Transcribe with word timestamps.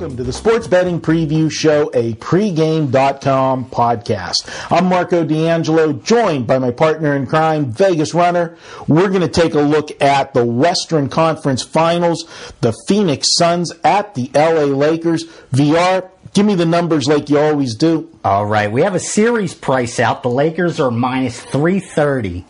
Welcome 0.00 0.16
to 0.16 0.24
the 0.24 0.32
Sports 0.32 0.66
Betting 0.66 0.98
Preview 0.98 1.52
Show, 1.52 1.90
a 1.92 2.14
pregame.com 2.14 3.66
podcast. 3.66 4.48
I'm 4.72 4.86
Marco 4.86 5.26
D'Angelo, 5.26 5.92
joined 5.92 6.46
by 6.46 6.58
my 6.58 6.70
partner 6.70 7.14
in 7.14 7.26
crime, 7.26 7.70
Vegas 7.70 8.14
Runner. 8.14 8.56
We're 8.88 9.10
going 9.10 9.20
to 9.20 9.28
take 9.28 9.52
a 9.52 9.60
look 9.60 9.90
at 10.00 10.32
the 10.32 10.42
Western 10.42 11.10
Conference 11.10 11.62
Finals, 11.62 12.26
the 12.62 12.72
Phoenix 12.88 13.36
Suns 13.36 13.74
at 13.84 14.14
the 14.14 14.30
LA 14.34 14.74
Lakers. 14.74 15.26
VR, 15.52 16.08
give 16.32 16.46
me 16.46 16.54
the 16.54 16.64
numbers 16.64 17.06
like 17.06 17.28
you 17.28 17.38
always 17.38 17.74
do. 17.74 18.08
All 18.24 18.46
right, 18.46 18.72
we 18.72 18.80
have 18.80 18.94
a 18.94 19.00
series 19.00 19.52
price 19.52 20.00
out. 20.00 20.22
The 20.22 20.30
Lakers 20.30 20.80
are 20.80 20.90
minus 20.90 21.42
330 21.42 22.46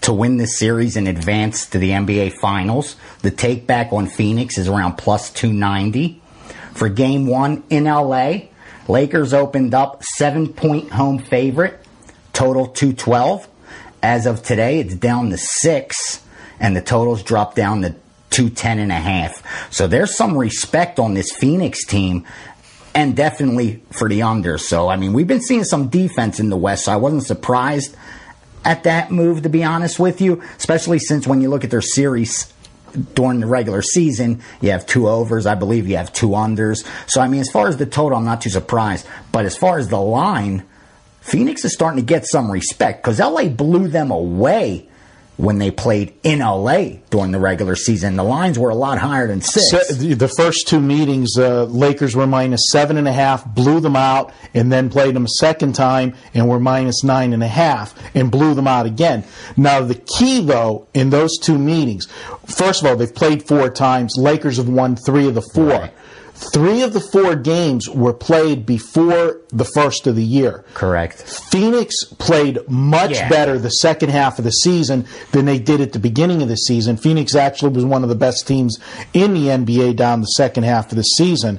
to 0.00 0.14
win 0.14 0.38
this 0.38 0.58
series 0.58 0.96
and 0.96 1.06
advance 1.08 1.66
to 1.66 1.78
the 1.78 1.90
NBA 1.90 2.38
Finals. 2.40 2.96
The 3.20 3.30
take 3.30 3.66
back 3.66 3.92
on 3.92 4.06
Phoenix 4.06 4.56
is 4.56 4.66
around 4.66 4.94
plus 4.94 5.28
290. 5.28 6.22
For 6.76 6.90
game 6.90 7.26
one 7.26 7.64
in 7.70 7.84
LA, 7.84 8.48
Lakers 8.86 9.32
opened 9.32 9.72
up 9.72 10.04
seven 10.04 10.52
point 10.52 10.90
home 10.90 11.18
favorite, 11.18 11.80
total 12.34 12.66
212. 12.66 13.48
As 14.02 14.26
of 14.26 14.42
today, 14.42 14.80
it's 14.80 14.94
down 14.94 15.30
to 15.30 15.38
six, 15.38 16.22
and 16.60 16.76
the 16.76 16.82
totals 16.82 17.22
dropped 17.22 17.56
down 17.56 17.80
to 17.80 17.94
210 18.28 18.78
and 18.78 18.92
a 18.92 18.96
half. 18.96 19.72
So 19.72 19.86
there's 19.86 20.14
some 20.14 20.36
respect 20.36 20.98
on 20.98 21.14
this 21.14 21.32
Phoenix 21.32 21.86
team 21.86 22.26
and 22.94 23.16
definitely 23.16 23.82
for 23.90 24.08
the 24.08 24.22
under. 24.22 24.58
So, 24.58 24.88
I 24.88 24.96
mean, 24.96 25.14
we've 25.14 25.26
been 25.26 25.40
seeing 25.40 25.64
some 25.64 25.88
defense 25.88 26.40
in 26.40 26.50
the 26.50 26.56
West, 26.58 26.84
so 26.84 26.92
I 26.92 26.96
wasn't 26.96 27.24
surprised 27.24 27.96
at 28.66 28.84
that 28.84 29.10
move, 29.10 29.42
to 29.42 29.48
be 29.48 29.64
honest 29.64 29.98
with 29.98 30.20
you, 30.20 30.42
especially 30.58 30.98
since 30.98 31.26
when 31.26 31.40
you 31.40 31.48
look 31.48 31.64
at 31.64 31.70
their 31.70 31.80
series 31.80 32.52
during 33.14 33.40
the 33.40 33.46
regular 33.46 33.82
season, 33.82 34.42
you 34.60 34.70
have 34.70 34.86
two 34.86 35.08
overs, 35.08 35.46
I 35.46 35.54
believe 35.54 35.88
you 35.88 35.96
have 35.96 36.12
two 36.12 36.28
unders. 36.28 36.86
So, 37.06 37.20
I 37.20 37.28
mean, 37.28 37.40
as 37.40 37.50
far 37.50 37.68
as 37.68 37.76
the 37.76 37.86
total, 37.86 38.18
I'm 38.18 38.24
not 38.24 38.40
too 38.40 38.50
surprised. 38.50 39.06
But 39.32 39.44
as 39.44 39.56
far 39.56 39.78
as 39.78 39.88
the 39.88 40.00
line, 40.00 40.64
Phoenix 41.20 41.64
is 41.64 41.72
starting 41.72 42.00
to 42.00 42.06
get 42.06 42.26
some 42.26 42.50
respect 42.50 43.02
because 43.02 43.18
LA 43.18 43.48
blew 43.48 43.88
them 43.88 44.10
away 44.10 44.88
when 45.36 45.58
they 45.58 45.70
played 45.70 46.14
in 46.22 46.38
LA 46.38 46.98
during 47.10 47.30
the 47.30 47.38
regular 47.38 47.76
season. 47.76 48.16
The 48.16 48.24
lines 48.24 48.58
were 48.58 48.70
a 48.70 48.74
lot 48.74 48.98
higher 48.98 49.26
than 49.26 49.42
six. 49.42 49.70
So, 49.70 49.94
the 49.94 50.28
first 50.28 50.66
two 50.66 50.80
meetings, 50.80 51.38
uh, 51.38 51.64
Lakers 51.64 52.16
were 52.16 52.26
minus 52.26 52.70
seven 52.70 52.96
and 52.96 53.06
a 53.06 53.12
half, 53.12 53.44
blew 53.44 53.80
them 53.80 53.96
out, 53.96 54.32
and 54.54 54.72
then 54.72 54.88
played 54.88 55.14
them 55.14 55.24
a 55.24 55.28
second 55.28 55.74
time 55.74 56.14
and 56.32 56.48
were 56.48 56.60
minus 56.60 57.04
nine 57.04 57.32
and 57.32 57.42
a 57.42 57.48
half 57.48 57.94
and 58.14 58.30
blew 58.30 58.54
them 58.54 58.66
out 58.66 58.86
again. 58.86 59.24
Now, 59.56 59.82
the 59.82 59.94
key 59.94 60.40
though 60.40 60.86
in 60.94 61.10
those 61.10 61.38
two 61.38 61.58
meetings, 61.58 62.06
first 62.46 62.82
of 62.82 62.88
all, 62.88 62.96
they've 62.96 63.14
played 63.14 63.46
four 63.46 63.68
times. 63.70 64.14
Lakers 64.16 64.56
have 64.56 64.68
won 64.68 64.96
three 64.96 65.28
of 65.28 65.34
the 65.34 65.42
four. 65.42 65.66
Right. 65.66 65.92
Three 66.38 66.82
of 66.82 66.92
the 66.92 67.00
four 67.00 67.34
games 67.34 67.88
were 67.88 68.12
played 68.12 68.66
before 68.66 69.38
the 69.48 69.64
first 69.64 70.06
of 70.06 70.16
the 70.16 70.22
year. 70.22 70.64
Correct. 70.74 71.22
Phoenix 71.50 72.04
played 72.04 72.58
much 72.68 73.12
Yeah. 73.12 73.28
better 73.30 73.58
the 73.58 73.70
second 73.70 74.10
half 74.10 74.38
of 74.38 74.44
the 74.44 74.50
season 74.50 75.06
than 75.32 75.46
they 75.46 75.58
did 75.58 75.80
at 75.80 75.92
the 75.92 75.98
beginning 75.98 76.42
of 76.42 76.48
the 76.48 76.56
season. 76.56 76.98
Phoenix 76.98 77.34
actually 77.34 77.70
was 77.72 77.84
one 77.86 78.02
of 78.02 78.10
the 78.10 78.14
best 78.14 78.46
teams 78.46 78.78
in 79.14 79.32
the 79.32 79.48
NBA 79.50 79.94
down 79.94 80.20
the 80.20 80.26
second 80.26 80.64
half 80.64 80.90
of 80.92 80.96
the 80.96 81.02
season. 81.04 81.58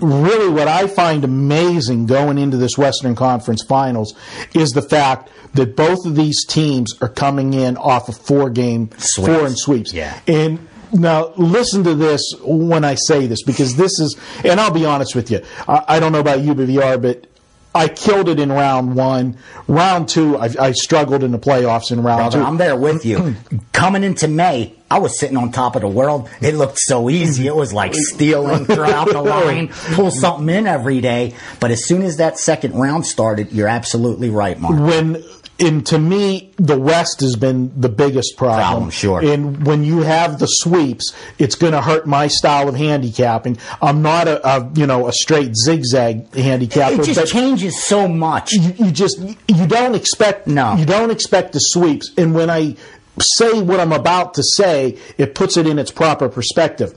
Really, 0.00 0.48
what 0.48 0.68
I 0.68 0.86
find 0.88 1.22
amazing 1.22 2.06
going 2.06 2.38
into 2.38 2.56
this 2.56 2.76
Western 2.78 3.14
Conference 3.14 3.62
Finals 3.62 4.14
is 4.54 4.70
the 4.70 4.82
fact 4.82 5.28
that 5.54 5.76
both 5.76 6.06
of 6.06 6.16
these 6.16 6.44
teams 6.46 6.94
are 7.02 7.08
coming 7.10 7.52
in 7.54 7.76
off 7.76 8.08
of 8.08 8.16
four 8.16 8.48
game, 8.50 8.88
Sweeps. 8.96 9.28
four 9.28 9.46
and 9.46 9.56
sweeps. 9.58 9.92
Yeah. 9.92 10.18
And 10.26 10.66
now 10.92 11.32
listen 11.36 11.84
to 11.84 11.94
this 11.94 12.34
when 12.42 12.84
I 12.84 12.94
say 12.94 13.26
this 13.26 13.42
because 13.42 13.76
this 13.76 13.98
is, 13.98 14.16
and 14.44 14.60
I'll 14.60 14.70
be 14.70 14.84
honest 14.86 15.14
with 15.14 15.30
you. 15.30 15.42
I, 15.68 15.84
I 15.88 16.00
don't 16.00 16.12
know 16.12 16.20
about 16.20 16.40
you, 16.40 16.54
but 16.54 17.26
I 17.74 17.88
killed 17.88 18.28
it 18.28 18.38
in 18.38 18.52
round 18.52 18.94
one. 18.94 19.38
Round 19.66 20.08
two, 20.08 20.36
I, 20.36 20.50
I 20.60 20.72
struggled 20.72 21.22
in 21.22 21.32
the 21.32 21.38
playoffs 21.38 21.90
in 21.90 22.02
round 22.02 22.18
Brother, 22.18 22.38
two. 22.38 22.44
I'm 22.44 22.56
there 22.58 22.76
with 22.76 23.06
you. 23.06 23.36
Coming 23.72 24.04
into 24.04 24.28
May, 24.28 24.74
I 24.90 24.98
was 24.98 25.18
sitting 25.18 25.38
on 25.38 25.52
top 25.52 25.74
of 25.74 25.82
the 25.82 25.88
world. 25.88 26.28
It 26.42 26.54
looked 26.54 26.78
so 26.78 27.08
easy. 27.08 27.46
It 27.46 27.56
was 27.56 27.72
like 27.72 27.94
stealing 27.94 28.66
throughout 28.66 29.08
the 29.08 29.22
line, 29.22 29.68
pull 29.94 30.10
something 30.10 30.54
in 30.54 30.66
every 30.66 31.00
day. 31.00 31.34
But 31.60 31.70
as 31.70 31.86
soon 31.86 32.02
as 32.02 32.18
that 32.18 32.38
second 32.38 32.74
round 32.74 33.06
started, 33.06 33.52
you're 33.52 33.68
absolutely 33.68 34.28
right, 34.28 34.58
Mark. 34.60 34.78
when 34.78 35.24
and 35.62 35.86
to 35.86 35.98
me 35.98 36.52
the 36.56 36.78
west 36.78 37.20
has 37.20 37.36
been 37.36 37.72
the 37.80 37.88
biggest 37.88 38.36
problem, 38.36 38.60
Problem, 38.66 38.90
sure. 38.90 39.24
and 39.24 39.66
when 39.66 39.84
you 39.84 40.00
have 40.00 40.38
the 40.38 40.46
sweeps 40.46 41.14
it's 41.38 41.54
going 41.54 41.72
to 41.72 41.80
hurt 41.80 42.06
my 42.06 42.26
style 42.26 42.68
of 42.68 42.74
handicapping 42.74 43.56
i'm 43.80 44.02
not 44.02 44.28
a, 44.28 44.46
a 44.46 44.70
you 44.74 44.86
know 44.86 45.06
a 45.08 45.12
straight 45.12 45.54
zigzag 45.56 46.34
handicapper 46.34 47.00
It 47.00 47.04
just 47.04 47.32
changes 47.32 47.82
so 47.82 48.08
much. 48.08 48.52
you, 48.52 48.72
you 48.86 48.90
just 48.90 49.18
you 49.20 49.66
don't 49.66 49.94
expect 49.94 50.46
No. 50.46 50.74
you 50.76 50.84
don't 50.84 51.10
expect 51.10 51.52
the 51.52 51.60
sweeps 51.60 52.10
and 52.18 52.34
when 52.34 52.50
i 52.50 52.76
say 53.20 53.62
what 53.62 53.78
i'm 53.80 53.92
about 53.92 54.34
to 54.34 54.42
say 54.42 54.98
it 55.18 55.34
puts 55.34 55.56
it 55.56 55.66
in 55.66 55.78
its 55.78 55.90
proper 55.90 56.28
perspective 56.28 56.92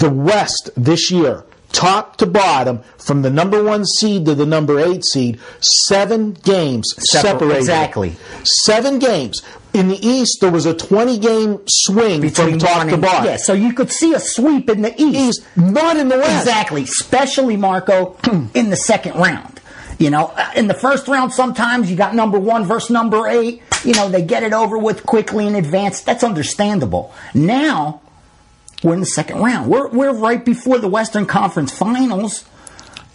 the 0.00 0.10
west 0.10 0.70
this 0.76 1.10
year 1.10 1.44
top 1.74 2.16
to 2.16 2.26
bottom 2.26 2.80
from 2.98 3.22
the 3.22 3.30
number 3.30 3.62
one 3.62 3.84
seed 3.84 4.24
to 4.24 4.34
the 4.34 4.46
number 4.46 4.78
eight 4.80 5.04
seed 5.04 5.38
seven 5.60 6.32
games 6.32 6.94
Separ- 7.10 7.28
separated 7.28 7.58
exactly. 7.58 8.16
seven 8.44 8.98
games 8.98 9.42
in 9.72 9.88
the 9.88 9.98
east 10.06 10.40
there 10.40 10.52
was 10.52 10.66
a 10.66 10.72
20 10.74 11.18
game 11.18 11.58
swing 11.66 12.30
from 12.30 12.58
top 12.58 12.88
to 12.88 12.96
bottom 12.96 13.24
Yeah, 13.26 13.36
so 13.36 13.52
you 13.52 13.72
could 13.72 13.90
see 13.90 14.14
a 14.14 14.20
sweep 14.20 14.70
in 14.70 14.82
the 14.82 14.94
East. 14.96 15.40
east 15.42 15.56
not 15.56 15.96
in 15.96 16.08
the 16.08 16.16
west 16.18 16.46
Exactly, 16.46 16.82
especially 16.84 17.56
Marco 17.56 18.16
in 18.54 18.70
the 18.70 18.76
second 18.76 19.16
round. 19.16 19.60
You 19.98 20.10
know, 20.10 20.32
uh, 20.36 20.50
in 20.56 20.66
the 20.66 20.74
first 20.74 21.06
round, 21.06 21.32
sometimes 21.32 21.88
you 21.88 21.96
got 21.96 22.16
number 22.16 22.38
one 22.38 22.64
versus 22.64 22.90
number 22.90 23.28
eight. 23.28 23.62
You 23.84 23.94
know, 23.94 24.08
they 24.08 24.22
get 24.22 24.42
it 24.42 24.52
over 24.52 24.76
with 24.76 25.06
quickly 25.06 25.46
in 25.46 25.54
advance. 25.54 26.00
That's 26.00 26.24
understandable. 26.24 27.14
Now, 27.32 28.00
we're 28.84 28.94
in 28.94 29.00
the 29.00 29.06
second 29.06 29.38
round. 29.40 29.70
We're, 29.70 29.88
we're 29.88 30.12
right 30.12 30.44
before 30.44 30.78
the 30.78 30.88
Western 30.88 31.24
Conference 31.24 31.72
Finals. 31.72 32.44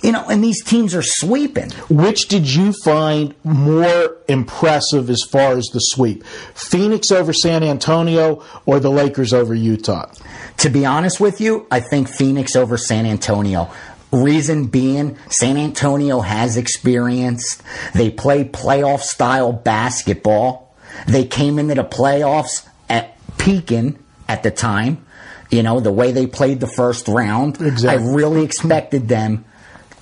You 0.01 0.13
know, 0.13 0.25
and 0.29 0.43
these 0.43 0.63
teams 0.63 0.95
are 0.95 1.03
sweeping. 1.03 1.71
Which 1.89 2.27
did 2.27 2.51
you 2.51 2.73
find 2.73 3.35
more 3.43 4.17
impressive 4.27 5.09
as 5.09 5.23
far 5.23 5.57
as 5.57 5.65
the 5.67 5.79
sweep? 5.79 6.23
Phoenix 6.55 7.11
over 7.11 7.33
San 7.33 7.63
Antonio 7.63 8.43
or 8.65 8.79
the 8.79 8.89
Lakers 8.89 9.33
over 9.33 9.53
Utah? 9.53 10.09
To 10.57 10.69
be 10.69 10.85
honest 10.85 11.19
with 11.19 11.39
you, 11.39 11.67
I 11.69 11.81
think 11.81 12.09
Phoenix 12.09 12.55
over 12.55 12.77
San 12.77 13.05
Antonio. 13.05 13.69
Reason 14.11 14.67
being, 14.67 15.17
San 15.29 15.57
Antonio 15.57 16.21
has 16.21 16.57
experience. 16.57 17.61
They 17.93 18.09
play 18.09 18.43
playoff 18.45 19.01
style 19.01 19.51
basketball. 19.51 20.73
They 21.07 21.25
came 21.25 21.59
into 21.59 21.75
the 21.75 21.83
playoffs 21.83 22.67
at 22.89 23.17
peaking 23.37 23.99
at 24.27 24.43
the 24.43 24.51
time. 24.51 25.05
You 25.49 25.63
know, 25.63 25.79
the 25.79 25.91
way 25.91 26.11
they 26.11 26.27
played 26.27 26.59
the 26.59 26.67
first 26.67 27.07
round. 27.07 27.59
Exactly. 27.61 28.07
I 28.07 28.13
really 28.13 28.43
expected 28.43 29.07
them 29.07 29.45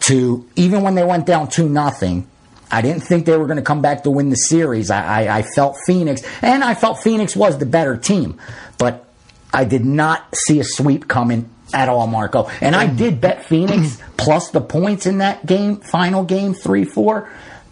to, 0.01 0.47
even 0.55 0.81
when 0.81 0.95
they 0.95 1.03
went 1.03 1.25
down 1.25 1.49
2 1.49 1.69
nothing. 1.69 2.27
I 2.69 2.81
didn't 2.81 3.01
think 3.01 3.25
they 3.25 3.37
were 3.37 3.45
going 3.45 3.57
to 3.57 3.63
come 3.63 3.81
back 3.81 4.03
to 4.03 4.11
win 4.11 4.29
the 4.29 4.35
series. 4.35 4.91
I, 4.91 5.23
I, 5.23 5.37
I 5.37 5.41
felt 5.41 5.77
Phoenix, 5.85 6.21
and 6.41 6.63
I 6.63 6.73
felt 6.73 7.01
Phoenix 7.01 7.33
was 7.33 7.57
the 7.57 7.65
better 7.65 7.95
team. 7.95 8.39
But 8.77 9.07
I 9.53 9.63
did 9.63 9.85
not 9.85 10.35
see 10.35 10.59
a 10.59 10.65
sweep 10.65 11.07
coming 11.07 11.49
at 11.73 11.89
all, 11.89 12.07
Marco. 12.07 12.49
And 12.61 12.75
I 12.75 12.87
did 12.87 13.21
bet 13.21 13.45
Phoenix 13.45 13.97
plus 14.17 14.51
the 14.51 14.61
points 14.61 15.05
in 15.05 15.19
that 15.19 15.45
game, 15.45 15.77
final 15.77 16.23
game, 16.23 16.53
3 16.53 16.83
4. 16.85 17.29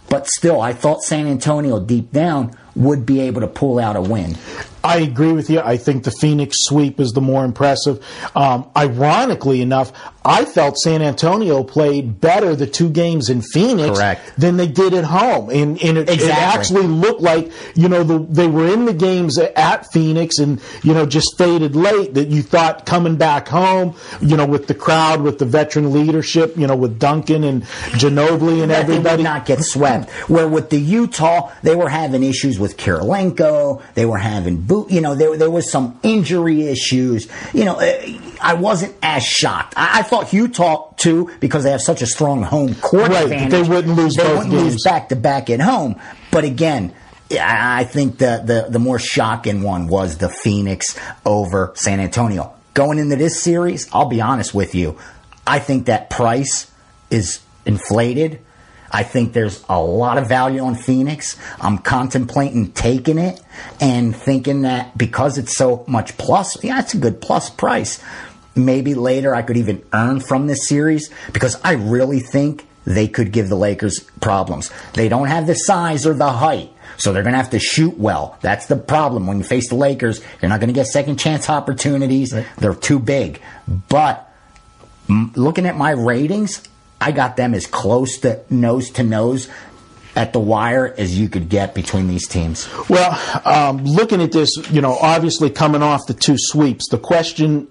But 0.09 0.27
still, 0.27 0.61
I 0.61 0.73
thought 0.73 1.01
San 1.01 1.27
Antonio 1.27 1.79
deep 1.79 2.11
down 2.11 2.55
would 2.75 3.05
be 3.05 3.21
able 3.21 3.41
to 3.41 3.47
pull 3.47 3.79
out 3.79 3.95
a 3.95 4.01
win. 4.01 4.37
I 4.85 4.97
agree 4.97 5.31
with 5.31 5.49
you. 5.49 5.59
I 5.59 5.77
think 5.77 6.03
the 6.03 6.11
Phoenix 6.11 6.57
sweep 6.59 6.99
is 6.99 7.11
the 7.13 7.21
more 7.21 7.43
impressive. 7.43 8.05
Um, 8.35 8.69
ironically 8.77 9.61
enough, 9.61 9.91
I 10.23 10.45
felt 10.45 10.77
San 10.77 11.01
Antonio 11.03 11.63
played 11.63 12.19
better 12.19 12.55
the 12.55 12.65
two 12.65 12.89
games 12.89 13.29
in 13.29 13.41
Phoenix 13.41 13.97
Correct. 13.97 14.35
than 14.37 14.57
they 14.57 14.67
did 14.67 14.95
at 14.95 15.03
home, 15.03 15.51
and, 15.51 15.81
and 15.83 15.99
it, 15.99 16.09
it 16.09 16.29
actually 16.29 16.87
looked 16.87 17.21
like 17.21 17.51
you 17.75 17.87
know 17.87 18.03
the, 18.03 18.19
they 18.19 18.47
were 18.47 18.65
in 18.67 18.85
the 18.85 18.93
games 18.93 19.37
at 19.37 19.91
Phoenix 19.91 20.39
and 20.39 20.59
you 20.83 20.95
know 20.95 21.05
just 21.05 21.37
faded 21.37 21.75
late. 21.75 22.15
That 22.15 22.29
you 22.29 22.41
thought 22.41 22.87
coming 22.87 23.17
back 23.17 23.47
home, 23.47 23.95
you 24.19 24.35
know, 24.35 24.47
with 24.47 24.65
the 24.67 24.73
crowd, 24.73 25.21
with 25.21 25.37
the 25.37 25.45
veteran 25.45 25.93
leadership, 25.93 26.57
you 26.57 26.65
know, 26.65 26.75
with 26.75 26.97
Duncan 26.97 27.43
and 27.43 27.63
Ginobili 27.93 28.63
and 28.63 28.71
everybody. 28.71 29.21
not 29.21 29.45
get 29.45 29.63
swept. 29.63 30.09
Where 30.29 30.47
with 30.47 30.71
the 30.71 30.79
Utah, 30.79 31.51
they 31.61 31.75
were 31.75 31.89
having 31.89 32.23
issues 32.23 32.57
with 32.59 32.77
Kirilenko. 32.77 33.83
They 33.93 34.05
were 34.05 34.17
having 34.17 34.61
boot. 34.83 34.91
You 34.91 35.01
know, 35.01 35.15
there 35.15 35.35
there 35.37 35.49
was 35.51 35.71
some 35.71 35.99
injury 36.03 36.63
issues. 36.67 37.27
You 37.53 37.65
know, 37.65 37.77
eh, 37.77 38.17
I 38.41 38.53
wasn't 38.53 38.95
as 39.01 39.23
shocked. 39.23 39.73
I, 39.77 39.99
I 39.99 40.01
thought 40.03 40.33
Utah 40.33 40.93
too 40.97 41.29
because 41.39 41.63
they 41.63 41.71
have 41.71 41.81
such 41.81 42.01
a 42.01 42.05
strong 42.07 42.43
home 42.43 42.75
court 42.75 43.09
Right, 43.09 43.23
advantage. 43.23 43.51
they 43.51 43.63
wouldn't 43.63 43.95
lose 43.95 44.15
They 44.15 44.23
wouldn't 44.27 44.53
lose 44.53 44.83
back 44.83 45.09
to 45.09 45.15
back 45.15 45.49
at 45.49 45.59
home. 45.61 45.99
But 46.31 46.43
again. 46.43 46.93
I 47.31 47.79
I 47.81 47.83
think 47.85 48.19
the, 48.19 48.43
the, 48.45 48.67
the 48.69 48.77
more 48.77 48.99
shocking 48.99 49.63
one 49.63 49.87
was 49.87 50.19
the 50.19 50.29
Phoenix 50.29 50.95
over 51.25 51.71
San 51.73 51.99
Antonio. 51.99 52.53
Going 52.75 52.99
into 52.99 53.15
this 53.15 53.41
series, 53.41 53.89
I'll 53.91 54.05
be 54.09 54.21
honest 54.21 54.53
with 54.53 54.75
you. 54.75 54.99
I 55.47 55.57
think 55.57 55.87
that 55.87 56.11
price 56.11 56.71
is 57.09 57.39
inflated. 57.65 58.41
I 58.95 59.03
think 59.03 59.33
there's 59.33 59.61
a 59.67 59.77
lot 59.77 60.17
of 60.17 60.29
value 60.29 60.61
on 60.61 60.75
Phoenix. 60.75 61.35
I'm 61.59 61.79
contemplating 61.79 62.71
taking 62.71 63.17
it 63.17 63.41
and 63.81 64.15
thinking 64.15 64.61
that 64.61 64.97
because 64.97 65.37
it's 65.37 65.57
so 65.57 65.83
much 65.85 66.17
plus, 66.17 66.63
yeah, 66.63 66.79
it's 66.79 66.93
a 66.93 66.97
good 66.97 67.19
plus 67.19 67.49
price. 67.49 68.01
Maybe 68.55 68.93
later 68.93 69.35
I 69.35 69.41
could 69.41 69.57
even 69.57 69.83
earn 69.91 70.21
from 70.21 70.47
this 70.47 70.69
series 70.69 71.09
because 71.33 71.59
I 71.61 71.73
really 71.73 72.21
think 72.21 72.65
they 72.85 73.09
could 73.09 73.33
give 73.33 73.49
the 73.49 73.57
Lakers 73.57 73.99
problems. 74.21 74.71
They 74.93 75.09
don't 75.09 75.27
have 75.27 75.45
the 75.45 75.55
size 75.55 76.07
or 76.07 76.13
the 76.13 76.31
height. 76.31 76.71
So 76.95 77.11
they're 77.11 77.23
going 77.23 77.33
to 77.33 77.37
have 77.37 77.49
to 77.49 77.59
shoot 77.59 77.97
well. 77.97 78.37
That's 78.39 78.67
the 78.67 78.77
problem. 78.77 79.27
When 79.27 79.39
you 79.39 79.43
face 79.43 79.67
the 79.67 79.75
Lakers, 79.75 80.21
you're 80.41 80.47
not 80.47 80.61
going 80.61 80.69
to 80.69 80.73
get 80.73 80.87
second 80.87 81.17
chance 81.19 81.49
opportunities. 81.49 82.33
They're 82.59 82.73
too 82.73 82.99
big. 82.99 83.41
But 83.89 84.31
m- 85.09 85.33
looking 85.35 85.65
at 85.65 85.75
my 85.75 85.91
ratings, 85.91 86.63
I 86.99 87.11
got 87.11 87.37
them 87.37 87.53
as 87.53 87.67
close 87.67 88.17
to 88.19 88.41
nose 88.49 88.89
to 88.91 89.03
nose 89.03 89.49
at 90.15 90.33
the 90.33 90.39
wire 90.39 90.93
as 90.97 91.19
you 91.19 91.27
could 91.27 91.49
get 91.49 91.75
between 91.75 92.07
these 92.07 92.27
teams. 92.27 92.67
Well, 92.89 93.19
um, 93.45 93.83
looking 93.83 94.21
at 94.21 94.31
this, 94.31 94.49
you 94.71 94.81
know, 94.81 94.97
obviously 94.97 95.49
coming 95.49 95.83
off 95.83 96.07
the 96.07 96.13
two 96.13 96.35
sweeps, 96.37 96.87
the 96.89 96.97
question 96.97 97.67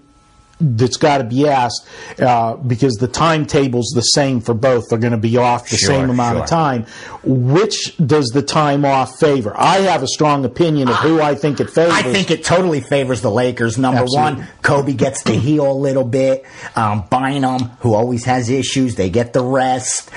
that's 0.60 0.96
got 0.96 1.18
to 1.18 1.24
be 1.24 1.48
asked 1.48 1.86
uh, 2.20 2.54
because 2.56 2.94
the 2.94 3.08
timetable's 3.08 3.90
the 3.94 4.02
same 4.02 4.40
for 4.40 4.54
both. 4.54 4.88
They're 4.88 4.98
going 4.98 5.12
to 5.12 5.16
be 5.18 5.36
off 5.36 5.68
the 5.68 5.76
Sure, 5.76 5.88
same 5.88 6.10
amount 6.10 6.36
sure. 6.36 6.42
of 6.44 6.48
time. 6.48 6.86
Which 7.24 7.96
does 7.98 8.28
the 8.28 8.42
time 8.42 8.84
off 8.84 9.18
favor? 9.18 9.52
I 9.56 9.78
have 9.78 10.02
a 10.02 10.06
strong 10.06 10.44
opinion 10.44 10.88
of 10.88 10.96
who 10.96 11.20
I 11.20 11.34
think 11.34 11.60
it 11.60 11.70
favors. 11.70 11.92
I 11.94 12.02
think 12.02 12.30
it 12.30 12.44
totally 12.44 12.80
favors 12.80 13.20
the 13.20 13.30
Lakers. 13.30 13.78
Number 13.78 14.02
Absolutely. 14.02 14.42
one, 14.42 14.48
Kobe 14.62 14.92
gets 14.92 15.24
to 15.24 15.32
heal 15.32 15.70
a 15.70 15.74
little 15.74 16.04
bit. 16.04 16.44
Um, 16.76 17.04
Bynum, 17.10 17.70
who 17.80 17.94
always 17.94 18.24
has 18.24 18.48
issues, 18.48 18.94
they 18.94 19.10
get 19.10 19.32
the 19.32 19.42
rest. 19.44 20.10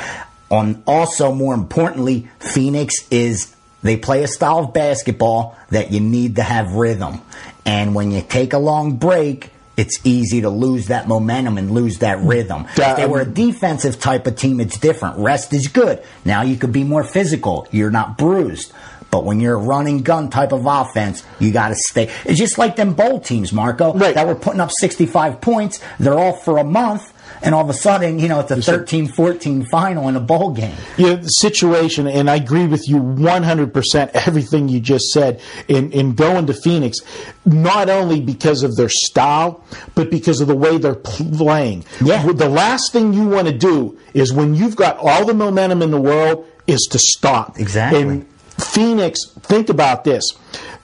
On 0.50 0.82
also 0.88 1.34
more 1.34 1.54
importantly, 1.54 2.30
Phoenix 2.40 2.94
is 3.12 3.54
they 3.84 3.98
play 3.98 4.24
a 4.24 4.28
style 4.28 4.60
of 4.60 4.74
basketball 4.74 5.58
that 5.72 5.92
you 5.92 6.00
need 6.00 6.36
to 6.38 6.44
have 6.44 6.72
rhythm. 6.74 7.22
And 7.66 7.94
when 7.96 8.12
you 8.12 8.22
take 8.22 8.54
a 8.54 8.58
long 8.58 8.96
break, 8.96 9.52
it's 9.78 10.00
easy 10.04 10.42
to 10.42 10.50
lose 10.50 10.88
that 10.88 11.08
momentum 11.08 11.58
and 11.58 11.72
lose 11.72 12.00
that 12.00 12.20
rhythm. 12.22 12.66
That- 12.76 12.92
if 12.92 12.98
they 12.98 13.06
were 13.06 13.22
a 13.22 13.26
defensive 13.26 14.00
type 14.00 14.28
of 14.28 14.36
team, 14.36 14.60
it's 14.60 14.78
different. 14.78 15.18
Rest 15.20 15.54
is 15.54 15.68
good. 15.68 16.02
Now 16.26 16.42
you 16.42 16.58
could 16.58 16.72
be 16.74 16.84
more 16.84 17.04
physical. 17.04 17.68
You're 17.72 17.92
not 17.92 18.18
bruised. 18.18 18.74
But 19.10 19.24
when 19.24 19.40
you're 19.40 19.54
a 19.54 19.58
running 19.58 20.00
gun 20.02 20.30
type 20.30 20.52
of 20.52 20.66
offense, 20.66 21.24
you 21.40 21.52
got 21.54 21.70
to 21.70 21.76
stay. 21.76 22.10
It's 22.26 22.38
just 22.38 22.58
like 22.58 22.76
them 22.76 22.94
bowl 22.94 23.22
teams, 23.22 23.54
Marco, 23.54 23.94
Right. 23.94 24.14
that 24.16 24.28
were 24.28 24.36
putting 24.36 24.60
up 24.60 24.70
65 24.72 25.40
points. 25.40 25.80
They're 25.98 26.20
off 26.20 26.44
for 26.44 26.58
a 26.58 26.64
month. 26.66 27.14
And 27.42 27.54
all 27.54 27.64
of 27.64 27.70
a 27.70 27.74
sudden, 27.74 28.20
you 28.20 28.28
know, 28.28 28.40
it's 28.40 28.52
a 28.52 28.62
13 28.62 29.08
14 29.08 29.66
final 29.66 30.08
in 30.08 30.16
a 30.16 30.20
bowl 30.20 30.52
game. 30.52 30.76
Yeah, 30.98 31.16
the 31.16 31.28
situation, 31.28 32.08
and 32.08 32.30
I 32.30 32.36
agree 32.36 32.68
with 32.68 32.88
you 32.88 32.98
100% 32.98 34.10
everything 34.14 34.70
you 34.70 34.80
just 34.80 35.12
said 35.12 35.42
in, 35.68 35.92
in 35.92 36.16
going 36.16 36.48
to 36.48 36.54
Phoenix, 36.54 37.00
not 37.46 37.90
only 37.90 38.20
because 38.20 38.64
of 38.64 38.76
their 38.76 38.90
style, 38.90 39.64
but 39.96 40.10
because 40.10 40.42
of 40.42 40.48
the 40.48 40.56
way 40.56 40.78
they're 40.78 40.96
playing. 40.96 41.86
Yeah. 42.04 42.32
The 42.32 42.50
last 42.50 42.92
thing 42.92 43.14
you 43.14 43.28
want 43.28 43.48
to 43.48 43.58
do 43.58 43.98
is 44.14 44.34
when 44.34 44.56
you've 44.56 44.76
got 44.76 44.98
all 44.98 45.26
the 45.26 45.34
momentum 45.34 45.82
in 45.82 45.92
the 45.92 46.02
world 46.02 46.48
is 46.68 46.88
to 46.92 47.00
stop. 47.00 47.60
Exactly. 47.60 48.02
And 48.02 48.28
Phoenix, 48.60 49.20
think 49.42 49.70
about 49.70 50.04
this. 50.04 50.24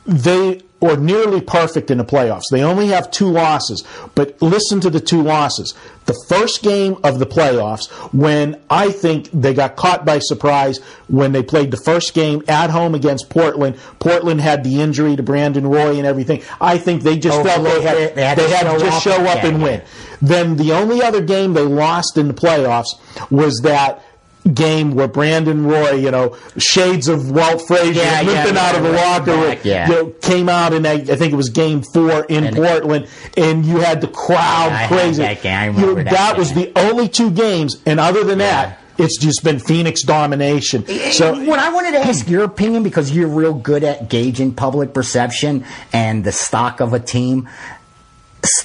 They 0.05 0.61
are 0.89 0.97
nearly 0.97 1.41
perfect 1.41 1.89
in 1.91 1.97
the 1.97 2.06
playoffs. 2.06 2.44
They 2.51 2.63
only 2.63 2.88
have 2.88 3.09
two 3.12 3.30
losses, 3.30 3.83
but 4.15 4.41
listen 4.41 4.80
to 4.81 4.89
the 4.89 5.00
two 5.00 5.21
losses. 5.21 5.74
The 6.06 6.19
first 6.27 6.62
game 6.63 6.97
of 7.03 7.19
the 7.19 7.25
playoffs, 7.25 7.89
when 8.13 8.59
I 8.69 8.91
think 8.91 9.30
they 9.31 9.53
got 9.53 9.77
caught 9.77 10.03
by 10.06 10.19
surprise 10.19 10.80
when 11.07 11.31
they 11.31 11.41
played 11.44 11.71
the 11.71 11.77
first 11.77 12.13
game 12.13 12.44
at 12.50 12.69
home 12.69 12.94
against 12.95 13.30
Portland. 13.30 13.77
Portland 14.00 14.41
had 14.41 14.63
the 14.65 14.81
injury 14.81 15.15
to 15.15 15.24
Brandon 15.24 15.65
Roy 15.65 15.95
and 15.97 16.06
everything. 16.06 16.41
I 16.59 16.77
think 16.77 17.03
they 17.03 17.18
just 17.18 17.39
Oh, 17.39 17.44
felt 17.44 17.63
they 17.63 17.81
had, 17.81 18.15
they 18.15 18.24
had 18.25 18.38
to 18.38 18.47
show 18.50 18.74
to 18.77 18.79
just 18.83 18.97
up. 18.97 19.03
show 19.03 19.21
up 19.25 19.38
Yeah, 19.44 19.45
and 19.47 19.59
yeah. 19.59 19.63
win. 19.63 19.81
Then 20.21 20.56
the 20.57 20.74
only 20.74 21.01
other 21.01 21.21
game 21.21 21.53
they 21.53 21.62
lost 21.62 22.18
in 22.18 22.27
the 22.27 22.33
playoffs 22.33 22.88
was 23.31 23.62
that 23.62 24.03
game 24.51 24.93
where 24.93 25.07
Brandon 25.07 25.65
Roy, 25.65 25.91
you 25.93 26.11
know, 26.11 26.35
shades 26.57 27.07
of 27.07 27.31
Walt 27.31 27.65
Frazier, 27.65 28.01
Yeah, 28.01 28.21
yeah, 28.21 28.59
out 28.59 28.75
of 28.75 28.83
the 28.83 28.91
locker 28.91 29.31
room, 29.31 29.57
yeah. 29.63 29.87
you 29.87 29.93
know, 29.93 30.05
came 30.21 30.49
out 30.49 30.73
in 30.73 30.85
I, 30.85 30.93
I 30.93 31.15
think 31.15 31.33
it 31.33 31.35
was 31.35 31.49
game 31.49 31.81
four 31.81 32.25
in 32.25 32.45
And- 32.45 32.55
Portland, 32.55 33.07
and 33.37 33.65
you 33.65 33.77
had 33.79 34.01
the 34.01 34.07
crowd 34.07 34.67
Yeah, 34.67 34.75
I 34.75 34.77
had 34.77 34.89
crazy. 34.89 35.21
that 35.23 35.41
game. 35.41 35.75
You- 35.75 35.89
remember 35.89 36.11
that 36.11 36.37
was 36.37 36.53
the 36.53 36.71
only 36.75 37.07
two 37.07 37.31
games, 37.31 37.77
and 37.85 37.99
other 37.99 38.23
than 38.23 38.39
that, 38.39 38.79
it's 38.97 39.17
just 39.17 39.43
been 39.43 39.59
Phoenix 39.59 40.03
domination. 40.03 40.85
So 41.11 41.33
what 41.45 41.59
I 41.59 41.71
wanted 41.73 41.91
to 41.93 42.03
hmm. 42.03 42.09
ask 42.09 42.29
your 42.29 42.43
opinion 42.43 42.83
because 42.83 43.11
you're 43.11 43.27
real 43.27 43.53
good 43.53 43.83
at 43.83 44.09
gauging 44.09 44.53
public 44.53 44.93
perception 44.93 45.65
and 45.91 46.23
the 46.23 46.31
stock 46.31 46.79
of 46.79 46.93
a 46.93 46.99
team. 46.99 47.49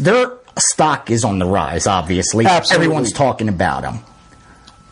Their 0.00 0.32
stock 0.58 1.10
is 1.10 1.24
on 1.24 1.38
the 1.38 1.46
rise. 1.46 1.86
Obviously, 1.86 2.44
Absolutely. 2.44 2.84
everyone's 2.84 3.12
talking 3.12 3.48
about 3.48 3.82
them. 3.82 4.00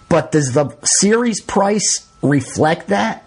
But 0.09 0.33
does 0.33 0.53
the 0.53 0.77
series 0.85 1.41
price 1.41 2.07
reflect 2.23 2.89
that? 2.89 3.25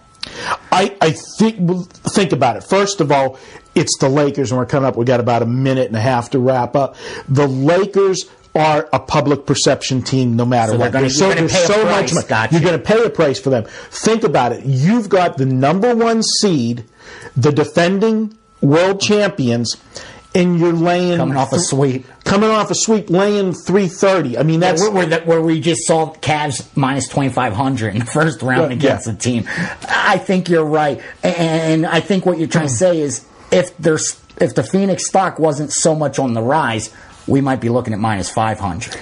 I, 0.72 0.96
I 1.00 1.10
think 1.38 1.88
think 1.90 2.32
about 2.32 2.56
it. 2.56 2.64
First 2.64 3.00
of 3.00 3.10
all, 3.10 3.38
it's 3.74 3.96
the 3.98 4.08
Lakers, 4.08 4.50
and 4.50 4.58
we're 4.58 4.66
coming 4.66 4.88
up. 4.88 4.96
We 4.96 5.04
got 5.04 5.20
about 5.20 5.42
a 5.42 5.46
minute 5.46 5.86
and 5.88 5.96
a 5.96 6.00
half 6.00 6.30
to 6.30 6.38
wrap 6.38 6.76
up. 6.76 6.96
The 7.28 7.46
Lakers 7.46 8.26
are 8.54 8.88
a 8.92 8.98
public 8.98 9.46
perception 9.46 10.02
team, 10.02 10.34
no 10.36 10.44
matter 10.44 10.72
So 10.72 10.78
what. 10.78 10.92
gonna- 10.92 11.02
There's 11.02 11.20
you're 11.20 11.28
gonna 11.34 11.40
there's 11.46 11.52
pay 11.52 11.62
a 11.64 11.66
so 11.66 11.82
price, 11.84 12.02
much 12.02 12.14
money. 12.14 12.26
gotcha. 12.28 12.52
You're 12.54 12.62
going 12.62 12.78
to 12.80 12.84
pay 12.84 13.04
a 13.04 13.10
price 13.10 13.38
for 13.38 13.50
them. 13.50 13.64
Think 13.90 14.24
about 14.24 14.52
it. 14.52 14.64
You've 14.64 15.08
got 15.08 15.36
the 15.38 15.46
number 15.46 15.94
one 15.94 16.22
seed, 16.24 16.84
the 17.36 17.52
defending 17.52 18.36
world 18.60 19.00
champions, 19.00 19.76
and 20.34 20.60
you're 20.60 20.72
laying 20.72 21.18
Coming 21.18 21.36
off 21.36 21.52
a 21.52 21.58
sweep. 21.58 22.06
Coming 22.24 22.50
off 22.50 22.70
a 22.70 22.74
sweep, 22.74 23.10
laying 23.10 23.52
three 23.52 23.88
thirty. 23.88 24.38
I 24.38 24.42
mean, 24.42 24.60
that's 24.60 24.80
where, 24.80 24.90
where, 25.08 25.20
where 25.22 25.42
we 25.42 25.60
just 25.60 25.86
saw 25.86 26.14
Cavs 26.14 26.64
minus 26.76 27.08
2,500 27.08 27.94
in 27.94 27.98
the 28.00 28.04
first 28.04 28.42
round 28.42 28.70
Yeah, 28.70 28.76
against 28.76 29.06
yeah. 29.06 29.12
the 29.12 29.18
team. 29.18 29.44
I 29.82 30.18
think 30.18 30.48
you're 30.48 30.64
right. 30.64 31.00
And 31.22 31.86
I 31.86 32.00
think 32.00 32.26
what 32.26 32.38
you're 32.38 32.48
trying 32.48 32.68
to 32.68 32.72
mm. 32.72 32.78
say 32.78 33.00
is 33.00 33.26
if 33.50 33.76
there's 33.78 34.20
if 34.40 34.54
the 34.54 34.62
Phoenix 34.62 35.06
stock 35.06 35.38
wasn't 35.38 35.72
so 35.72 35.94
much 35.94 36.18
on 36.18 36.34
the 36.34 36.42
rise, 36.42 36.94
we 37.30 37.40
might 37.40 37.60
be 37.60 37.68
looking 37.68 37.94
at 37.94 38.00
minus 38.00 38.28
500. 38.28 38.96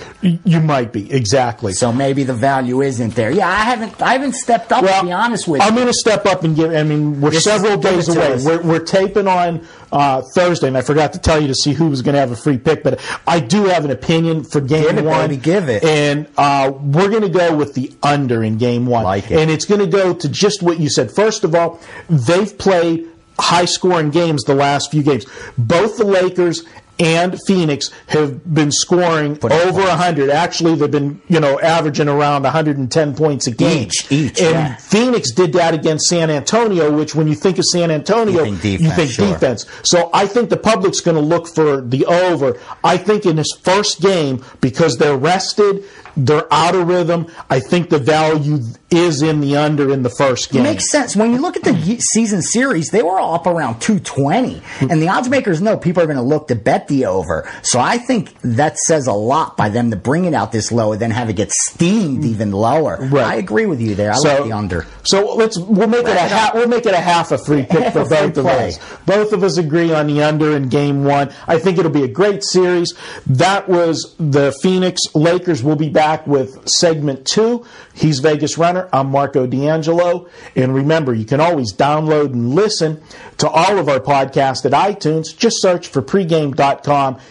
you 0.44 0.60
might 0.60 0.92
be 0.92 1.10
exactly. 1.10 1.72
So 1.72 1.92
maybe 1.92 2.24
the 2.24 2.34
value 2.34 2.82
isn't 2.82 3.14
there. 3.14 3.30
Yeah, 3.30 3.48
I 3.48 3.56
haven't 3.56 4.00
I 4.02 4.12
haven't 4.12 4.34
stepped 4.34 4.70
up 4.70 4.84
to 4.84 5.02
be 5.04 5.12
honest 5.12 5.48
with 5.48 5.62
you. 5.62 5.66
I'm 5.66 5.74
going 5.74 5.86
to 5.86 5.94
step 5.94 6.26
up 6.26 6.44
and 6.44 6.54
give. 6.54 6.72
I 6.72 6.82
mean, 6.82 7.20
we're 7.20 7.30
Just 7.30 7.44
several 7.44 7.78
days 7.78 8.08
away. 8.08 8.36
We're, 8.44 8.62
we're 8.62 8.84
taping 8.84 9.26
on 9.26 9.66
uh, 9.90 10.22
Thursday, 10.34 10.68
and 10.68 10.76
I 10.76 10.82
forgot 10.82 11.14
to 11.14 11.18
tell 11.18 11.40
you 11.40 11.48
to 11.48 11.54
see 11.54 11.72
who 11.72 11.88
was 11.88 12.02
going 12.02 12.14
to 12.14 12.20
have 12.20 12.30
a 12.30 12.36
free 12.36 12.58
pick. 12.58 12.82
But 12.82 13.00
I 13.26 13.40
do 13.40 13.64
have 13.64 13.84
an 13.84 13.90
opinion 13.90 14.44
for 14.44 14.60
game 14.60 14.82
Give 14.84 14.98
it, 14.98 15.04
one. 15.04 15.28
baby, 15.28 15.40
give 15.40 15.68
it. 15.70 15.82
And 15.82 16.28
uh, 16.36 16.70
we're 16.74 17.08
going 17.08 17.22
to 17.22 17.28
go 17.30 17.56
with 17.56 17.74
the 17.74 17.92
under 18.02 18.44
in 18.44 18.58
game 18.58 18.86
one. 18.86 19.04
Like 19.04 19.30
it. 19.30 19.38
And 19.38 19.50
it's 19.50 19.64
going 19.64 19.80
to 19.80 19.86
go 19.86 20.12
to 20.12 20.28
just 20.28 20.62
what 20.62 20.78
you 20.78 20.90
said. 20.90 21.10
First 21.10 21.44
of 21.44 21.54
all, 21.54 21.80
they've 22.10 22.56
played 22.58 23.08
high 23.38 23.64
scoring 23.64 24.10
games 24.10 24.42
the 24.44 24.54
last 24.54 24.90
few 24.90 25.02
games. 25.02 25.24
Both 25.56 25.96
the 25.96 26.04
Lakers 26.04 26.64
and 26.98 27.38
Phoenix 27.46 27.90
have 28.08 28.52
been 28.52 28.72
scoring 28.72 29.32
over 29.32 29.40
points. 29.48 29.88
100. 29.88 30.30
Actually, 30.30 30.74
they've 30.74 30.90
been, 30.90 31.20
you 31.28 31.40
know, 31.40 31.60
averaging 31.60 32.08
around 32.08 32.42
110 32.42 33.14
points 33.14 33.46
a 33.46 33.50
game. 33.52 33.86
Each, 33.86 34.10
each, 34.10 34.40
and 34.40 34.52
yeah. 34.52 34.76
Phoenix 34.76 35.30
did 35.30 35.52
that 35.52 35.74
against 35.74 36.08
San 36.08 36.30
Antonio, 36.30 36.96
which 36.96 37.14
when 37.14 37.28
you 37.28 37.34
think 37.34 37.58
of 37.58 37.64
San 37.66 37.90
Antonio, 37.90 38.44
You 38.44 38.56
think 38.56 38.80
defense, 38.80 38.94
think 38.96 39.10
sure. 39.10 39.32
defense. 39.32 39.66
So 39.82 40.10
I 40.12 40.26
think 40.26 40.50
the 40.50 40.56
public's 40.56 41.00
going 41.00 41.16
to 41.16 41.22
look 41.22 41.46
for 41.46 41.80
the 41.80 42.04
over. 42.06 42.58
I 42.82 42.96
think 42.96 43.26
in 43.26 43.36
this 43.36 43.52
first 43.62 44.00
game, 44.00 44.44
because 44.60 44.98
they're 44.98 45.16
rested, 45.16 45.84
they're 46.16 46.52
out 46.52 46.74
of 46.74 46.88
rhythm, 46.88 47.28
I 47.48 47.60
think 47.60 47.90
the 47.90 47.98
value 47.98 48.58
is 48.90 49.22
in 49.22 49.40
the 49.40 49.56
under 49.56 49.92
in 49.92 50.02
the 50.02 50.10
first 50.10 50.50
game. 50.50 50.62
It 50.62 50.68
Makes 50.70 50.90
sense. 50.90 51.14
When 51.14 51.32
you 51.32 51.40
look 51.40 51.56
at 51.56 51.62
the 51.62 51.98
season 52.00 52.42
series, 52.42 52.90
they 52.90 53.02
were 53.02 53.18
all 53.18 53.34
up 53.34 53.46
around 53.46 53.80
220. 53.80 54.60
And 54.80 55.00
the 55.00 55.08
odds 55.08 55.28
makers 55.28 55.60
know 55.60 55.76
people 55.76 56.02
are 56.02 56.06
going 56.06 56.16
to 56.16 56.22
look 56.22 56.48
to 56.48 56.56
bet 56.56 56.87
the 56.88 57.06
over. 57.06 57.48
So 57.62 57.78
I 57.78 57.98
think 57.98 58.34
that 58.42 58.78
says 58.78 59.06
a 59.06 59.12
lot 59.12 59.56
by 59.56 59.68
them 59.68 59.90
to 59.90 59.96
bring 59.96 60.24
it 60.24 60.34
out 60.34 60.52
this 60.52 60.72
low 60.72 60.92
and 60.92 61.00
then 61.00 61.10
have 61.10 61.28
it 61.30 61.34
get 61.36 61.52
steamed 61.52 62.24
even 62.24 62.50
lower. 62.52 62.98
Right. 63.00 63.26
I 63.26 63.34
agree 63.36 63.66
with 63.66 63.80
you 63.80 63.94
there. 63.94 64.12
I 64.12 64.18
like 64.18 64.44
the 64.44 64.52
under. 64.52 64.86
So 65.04 65.34
let's 65.34 65.58
we'll 65.58 65.88
make 65.88 66.06
it 66.06 66.16
a 66.16 66.20
half 66.20 66.54
we'll 66.54 66.68
make 66.68 66.86
it 66.86 66.94
a 66.94 67.00
half 67.00 67.32
a 67.32 67.38
free 67.38 67.62
pick 67.62 67.84
Half 67.84 67.92
for 67.92 68.08
both 68.08 68.36
of 68.36 68.44
play. 68.44 68.68
us. 68.68 68.78
Both 69.06 69.32
of 69.32 69.42
us 69.42 69.56
agree 69.58 69.92
on 69.92 70.06
the 70.06 70.22
under 70.22 70.56
in 70.56 70.68
game 70.68 71.04
one. 71.04 71.32
I 71.46 71.58
think 71.58 71.78
it'll 71.78 71.90
be 71.90 72.04
a 72.04 72.08
great 72.08 72.42
series. 72.44 72.94
That 73.26 73.68
was 73.68 74.14
the 74.18 74.56
Phoenix 74.62 75.00
Lakers. 75.14 75.62
We'll 75.62 75.76
be 75.76 75.88
back 75.90 76.26
with 76.26 76.68
segment 76.68 77.26
two. 77.26 77.64
He's 77.94 78.20
Vegas 78.20 78.56
Runner. 78.58 78.88
I'm 78.92 79.10
Marco 79.10 79.46
D'Angelo. 79.46 80.28
And 80.54 80.74
remember, 80.74 81.14
you 81.14 81.24
can 81.24 81.40
always 81.40 81.72
download 81.74 82.32
and 82.32 82.54
listen 82.54 83.02
to 83.38 83.48
all 83.48 83.78
of 83.78 83.88
our 83.88 83.98
podcasts 84.00 84.64
at 84.64 84.72
iTunes. 84.72 85.36
Just 85.36 85.60
search 85.60 85.88
for 85.88 86.00
pregame.com. 86.02 86.77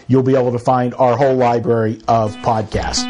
You'll 0.08 0.22
be 0.22 0.36
able 0.36 0.52
to 0.52 0.58
find 0.58 0.94
our 0.94 1.16
whole 1.16 1.34
library 1.34 2.00
of 2.08 2.34
podcasts. 2.36 3.04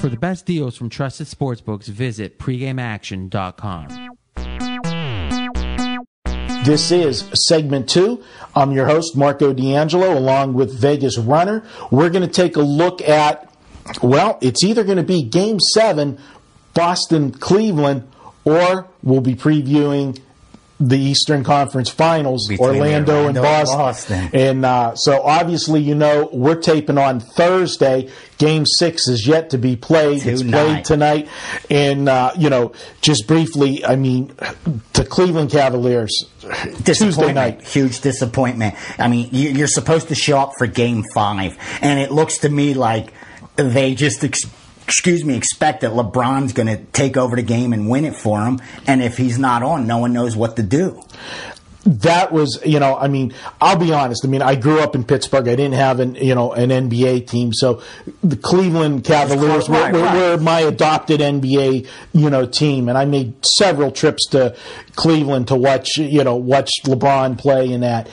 For 0.00 0.08
the 0.08 0.16
best 0.16 0.46
deals 0.46 0.76
from 0.76 0.88
trusted 0.88 1.26
sportsbooks, 1.26 1.86
visit 1.86 2.38
pregameaction.com. 2.38 4.08
This 6.64 6.90
is 6.90 7.24
segment 7.46 7.88
two. 7.88 8.22
I'm 8.54 8.72
your 8.72 8.86
host, 8.86 9.16
Marco 9.16 9.52
D'Angelo, 9.52 10.16
along 10.16 10.54
with 10.54 10.78
Vegas 10.78 11.18
Runner. 11.18 11.64
We're 11.90 12.10
going 12.10 12.22
to 12.22 12.32
take 12.32 12.56
a 12.56 12.62
look 12.62 13.00
at, 13.02 13.52
well, 14.02 14.38
it's 14.40 14.62
either 14.62 14.84
going 14.84 14.98
to 14.98 15.02
be 15.02 15.22
game 15.22 15.58
seven, 15.58 16.18
Boston 16.74 17.32
Cleveland, 17.32 18.10
or 18.44 18.88
we'll 19.02 19.20
be 19.20 19.34
previewing 19.34 20.18
the 20.82 20.98
Eastern 20.98 21.44
Conference 21.44 21.90
Finals, 21.90 22.48
Between 22.48 22.66
Orlando, 22.80 23.26
and 23.28 23.36
Orlando 23.36 23.38
and 23.40 23.42
Boston. 23.76 23.78
Boston. 24.22 24.30
And 24.32 24.64
uh, 24.64 24.94
so 24.96 25.20
obviously, 25.22 25.82
you 25.82 25.94
know, 25.94 26.30
we're 26.32 26.54
taping 26.60 26.96
on 26.96 27.20
Thursday. 27.20 28.08
Game 28.38 28.64
six 28.64 29.06
is 29.06 29.26
yet 29.26 29.50
to 29.50 29.58
be 29.58 29.76
played. 29.76 30.24
It's 30.24 30.40
Tonight. 30.40 30.64
played 30.64 30.84
tonight. 30.86 31.28
And, 31.68 32.08
uh, 32.08 32.32
you 32.38 32.48
know, 32.48 32.72
just 33.02 33.26
briefly, 33.26 33.84
I 33.84 33.96
mean, 33.96 34.32
the 34.94 35.04
Cleveland 35.04 35.50
Cavaliers, 35.50 36.24
Tuesday 36.84 37.32
night. 37.34 37.60
Huge 37.62 38.00
disappointment. 38.00 38.74
I 38.98 39.08
mean, 39.08 39.28
you- 39.32 39.50
you're 39.50 39.66
supposed 39.66 40.08
to 40.08 40.14
show 40.14 40.38
up 40.38 40.52
for 40.56 40.66
game 40.66 41.04
five, 41.14 41.56
and 41.82 42.00
it 42.00 42.10
looks 42.10 42.38
to 42.38 42.48
me 42.48 42.72
like 42.72 43.12
they 43.56 43.94
just, 43.94 44.24
ex- 44.24 44.46
excuse 44.90 45.24
me, 45.24 45.36
expect 45.36 45.82
that 45.82 45.92
LeBron's 45.92 46.52
going 46.52 46.66
to 46.66 46.76
take 46.76 47.16
over 47.16 47.36
the 47.36 47.42
game 47.42 47.72
and 47.72 47.88
win 47.88 48.04
it 48.04 48.16
for 48.16 48.40
him. 48.40 48.60
And 48.88 49.00
if 49.00 49.16
he's 49.16 49.38
not 49.38 49.62
on, 49.62 49.86
no 49.86 49.98
one 49.98 50.12
knows 50.12 50.34
what 50.36 50.56
to 50.56 50.64
do. 50.64 51.00
that 51.84 52.32
was, 52.32 52.60
you 52.66 52.80
know, 52.80 52.96
I 52.96 53.06
mean, 53.06 53.32
I'll 53.60 53.78
be 53.78 53.92
honest. 53.92 54.24
I 54.24 54.28
mean, 54.28 54.42
I 54.42 54.56
grew 54.56 54.80
up 54.80 54.96
in 54.96 55.04
Pittsburgh. 55.04 55.46
I 55.46 55.54
didn't 55.54 55.74
have 55.74 56.00
an, 56.00 56.16
you 56.16 56.34
know, 56.34 56.52
an 56.52 56.70
NBA 56.70 57.28
team, 57.28 57.52
so 57.54 57.82
the 58.22 58.36
Cleveland 58.36 59.04
Cavaliers 59.04 59.68
were, 59.68 59.76
Right, 59.76 59.92
were, 59.94 60.00
right. 60.02 60.14
were 60.14 60.42
my 60.42 60.60
adopted 60.60 61.20
NBA, 61.20 61.86
you 62.12 62.28
know, 62.28 62.44
team, 62.44 62.88
and 62.88 62.98
I 62.98 63.04
made 63.04 63.46
several 63.46 63.92
trips 63.92 64.26
to 64.30 64.56
Cleveland 64.96 65.48
to 65.48 65.56
watch, 65.56 65.96
you 65.98 66.24
know, 66.24 66.34
watch 66.34 66.70
LeBron 66.84 67.38
play 67.38 67.70
in 67.72 67.80
that. 67.82 68.08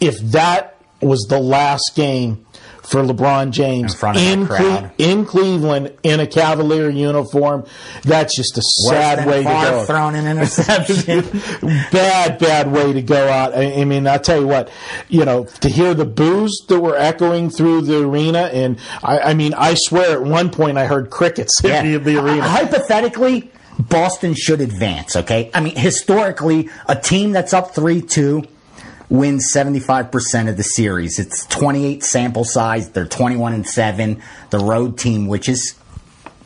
If 0.00 0.18
that 0.32 0.80
was 1.02 1.26
the 1.28 1.38
last 1.38 1.92
game 1.94 2.43
for 2.84 3.02
LeBron 3.02 3.50
James 3.50 3.92
In 3.94 3.98
front 3.98 4.18
of 4.18 4.22
that 4.22 4.32
in, 4.32 4.46
crowd. 4.46 4.92
in 4.98 5.24
Cleveland 5.24 5.96
in 6.02 6.20
a 6.20 6.26
Cavalier 6.26 6.90
uniform, 6.90 7.64
that's 8.02 8.36
just 8.36 8.58
a 8.58 8.62
sad 8.62 9.26
way 9.26 9.38
to 9.38 9.44
go 9.44 9.84
throwing 9.86 10.14
an 10.16 10.26
interception. 10.26 11.22
bad, 11.90 12.38
bad 12.38 12.70
way 12.70 12.92
to 12.92 13.02
go 13.02 13.28
out. 13.28 13.54
I, 13.54 13.80
I 13.80 13.84
mean, 13.84 14.06
I'll 14.06 14.20
tell 14.20 14.40
you 14.40 14.46
what, 14.46 14.70
you 15.08 15.24
know, 15.24 15.44
to 15.44 15.68
hear 15.68 15.94
the 15.94 16.04
boos 16.04 16.64
that 16.68 16.78
were 16.78 16.96
echoing 16.96 17.50
through 17.50 17.82
the 17.82 18.04
arena, 18.04 18.50
and 18.52 18.78
I, 19.02 19.18
I 19.18 19.34
mean, 19.34 19.54
I 19.54 19.74
swear 19.74 20.12
at 20.12 20.22
one 20.22 20.50
point 20.50 20.76
I 20.76 20.86
heard 20.86 21.10
crickets 21.10 21.64
in 21.64 21.92
the, 21.92 21.98
the 21.98 22.22
arena. 22.22 22.42
Hypothetically, 22.42 23.50
Boston 23.78 24.34
should 24.34 24.60
advance, 24.60 25.16
okay? 25.16 25.50
I 25.54 25.60
mean, 25.60 25.76
historically, 25.76 26.68
a 26.86 26.96
team 26.96 27.32
that's 27.32 27.52
up 27.52 27.74
3 27.74 28.02
2 28.02 28.44
wins 29.08 29.52
75% 29.52 30.48
of 30.48 30.56
the 30.56 30.62
series. 30.62 31.18
It's 31.18 31.46
28 31.46 32.02
sample 32.02 32.44
size. 32.44 32.90
They're 32.90 33.06
21 33.06 33.52
and 33.52 33.66
7. 33.66 34.22
The 34.50 34.58
road 34.58 34.98
team, 34.98 35.26
which 35.26 35.48
is 35.48 35.74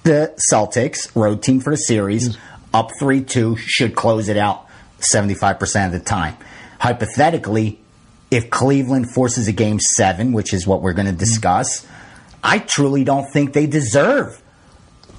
the 0.05 0.35
Celtics, 0.50 1.15
road 1.15 1.43
team 1.43 1.61
for 1.61 1.71
the 1.71 1.77
series, 1.77 2.31
mm. 2.31 2.41
up 2.75 2.91
3 2.99 3.23
2, 3.23 3.57
should 3.57 3.95
close 3.95 4.29
it 4.29 4.37
out 4.37 4.67
75% 5.00 5.87
of 5.87 5.93
the 5.93 6.00
time. 6.00 6.37
Hypothetically, 6.81 7.81
if 8.31 8.50
Cleveland 8.50 9.11
forces 9.12 9.49
a 9.49 9.53
game 9.53 9.81
seven, 9.81 10.33
which 10.33 10.53
is 10.53 10.67
what 10.67 10.83
we're 10.83 10.93
going 10.93 11.07
to 11.07 11.12
mm. 11.12 11.19
discuss, 11.19 11.87
I 12.43 12.59
truly 12.59 13.05
don't 13.05 13.31
think 13.33 13.53
they 13.53 13.67
deserve 13.67 14.43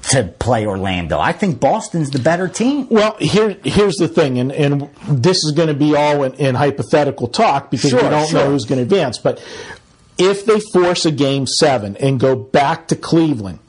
to 0.04 0.24
play 0.40 0.66
Orlando. 0.66 1.20
I 1.20 1.32
think 1.32 1.60
Boston's 1.60 2.10
the 2.10 2.20
better 2.20 2.48
team. 2.48 2.88
Well, 2.90 3.16
here, 3.20 3.58
here's 3.64 3.98
the 3.98 4.08
thing, 4.08 4.40
and, 4.40 4.52
and 4.52 4.90
this 5.08 5.38
is 5.44 5.52
going 5.56 5.68
to 5.68 5.74
be 5.74 5.96
all 5.96 6.24
in, 6.24 6.34
in 6.36 6.56
hypothetical 6.56 7.28
talk 7.28 7.70
because 7.70 7.94
we 7.94 8.00
don't 8.02 8.28
sure. 8.28 8.40
know 8.40 8.50
who's 8.52 8.66
going 8.66 8.78
to 8.78 8.84
advance. 8.84 9.18
But 9.18 9.44
if 10.18 10.46
they 10.46 10.60
force 10.74 11.06
a 11.06 11.12
game 11.12 11.48
seven 11.48 11.96
and 11.98 12.20
go 12.20 12.36
back 12.36 12.88
to 12.88 12.96
Cleveland, 12.96 13.60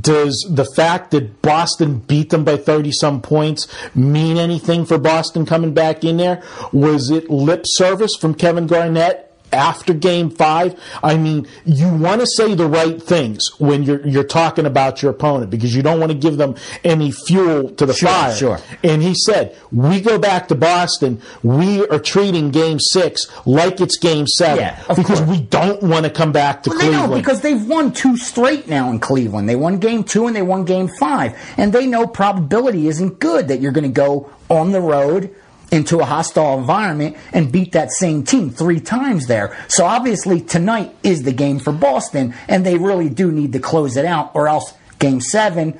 does 0.00 0.46
the 0.50 0.64
fact 0.64 1.10
that 1.12 1.42
Boston 1.42 1.98
beat 2.00 2.30
them 2.30 2.44
by 2.44 2.56
30 2.56 2.90
some 2.92 3.20
points 3.22 3.68
mean 3.94 4.38
anything 4.38 4.86
for 4.86 4.98
Boston 4.98 5.46
coming 5.46 5.74
back 5.74 6.04
in 6.04 6.16
there? 6.16 6.42
Was 6.72 7.10
it 7.10 7.30
lip 7.30 7.62
service 7.64 8.16
from 8.16 8.34
Kevin 8.34 8.66
Garnett? 8.66 9.33
After 9.54 9.94
game 9.94 10.30
five, 10.30 10.78
I 11.02 11.16
mean, 11.16 11.46
you 11.64 11.88
want 11.94 12.20
to 12.20 12.26
say 12.26 12.54
the 12.54 12.66
right 12.66 13.00
things 13.02 13.48
when 13.58 13.82
you're 13.84 14.06
you're 14.06 14.24
talking 14.24 14.66
about 14.66 15.00
your 15.02 15.12
opponent 15.12 15.50
because 15.50 15.74
you 15.74 15.82
don't 15.82 16.00
want 16.00 16.12
to 16.12 16.18
give 16.18 16.36
them 16.36 16.56
any 16.82 17.10
fuel 17.12 17.70
to 17.70 17.86
the 17.86 17.94
Sure, 17.94 18.08
fire. 18.08 18.34
sure. 18.34 18.58
And 18.82 19.02
he 19.02 19.14
said, 19.14 19.56
"We 19.72 20.00
go 20.00 20.18
back 20.18 20.48
to 20.48 20.54
Boston. 20.54 21.20
We 21.42 21.86
are 21.88 21.98
treating 21.98 22.50
Game 22.50 22.78
Six 22.80 23.26
like 23.46 23.80
it's 23.80 23.96
Game 23.96 24.26
Seven 24.26 24.58
Yeah, 24.64 24.82
because 24.88 25.20
course. 25.20 25.30
we 25.30 25.40
don't 25.42 25.82
want 25.82 26.04
to 26.04 26.10
come 26.10 26.32
back 26.32 26.62
to 26.64 26.70
Well, 26.70 26.78
they 26.80 26.86
Cleveland." 26.88 27.10
know 27.12 27.16
because 27.16 27.40
they've 27.40 27.64
won 27.66 27.92
two 27.92 28.16
straight 28.16 28.68
now 28.68 28.90
in 28.90 28.98
Cleveland. 28.98 29.48
They 29.48 29.56
won 29.56 29.78
game 29.78 30.02
two 30.04 30.26
and 30.26 30.34
they 30.34 30.42
won 30.42 30.64
game 30.64 30.88
five. 30.98 31.34
And 31.56 31.72
they 31.72 31.86
know 31.86 32.06
probability 32.06 32.88
isn't 32.88 33.20
good 33.20 33.48
that 33.48 33.60
you're 33.60 33.72
going 33.72 33.84
to 33.84 33.88
go 34.00 34.28
on 34.50 34.72
the 34.72 34.80
road 34.80 35.30
into 35.74 36.00
a 36.00 36.04
hostile 36.04 36.58
environment 36.58 37.16
and 37.32 37.52
beat 37.52 37.72
that 37.72 37.90
same 37.90 38.24
team 38.24 38.50
three 38.50 38.80
times 38.80 39.26
there. 39.26 39.56
So 39.68 39.84
obviously 39.84 40.40
tonight 40.40 40.94
is 41.02 41.24
the 41.24 41.32
game 41.32 41.58
for 41.58 41.72
Boston 41.72 42.34
and 42.48 42.64
they 42.64 42.78
really 42.78 43.08
do 43.08 43.30
need 43.30 43.52
to 43.52 43.58
close 43.58 43.96
it 43.96 44.04
out 44.04 44.30
or 44.34 44.48
else 44.48 44.72
game 44.98 45.20
seven 45.20 45.78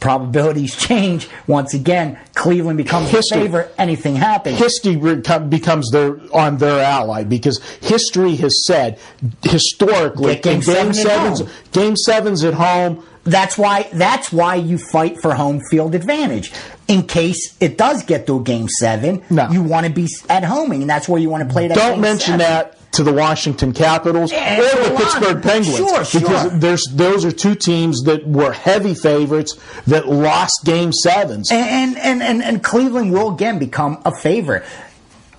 probabilities 0.00 0.74
change 0.76 1.28
once 1.46 1.74
again 1.74 2.18
Cleveland 2.34 2.78
becomes 2.78 3.10
the 3.10 3.22
favorite 3.22 3.74
anything 3.78 4.16
happens 4.16 4.58
history 4.58 4.96
becomes 4.96 5.90
their 5.90 6.18
on 6.34 6.56
their 6.58 6.80
ally 6.82 7.22
because 7.24 7.60
history 7.80 8.36
has 8.36 8.64
said 8.66 8.98
historically 9.42 10.34
Get 10.34 10.42
game 10.42 10.54
in 10.56 10.62
seven 10.62 10.88
at 10.90 10.94
sevens 10.96 11.42
game 11.72 11.96
sevens 11.96 12.44
at 12.44 12.54
home 12.54 13.04
That's 13.24 13.58
why 13.58 13.88
that's 13.92 14.32
why 14.32 14.54
you 14.56 14.78
fight 14.78 15.20
for 15.20 15.34
home 15.34 15.60
field 15.70 15.94
advantage. 15.94 16.52
In 16.88 17.06
case 17.06 17.54
it 17.60 17.76
does 17.76 18.02
get 18.02 18.26
to 18.26 18.38
a 18.38 18.42
game 18.42 18.66
seven, 18.68 19.22
No. 19.30 19.48
you 19.50 19.62
want 19.62 19.86
to 19.86 19.92
be 19.92 20.08
at 20.28 20.42
home, 20.42 20.72
and 20.72 20.88
that's 20.88 21.06
where 21.08 21.20
you 21.20 21.28
want 21.28 21.46
to 21.46 21.52
play 21.52 21.68
that. 21.68 21.76
don't 21.76 21.92
game 21.92 22.00
mention 22.00 22.38
seven. 22.38 22.38
that 22.40 22.78
to 23.00 23.10
the 23.10 23.12
Washington 23.12 23.72
Capitals 23.72 24.30
Yeah, 24.30 24.58
or 24.60 24.90
the. 24.90 24.96
Pittsburgh 24.96 25.42
Penguins 25.42 25.76
Sure, 25.76 26.04
sure. 26.04 26.20
because 26.20 26.58
there's 26.58 26.84
those 26.92 27.24
are 27.24 27.32
two 27.32 27.54
teams 27.54 28.02
that 28.04 28.26
were 28.26 28.52
heavy 28.52 28.92
favorites 28.94 29.58
that 29.86 30.06
lost 30.06 30.64
game 30.66 30.92
sevens 30.92 31.50
And, 31.50 31.96
and 31.96 32.22
and 32.22 32.42
and 32.42 32.62
Cleveland 32.62 33.12
will 33.12 33.34
again 33.34 33.58
become 33.58 34.02
a 34.04 34.14
favorite. 34.14 34.64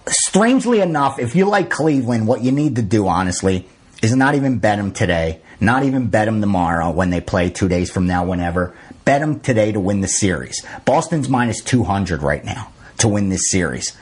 Strangely 0.07 0.79
enough, 0.81 1.19
if 1.19 1.35
you 1.35 1.45
like 1.45 1.69
Cleveland, 1.69 2.27
what 2.27 2.41
you 2.41 2.51
need 2.51 2.75
to 2.77 2.81
do, 2.81 3.07
honestly, 3.07 3.67
is 4.01 4.15
not 4.15 4.33
even 4.33 4.57
bet 4.57 4.77
them 4.79 4.91
today, 4.91 5.39
not 5.59 5.83
even 5.83 6.07
bet 6.07 6.25
them 6.25 6.41
tomorrow 6.41 6.89
when 6.89 7.11
they 7.11 7.21
play 7.21 7.51
two 7.51 7.69
days 7.69 7.91
from 7.91 8.07
now, 8.07 8.25
whenever. 8.25 8.75
Bet 9.05 9.21
them 9.21 9.39
today 9.39 9.71
to 9.71 9.79
win 9.79 10.01
the 10.01 10.07
series. 10.07 10.65
Boston's 10.85 11.29
minus 11.29 11.61
200 11.61 12.23
right 12.23 12.43
now 12.43 12.71
to 12.97 13.07
win 13.07 13.29
this 13.29 13.51
series. 13.51 13.95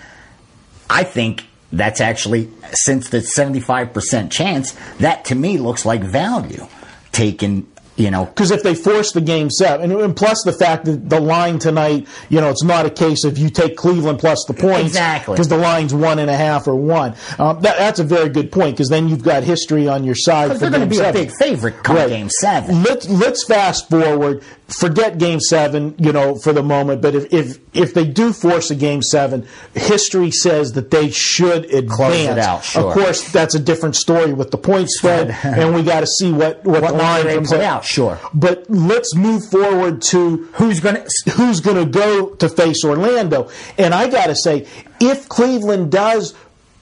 I 0.90 1.04
think 1.04 1.46
that's 1.72 2.02
actually 2.02 2.50
since 2.72 3.10
the 3.10 3.20
75% 3.20 4.32
chance, 4.32 4.72
that 5.00 5.26
to 5.26 5.36
me 5.36 5.58
looks 5.58 5.86
like 5.86 6.02
value 6.02 6.68
taken, 7.12 7.68
you 8.00 8.10
know, 8.10 8.26
Because 8.26 8.52
if 8.52 8.64
they 8.64 8.74
force 8.76 9.12
the 9.12 9.22
game 9.22 9.50
seven, 9.50 9.92
and, 9.92 10.00
and 10.02 10.16
plus 10.16 10.42
the 10.44 10.54
fact 10.54 10.86
that 10.86 11.10
the 11.10 11.20
line 11.20 11.60
tonight, 11.60 12.08
you 12.30 12.40
know, 12.42 12.50
it's 12.50 12.64
not 12.64 12.86
a 12.86 12.90
case 12.90 13.24
of 13.24 13.38
you 13.38 13.50
take 13.50 13.76
Cleveland 13.78 14.20
plus 14.20 14.46
the 14.46 14.54
points. 14.54 14.88
Exactly. 14.88 15.34
Because 15.36 15.48
the 15.50 15.58
line's 15.58 15.94
one 15.94 16.20
and 16.20 16.30
a 16.30 16.38
half 16.38 16.68
or 16.68 16.76
one. 16.76 17.16
Um, 17.38 17.60
that, 17.62 17.78
that's 17.78 18.00
a 18.00 18.04
very 18.04 18.30
good 18.30 18.52
point 18.52 18.76
because 18.78 18.90
then 18.90 19.10
you've 19.10 19.24
got 19.24 19.44
history 19.44 19.88
on 19.88 20.04
your 20.04 20.16
side. 20.16 20.48
because 20.48 20.60
for 20.62 20.70
they're 20.70 20.80
going 20.80 20.90
to 20.90 20.96
be 20.96 21.04
a 21.04 21.14
big 21.14 21.32
favorite 21.32 21.84
come 21.84 21.98
Right. 21.98 22.10
game 22.10 22.30
seven. 22.30 22.84
Let's 22.84 23.10
let's 23.10 23.44
fast 23.44 23.90
forward. 23.90 24.44
Forget 24.68 25.18
Game 25.18 25.40
Seven, 25.40 25.96
you 25.98 26.12
know, 26.14 26.36
for 26.36 26.54
the 26.54 26.62
moment. 26.62 27.02
But 27.02 27.16
if 27.16 27.34
if 27.34 27.58
if 27.74 27.94
they 27.96 28.06
do 28.06 28.32
force 28.32 28.70
a 28.70 28.76
Game 28.76 29.02
Seven, 29.02 29.48
history 29.74 30.30
says 30.30 30.74
that 30.74 30.92
they 30.92 31.10
should 31.10 31.66
advance. 31.74 31.96
Close 31.96 32.16
it 32.20 32.38
out, 32.38 32.64
sure. 32.64 32.84
Of 32.88 32.94
course, 32.94 33.32
that's 33.32 33.56
a 33.56 33.60
different 33.60 33.96
story 33.96 34.32
with 34.32 34.52
the 34.52 34.60
point 34.60 34.92
spread, 34.92 35.32
and 35.44 35.74
we 35.74 35.82
got 35.82 36.02
to 36.02 36.08
see 36.08 36.32
what 36.32 36.64
what, 36.66 36.84
What 36.84 36.92
the 36.92 36.98
line 37.00 37.26
comes 37.36 37.52
out. 37.54 37.84
Sure. 37.90 38.20
But 38.34 38.70
let's 38.70 39.16
move 39.16 39.50
forward 39.50 40.02
to 40.04 40.50
Who's 40.54 40.80
going 40.80 40.96
to 40.96 41.32
who's 41.32 41.60
going 41.60 41.78
to 41.78 41.90
go 41.90 42.36
to 42.36 42.50
face 42.50 42.84
Orlando. 42.84 43.50
And 43.78 43.94
I 43.94 44.10
got 44.10 44.28
to 44.28 44.36
say, 44.36 44.68
if 45.00 45.28
Cleveland 45.30 45.92
does 45.92 46.34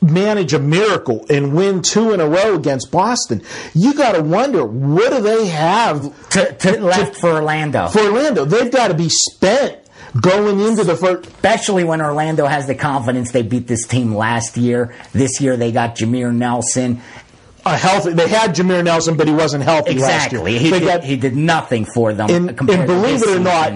manage 0.01 0.53
a 0.53 0.59
miracle 0.59 1.25
and 1.29 1.55
win 1.55 1.81
two 1.81 2.13
in 2.13 2.19
a 2.19 2.27
row 2.27 2.55
against 2.55 2.91
Boston, 2.91 3.41
you 3.73 3.93
got 3.93 4.13
to 4.13 4.21
wonder 4.21 4.65
what 4.65 5.11
do 5.11 5.21
they 5.21 5.47
have 5.47 6.29
to, 6.29 6.53
to 6.53 6.79
left 6.79 7.15
for 7.15 7.31
Orlando? 7.31 7.87
for 7.87 8.01
Orlando? 8.01 8.45
They've 8.45 8.71
got 8.71 8.89
to 8.89 8.93
be 8.93 9.09
spent 9.09 9.79
going 10.21 10.59
into 10.59 10.83
the 10.83 10.95
first. 10.95 11.27
especially 11.27 11.83
when 11.83 12.01
Orlando 12.01 12.45
has 12.45 12.67
the 12.67 12.75
confidence 12.75 13.31
they 13.31 13.41
beat 13.41 13.67
this 13.67 13.85
team 13.85 14.13
last 14.15 14.57
year. 14.57 14.93
This 15.13 15.41
year 15.41 15.57
they 15.57 15.71
got 15.71 15.95
Jameer 15.95 16.33
Nelson. 16.33 17.01
A 17.67 17.77
healthy, 17.77 18.13
they 18.13 18.27
had 18.27 18.55
Jameer 18.55 18.83
Nelson, 18.83 19.17
but 19.17 19.27
he 19.27 19.33
wasn't 19.33 19.63
healthy 19.63 19.91
Exactly. 19.91 20.37
last 20.39 20.47
year. 20.51 20.59
He 20.59 20.69
They 20.71 20.79
did, 20.79 20.85
got- 20.87 21.03
he 21.03 21.15
did 21.17 21.35
nothing 21.35 21.85
for 21.85 22.13
them. 22.13 22.29
and, 22.29 22.49
and 22.49 22.67
believe 22.87 23.21
it 23.23 23.29
or 23.29 23.39
not, 23.39 23.73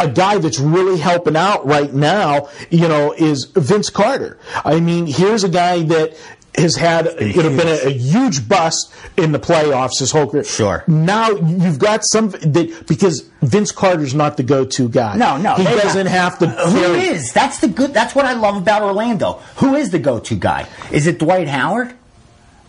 a 0.00 0.08
guy 0.08 0.38
that's 0.38 0.58
really 0.58 0.98
helping 0.98 1.36
out 1.36 1.64
right 1.66 1.92
now, 1.92 2.48
you 2.70 2.88
know, 2.88 3.12
is 3.16 3.44
Vince 3.54 3.90
Carter. 3.90 4.38
I 4.64 4.80
mean, 4.80 5.06
here's 5.06 5.44
a 5.44 5.48
guy 5.48 5.82
that 5.84 6.16
has 6.56 6.74
had 6.74 7.20
you 7.20 7.42
know 7.42 7.50
been 7.54 7.68
a, 7.68 7.88
a 7.88 7.92
huge 7.92 8.48
bust 8.48 8.90
in 9.18 9.30
the 9.32 9.38
playoffs 9.38 9.98
his 9.98 10.10
whole 10.10 10.26
career. 10.26 10.42
Sure. 10.42 10.82
Now 10.88 11.28
you've 11.30 11.78
got 11.78 12.00
some 12.02 12.30
that 12.30 12.84
because 12.88 13.28
Vince 13.42 13.70
Carter's 13.72 14.14
not 14.14 14.38
the 14.38 14.42
go-to 14.42 14.88
guy. 14.88 15.16
No, 15.16 15.36
no, 15.36 15.54
he 15.56 15.64
doesn't 15.64 16.04
got- 16.06 16.10
have 16.12 16.38
to. 16.38 16.48
Who 16.48 16.80
carry- 16.80 17.00
is? 17.08 17.32
That's 17.34 17.58
the 17.60 17.68
good. 17.68 17.92
That's 17.92 18.14
what 18.14 18.24
I 18.24 18.32
love 18.32 18.56
about 18.56 18.80
Orlando. 18.82 19.34
Who 19.56 19.74
is 19.74 19.90
the 19.90 19.98
go-to 19.98 20.34
guy? 20.34 20.66
Is 20.90 21.06
it 21.06 21.18
Dwight 21.18 21.46
Howard? 21.46 21.92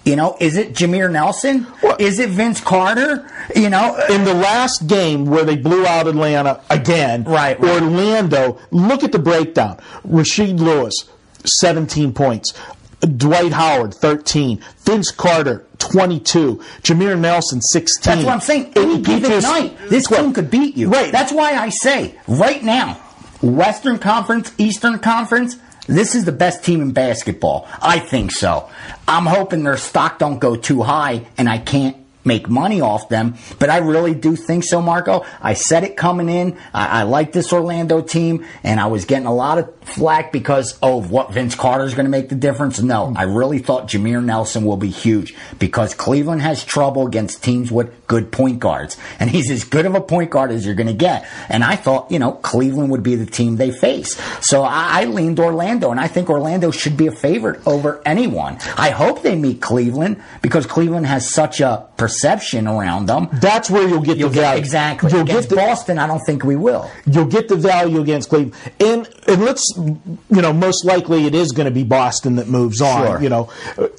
You 0.08 0.16
know, 0.16 0.38
is 0.40 0.56
it 0.58 0.74
Jameer 0.74 1.12
Nelson? 1.12 1.68
Well- 1.84 1.96
is 2.00 2.20
it 2.20 2.30
Vince 2.30 2.62
Carter? 2.62 3.30
You 3.56 3.70
know, 3.70 3.96
uh, 3.98 4.14
in 4.14 4.24
the 4.24 4.34
last 4.34 4.88
game 4.88 5.26
where 5.26 5.44
they 5.44 5.56
blew 5.58 5.86
out 5.86 6.08
Atlanta 6.08 6.62
again, 6.70 7.24
Right, 7.26 7.60
right. 7.60 7.82
Orlando, 7.82 8.58
look 8.72 9.04
at 9.04 9.12
the 9.12 9.20
breakdown. 9.20 9.78
Rasheed 10.08 10.60
Lewis, 10.60 11.06
17 11.46 12.14
points. 12.14 12.54
Dwight 13.02 13.52
Howard, 13.54 13.94
13. 13.94 14.60
Vince 14.84 15.12
Carter, 15.12 15.66
22. 15.80 16.60
Jameer 16.82 17.18
Nelson, 17.18 17.62
16. 17.62 18.12
That's 18.14 18.26
what 18.26 18.34
I'm 18.34 18.42
saying. 18.42 18.74
Any 18.76 19.02
given 19.02 19.42
night, 19.42 19.78
this 19.90 20.08
team 20.08 20.34
could 20.34 20.50
beat 20.50 20.76
you. 20.76 20.90
Right. 20.90 21.12
That's 21.12 21.32
why 21.32 21.54
I 21.54 21.70
say 21.70 22.16
right 22.28 22.64
now, 22.64 22.94
Western 23.42 24.00
Conference, 24.00 24.52
Eastern 24.58 24.98
Conference. 25.00 25.58
This 25.88 26.16
is 26.16 26.26
the 26.26 26.32
best 26.32 26.64
team 26.64 26.82
in 26.82 26.92
basketball. 26.92 27.68
I 27.82 28.00
think 28.00 28.32
so. 28.32 28.70
I'm 29.08 29.26
hoping 29.26 29.64
their 29.64 29.78
stock 29.78 30.20
don't 30.20 30.40
go 30.40 30.56
too 30.56 30.84
high, 30.84 31.26
and 31.38 31.50
I 31.50 31.58
can't 31.58 31.96
make 32.28 32.50
money 32.50 32.82
off 32.82 33.10
them. 33.10 33.36
But 33.58 33.70
I 33.70 33.78
really 33.78 34.14
do 34.14 34.36
think 34.36 34.64
so, 34.64 34.82
Marco. 34.82 35.26
I 35.42 35.54
said 35.54 35.84
it 35.84 35.98
coming 35.98 36.30
in. 36.30 36.58
I, 36.74 37.00
I 37.00 37.04
like 37.04 37.32
this 37.32 37.52
Orlando 37.52 38.02
team, 38.02 38.46
and 38.64 38.80
I 38.80 38.88
was 38.88 39.06
getting 39.06 39.26
a 39.26 39.34
lot 39.34 39.58
of 39.58 39.74
flack 39.82 40.32
because 40.32 40.78
oh, 40.84 41.02
what 41.02 41.32
Vince 41.32 41.56
Carter 41.56 41.86
is 41.86 41.94
going 41.94 42.06
to 42.06 42.12
make 42.12 42.30
the 42.30 42.36
difference. 42.36 42.82
No, 42.82 43.14
I 43.16 43.24
really 43.24 43.60
thought 43.60 43.88
Jameer 43.88 44.24
Nelson 44.24 44.66
will 44.66 44.78
be 44.78 44.90
huge 44.90 45.34
because 45.58 45.94
Cleveland 45.94 46.42
has 46.42 46.64
trouble 46.64 47.08
against 47.08 47.44
teams 47.44 47.72
with 47.72 48.08
good 48.08 48.32
point 48.32 48.60
guards, 48.60 48.98
and 49.20 49.30
he's 49.30 49.50
as 49.50 49.64
good 49.64 49.86
of 49.86 49.96
a 49.96 50.02
point 50.02 50.30
guard 50.30 50.52
as 50.52 50.66
you're 50.66 50.76
going 50.76 50.88
to 50.88 50.94
get. 50.94 51.28
And 51.50 51.64
I 51.64 51.76
thought, 51.76 52.12
you 52.12 52.20
know, 52.20 52.34
Cleveland 52.34 52.92
would 52.92 53.04
be 53.04 53.16
the 53.16 53.26
team 53.26 53.56
they 53.56 53.72
face. 53.72 54.20
So 54.46 54.64
I, 54.64 55.02
I 55.02 55.06
leaned 55.06 55.40
Orlando, 55.40 55.92
and 55.92 56.00
I 56.00 56.08
think 56.08 56.30
Orlando 56.30 56.72
should 56.72 56.98
be 56.98 57.08
a 57.08 57.12
favorite 57.12 57.66
over 57.66 58.02
anyone. 58.06 58.58
I 58.78 58.90
hope 58.90 59.22
they 59.22 59.36
meet 59.36 59.62
Cleveland 59.62 60.22
because 60.42 60.66
Cleveland 60.66 61.06
has 61.06 61.30
such 61.30 61.62
a 61.62 61.88
perception 62.18 62.68
around 62.68 63.06
them. 63.08 63.30
That's 63.34 63.70
where 63.70 63.88
you'll 63.88 64.02
get 64.02 64.18
You'll 64.18 64.30
the 64.30 64.36
get, 64.36 64.42
value. 64.42 64.60
exactly. 64.60 65.12
You'll 65.12 65.22
Against 65.22 65.50
get 65.50 65.56
the, 65.56 65.62
Boston, 65.62 66.00
I 66.00 66.08
don't 66.08 66.22
think 66.26 66.44
we 66.44 66.56
will. 66.56 66.90
you'll 67.06 67.26
get 67.26 67.48
the 67.48 67.56
value 67.56 68.02
against 68.02 68.30
Cleveland. 68.30 68.56
And 68.80 69.08
and 69.28 69.44
let's 69.44 69.64
you 69.78 70.42
know, 70.42 70.54
most 70.54 70.86
likely 70.86 71.26
it 71.26 71.36
is 71.36 71.52
going 71.52 71.66
to 71.66 71.72
be 71.72 71.84
Boston 71.84 72.36
that 72.38 72.48
moves 72.48 72.82
on. 72.82 73.06
Sure. 73.06 73.22
You 73.22 73.30
know, 73.30 73.50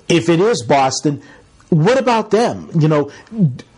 if 0.08 0.28
it 0.28 0.40
is 0.40 0.62
Boston, 0.62 1.22
what 1.70 1.98
about 1.98 2.30
them? 2.30 2.70
You 2.78 2.88
know, 2.88 3.10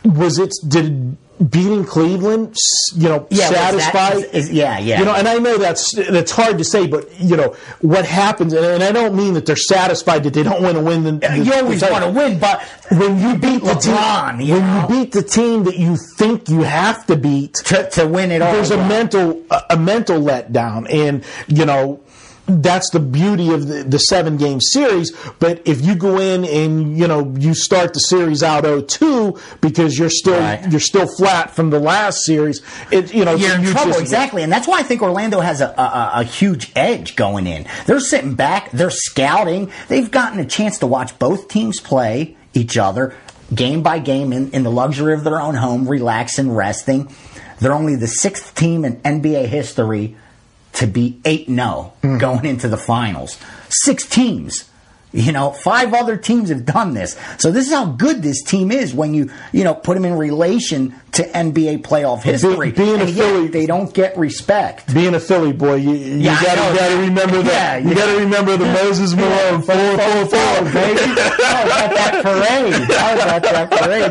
was 0.04 0.38
it 0.38 0.52
did 0.66 1.16
beating 1.48 1.84
Cleveland, 1.84 2.54
you 2.94 3.08
know, 3.08 3.26
Yeah, 3.30 3.48
was 3.72 3.84
that- 3.92 4.14
is- 4.16 4.24
is- 4.24 4.50
yeah, 4.50 4.78
yeah. 4.78 4.98
You 4.98 5.04
know, 5.06 5.14
and 5.14 5.26
I 5.26 5.36
know 5.38 5.56
that's 5.56 5.92
that's 5.92 6.32
hard 6.32 6.58
to 6.58 6.64
say, 6.64 6.86
but 6.86 7.08
you 7.18 7.36
know 7.36 7.54
what 7.80 8.04
happens, 8.04 8.52
and, 8.52 8.64
and 8.64 8.82
I 8.82 8.92
don't 8.92 9.14
mean 9.14 9.34
that 9.34 9.46
they're 9.46 9.56
satisfied 9.56 10.24
that 10.24 10.34
they 10.34 10.42
don't 10.42 10.62
want 10.62 10.76
to 10.76 10.82
win. 10.82 11.04
The, 11.04 11.12
the- 11.12 11.38
You 11.44 11.54
always 11.54 11.80
the 11.80 11.90
want 11.90 12.04
to 12.04 12.10
win, 12.10 12.38
but 12.38 12.62
when 12.90 13.18
you 13.20 13.36
beat 13.38 13.62
the 13.64 13.74
team, 13.74 13.94
LeBron, 13.94 14.44
you 14.44 14.54
when 14.54 14.66
know? 14.66 14.82
you 14.82 14.88
beat 14.88 15.12
the 15.12 15.22
team 15.22 15.64
that 15.64 15.76
you 15.78 15.96
think 16.18 16.48
you 16.48 16.60
have 16.62 17.06
to 17.06 17.16
beat, 17.16 17.54
to, 17.54 17.88
to 17.90 18.06
win 18.06 18.30
it 18.30 18.42
all. 18.42 18.52
there's 18.52 18.70
a 18.70 18.76
mental 18.76 19.42
a, 19.50 19.62
a 19.70 19.76
mental 19.78 20.20
letdown, 20.20 20.92
and 20.92 21.24
you 21.48 21.64
know 21.64 22.00
that's 22.46 22.90
the 22.90 23.00
beauty 23.00 23.52
of 23.52 23.68
the, 23.68 23.84
the 23.84 23.98
seven 23.98 24.36
game 24.36 24.60
series. 24.60 25.12
But 25.38 25.62
if 25.66 25.84
you 25.84 25.94
go 25.94 26.18
in 26.18 26.44
and 26.44 26.98
you 26.98 27.06
know 27.06 27.34
you 27.38 27.54
start 27.54 27.94
the 27.94 28.00
series 28.00 28.42
out 28.42 28.64
0-2 28.64 29.60
because 29.60 29.98
you're 29.98 30.10
still 30.10 30.38
Right. 30.40 30.64
you're 30.70 30.80
still 30.80 31.06
flat 31.06 31.54
from 31.54 31.70
the 31.70 31.78
last 31.80 32.24
series, 32.24 32.62
it 32.90 33.12
you 33.14 33.24
know 33.24 33.34
You're 33.34 33.56
in 33.56 33.64
trouble, 33.66 33.98
exactly, 33.98 34.42
and 34.42 34.52
that's 34.52 34.66
why 34.66 34.80
I 34.80 34.82
think 34.82 35.02
Orlando 35.02 35.40
has 35.40 35.60
a, 35.60 35.68
a, 35.68 36.10
a 36.20 36.24
huge 36.24 36.72
edge 36.74 37.16
going 37.16 37.46
in. 37.46 37.66
They're 37.86 38.00
sitting 38.00 38.34
back, 38.34 38.70
they're 38.72 38.90
scouting, 38.90 39.70
they've 39.88 40.10
gotten 40.10 40.38
a 40.40 40.46
chance 40.46 40.78
to 40.78 40.86
watch 40.86 41.18
both 41.18 41.48
teams 41.48 41.80
play 41.80 42.36
each 42.52 42.76
other 42.76 43.14
game 43.54 43.82
by 43.82 43.98
game 43.98 44.32
in, 44.32 44.50
in 44.52 44.62
the 44.62 44.70
luxury 44.70 45.12
of 45.12 45.24
their 45.24 45.40
own 45.40 45.56
home, 45.56 45.88
relaxing, 45.88 46.52
resting. 46.52 47.12
They're 47.58 47.74
only 47.74 47.96
the 47.96 48.06
sixth 48.06 48.54
team 48.54 48.84
in 48.84 48.96
NBA 48.98 49.46
history 49.46 50.16
to 50.74 50.86
be 50.86 51.20
8 51.24 51.46
0 51.46 51.92
hmm. 52.02 52.18
going 52.18 52.44
into 52.44 52.68
the 52.68 52.76
finals. 52.76 53.38
Six 53.68 54.06
teams. 54.06 54.69
You 55.12 55.32
know, 55.32 55.50
five 55.50 55.92
other 55.92 56.16
teams 56.16 56.50
have 56.50 56.64
done 56.64 56.94
this. 56.94 57.18
So 57.38 57.50
this 57.50 57.66
is 57.66 57.72
how 57.72 57.86
good 57.86 58.22
this 58.22 58.42
team 58.42 58.70
is 58.70 58.94
when 58.94 59.12
you, 59.12 59.30
you 59.52 59.64
know, 59.64 59.74
put 59.74 59.94
them 59.94 60.04
in 60.04 60.14
relation 60.14 60.94
to 61.12 61.24
NBA 61.24 61.82
playoff 61.82 62.22
history. 62.22 62.70
being 62.70 63.00
a 63.00 63.02
and 63.02 63.10
yet 63.10 63.24
Philly- 63.24 63.48
they 63.48 63.66
don't 63.66 63.92
get 63.92 64.16
respect. 64.16 64.94
Being 64.94 65.14
a 65.16 65.20
Philly 65.20 65.52
boy, 65.52 65.74
you, 65.76 65.90
you 65.90 66.16
Yeah, 66.18 66.40
gotta, 66.40 66.78
gotta 66.78 66.96
remember 66.98 67.42
that. 67.42 67.82
Yeah, 67.82 67.88
you 67.88 67.88
yeah. 67.88 67.94
gotta 68.06 68.18
remember 68.20 68.56
the 68.56 68.66
Moses 68.66 69.14
Malone 69.14 69.62
four 69.62 69.74
four 69.74 70.26
four, 70.26 70.72
baby. 70.72 71.00
I 71.00 71.64
was 71.64 71.72
at 71.72 71.94
that 71.94 72.20
parade. 72.22 72.90
I 72.92 73.14
was 73.14 73.24
at 73.24 73.42
that 73.42 73.70
parade, 73.72 74.10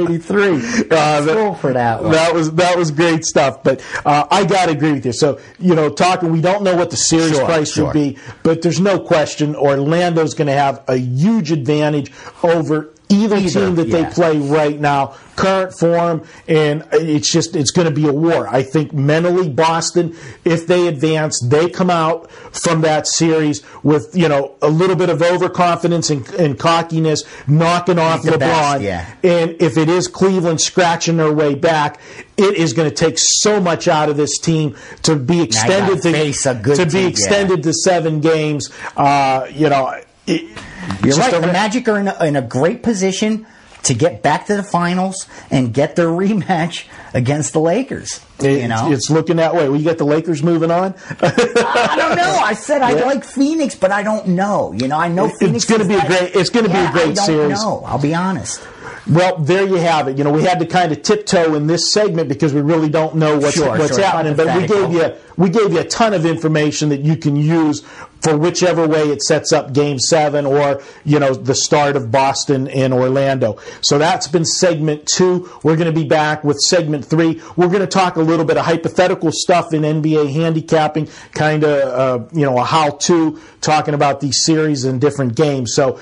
1983. 0.00 0.86
Uh, 0.90 1.22
School 1.26 1.54
for 1.54 1.72
that 1.74 2.02
one. 2.02 2.12
That 2.12 2.32
was 2.34 2.52
that 2.54 2.76
was 2.78 2.90
great 2.90 3.24
stuff. 3.24 3.62
But 3.62 3.84
uh, 4.06 4.26
I 4.30 4.44
gotta 4.46 4.72
agree 4.72 4.92
with 4.92 5.04
you. 5.06 5.12
So 5.12 5.38
you 5.58 5.74
know, 5.74 5.90
talking, 5.90 6.32
we 6.32 6.40
don't 6.40 6.62
know 6.62 6.76
what 6.76 6.90
the 6.90 6.96
series 6.96 7.36
Sure, 7.36 7.44
price 7.44 7.72
sure. 7.74 7.86
would 7.86 7.92
be, 7.92 8.18
but 8.42 8.62
there's 8.62 8.80
no 8.80 8.98
question 8.98 9.54
Orlando's 9.54 10.29
going 10.34 10.48
to 10.48 10.54
have 10.54 10.82
a 10.88 10.96
huge 10.96 11.52
advantage 11.52 12.12
over 12.42 12.92
either, 13.10 13.36
Either, 13.36 13.66
team 13.66 13.74
that 13.74 13.88
yeah. 13.88 14.02
they 14.02 14.10
play 14.10 14.38
right 14.38 14.78
now, 14.78 15.16
current 15.36 15.76
form, 15.76 16.24
and 16.46 16.86
it's 16.92 17.30
just 17.30 17.56
it's 17.56 17.70
going 17.70 17.88
to 17.88 17.94
be 17.94 18.06
a 18.06 18.12
war. 18.12 18.46
I 18.48 18.62
think 18.62 18.92
mentally, 18.92 19.48
Boston, 19.48 20.16
if 20.44 20.66
they 20.66 20.86
advance, 20.86 21.40
they 21.44 21.68
come 21.68 21.90
out 21.90 22.30
from 22.30 22.82
that 22.82 23.06
series 23.06 23.62
with 23.82 24.16
you 24.16 24.28
know 24.28 24.54
a 24.62 24.68
little 24.68 24.96
bit 24.96 25.10
of 25.10 25.20
overconfidence 25.20 26.10
and, 26.10 26.26
and 26.34 26.58
cockiness, 26.58 27.24
knocking 27.48 27.98
off 27.98 28.22
the 28.22 28.32
LeBron. 28.32 28.38
best, 28.38 28.82
yeah. 28.82 29.14
And 29.24 29.60
if 29.60 29.76
it 29.76 29.88
is 29.88 30.06
Cleveland 30.06 30.60
scratching 30.60 31.16
their 31.16 31.32
way 31.32 31.54
back, 31.54 32.00
it 32.36 32.54
is 32.54 32.72
going 32.72 32.88
to 32.88 32.94
take 32.94 33.18
so 33.18 33.60
much 33.60 33.88
out 33.88 34.08
of 34.08 34.16
this 34.16 34.38
team 34.38 34.76
to 35.02 35.16
be 35.16 35.42
extended 35.42 36.00
to 36.02 36.12
face 36.12 36.46
a 36.46 36.54
good 36.54 36.76
to 36.76 36.84
team, 36.84 36.92
be 36.92 37.00
yeah. 37.00 37.08
extended 37.08 37.62
to 37.64 37.72
seven 37.72 38.20
games. 38.20 38.70
Uh, 38.96 39.46
you 39.50 39.68
know, 39.68 40.00
it, 40.30 40.58
You're 41.04 41.16
right. 41.16 41.32
The 41.32 41.40
Magic 41.46 41.88
are 41.88 41.98
in 41.98 42.08
a, 42.08 42.24
in 42.24 42.36
a 42.36 42.42
great 42.42 42.82
position 42.82 43.46
to 43.84 43.94
get 43.94 44.22
back 44.22 44.46
to 44.46 44.56
the 44.56 44.62
finals 44.62 45.26
and 45.50 45.72
get 45.72 45.96
their 45.96 46.08
rematch 46.22 46.86
against 47.14 47.52
the 47.54 47.60
Lakers. 47.60 48.20
It- 48.38 48.62
you 48.62 48.68
know, 48.68 48.92
it's 48.92 49.08
looking 49.10 49.36
that 49.36 49.54
way. 49.54 49.68
We 49.68 49.82
got 49.82 49.98
the 49.98 50.04
Lakers 50.04 50.42
moving 50.42 50.70
on. 50.70 50.94
I 51.20 51.94
don't 51.96 52.16
know. 52.16 52.38
I 52.42 52.54
said 52.54 52.82
I 52.82 52.92
Yeah. 52.92 53.04
like 53.04 53.24
Phoenix, 53.24 53.74
but 53.74 53.90
I 53.90 54.02
don't 54.02 54.28
know. 54.28 54.72
You 54.72 54.88
know, 54.88 54.96
I 54.98 55.08
know 55.08 55.28
Phoenix. 55.28 55.64
It's 55.64 55.70
gonna 55.70 55.86
be 55.88 55.94
a 55.94 56.06
great- 56.06 56.34
it's 56.34 56.50
gonna 56.50 56.68
be 56.68 56.74
a 56.74 56.82
Yeah, 56.82 56.92
great 56.92 57.02
I 57.10 57.12
don't 57.14 57.26
series. 57.26 57.62
Know. 57.62 57.82
I'll 57.86 57.98
be 57.98 58.14
honest. 58.14 58.60
Well, 59.08 59.38
there 59.38 59.66
you 59.66 59.76
have 59.76 60.08
it. 60.08 60.18
You 60.18 60.24
know, 60.24 60.32
we 60.32 60.42
had 60.42 60.58
to 60.60 60.66
kind 60.66 60.92
of 60.92 61.02
tiptoe 61.02 61.54
in 61.54 61.66
this 61.66 61.92
segment 61.92 62.28
because 62.28 62.52
we 62.52 62.60
really 62.60 62.88
don't 62.88 63.16
know 63.16 63.38
what's 63.38 63.54
Sure, 63.54 63.76
what's 63.78 63.96
sure. 63.96 64.04
happening. 64.04 64.36
But 64.36 64.56
we 64.56 64.66
gave 64.66 64.92
you 64.92 65.12
we 65.36 65.48
gave 65.48 65.72
you 65.72 65.78
a 65.80 65.84
ton 65.84 66.12
of 66.12 66.26
information 66.26 66.90
that 66.90 67.00
you 67.00 67.16
can 67.16 67.34
use 67.34 67.80
for 68.22 68.36
whichever 68.36 68.86
way 68.86 69.04
it 69.08 69.22
sets 69.22 69.52
up 69.52 69.72
Game 69.72 69.98
Seven 69.98 70.44
or 70.44 70.82
you 71.04 71.18
know 71.18 71.32
the 71.32 71.54
start 71.54 71.96
of 71.96 72.10
Boston 72.10 72.68
and 72.68 72.92
Orlando. 72.92 73.58
So 73.80 73.96
that's 73.98 74.28
been 74.28 74.44
segment 74.44 75.06
two. 75.06 75.50
We're 75.62 75.76
going 75.76 75.92
to 75.92 75.98
be 75.98 76.06
back 76.06 76.44
with 76.44 76.58
segment 76.58 77.04
three. 77.06 77.40
We're 77.56 77.68
going 77.68 77.80
to 77.80 77.86
talk 77.86 78.16
a 78.16 78.20
little 78.22 78.44
bit 78.44 78.58
of 78.58 78.66
hypothetical 78.66 79.30
stuff 79.32 79.72
in 79.72 79.82
NBA 79.82 80.30
handicapping, 80.32 81.08
kind 81.32 81.64
of 81.64 82.22
uh, 82.22 82.26
you 82.32 82.44
know 82.44 82.58
a 82.58 82.64
how 82.64 82.90
to 82.90 83.40
talking 83.62 83.94
about 83.94 84.20
these 84.20 84.44
series 84.44 84.84
and 84.84 85.00
different 85.00 85.34
games. 85.34 85.74
So 85.74 85.98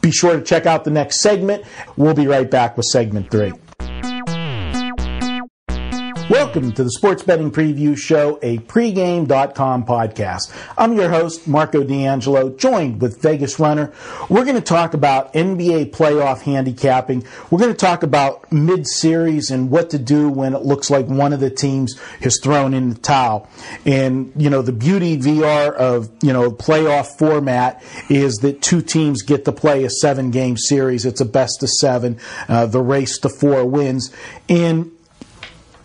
be 0.00 0.10
sure 0.10 0.36
to 0.36 0.42
check 0.42 0.66
out 0.66 0.84
the 0.84 0.90
next 0.90 1.20
segment. 1.20 1.64
We'll 1.96 2.14
be 2.14 2.26
right 2.26 2.50
back 2.50 2.76
with 2.76 2.86
segment 2.86 3.30
three. 3.30 3.52
Welcome 6.50 6.72
to 6.72 6.82
the 6.82 6.90
Sports 6.90 7.22
Betting 7.22 7.52
Preview 7.52 7.96
Show, 7.96 8.40
a 8.42 8.58
pregame.com 8.58 9.86
podcast. 9.86 10.52
I'm 10.76 10.94
your 10.94 11.08
host, 11.08 11.46
Marco 11.46 11.84
D'Angelo, 11.84 12.50
joined 12.50 13.00
with 13.00 13.22
Vegas 13.22 13.60
Runner. 13.60 13.92
We're 14.28 14.42
going 14.42 14.56
to 14.56 14.60
talk 14.60 14.92
about 14.92 15.32
NBA 15.32 15.92
playoff 15.92 16.40
handicapping. 16.40 17.22
We're 17.52 17.60
going 17.60 17.70
to 17.70 17.78
talk 17.78 18.02
about 18.02 18.50
mid 18.50 18.88
series 18.88 19.52
and 19.52 19.70
what 19.70 19.90
to 19.90 19.98
do 20.00 20.28
when 20.28 20.54
it 20.54 20.62
looks 20.62 20.90
like 20.90 21.06
one 21.06 21.32
of 21.32 21.38
the 21.38 21.50
teams 21.50 21.96
has 22.20 22.40
thrown 22.42 22.74
in 22.74 22.88
the 22.88 22.98
towel. 22.98 23.48
And, 23.86 24.32
you 24.36 24.50
know, 24.50 24.60
the 24.60 24.72
beauty 24.72 25.16
VR 25.18 25.72
of, 25.72 26.10
you 26.20 26.32
know, 26.32 26.50
playoff 26.50 27.16
format 27.16 27.80
is 28.08 28.38
that 28.38 28.60
two 28.60 28.82
teams 28.82 29.22
get 29.22 29.44
to 29.44 29.52
play 29.52 29.84
a 29.84 29.90
seven 29.90 30.32
game 30.32 30.56
series. 30.56 31.04
It's 31.04 31.20
a 31.20 31.24
best 31.24 31.62
of 31.62 31.68
seven, 31.68 32.18
uh, 32.48 32.66
the 32.66 32.82
race 32.82 33.18
to 33.18 33.28
four 33.28 33.64
wins. 33.64 34.12
And 34.48 34.90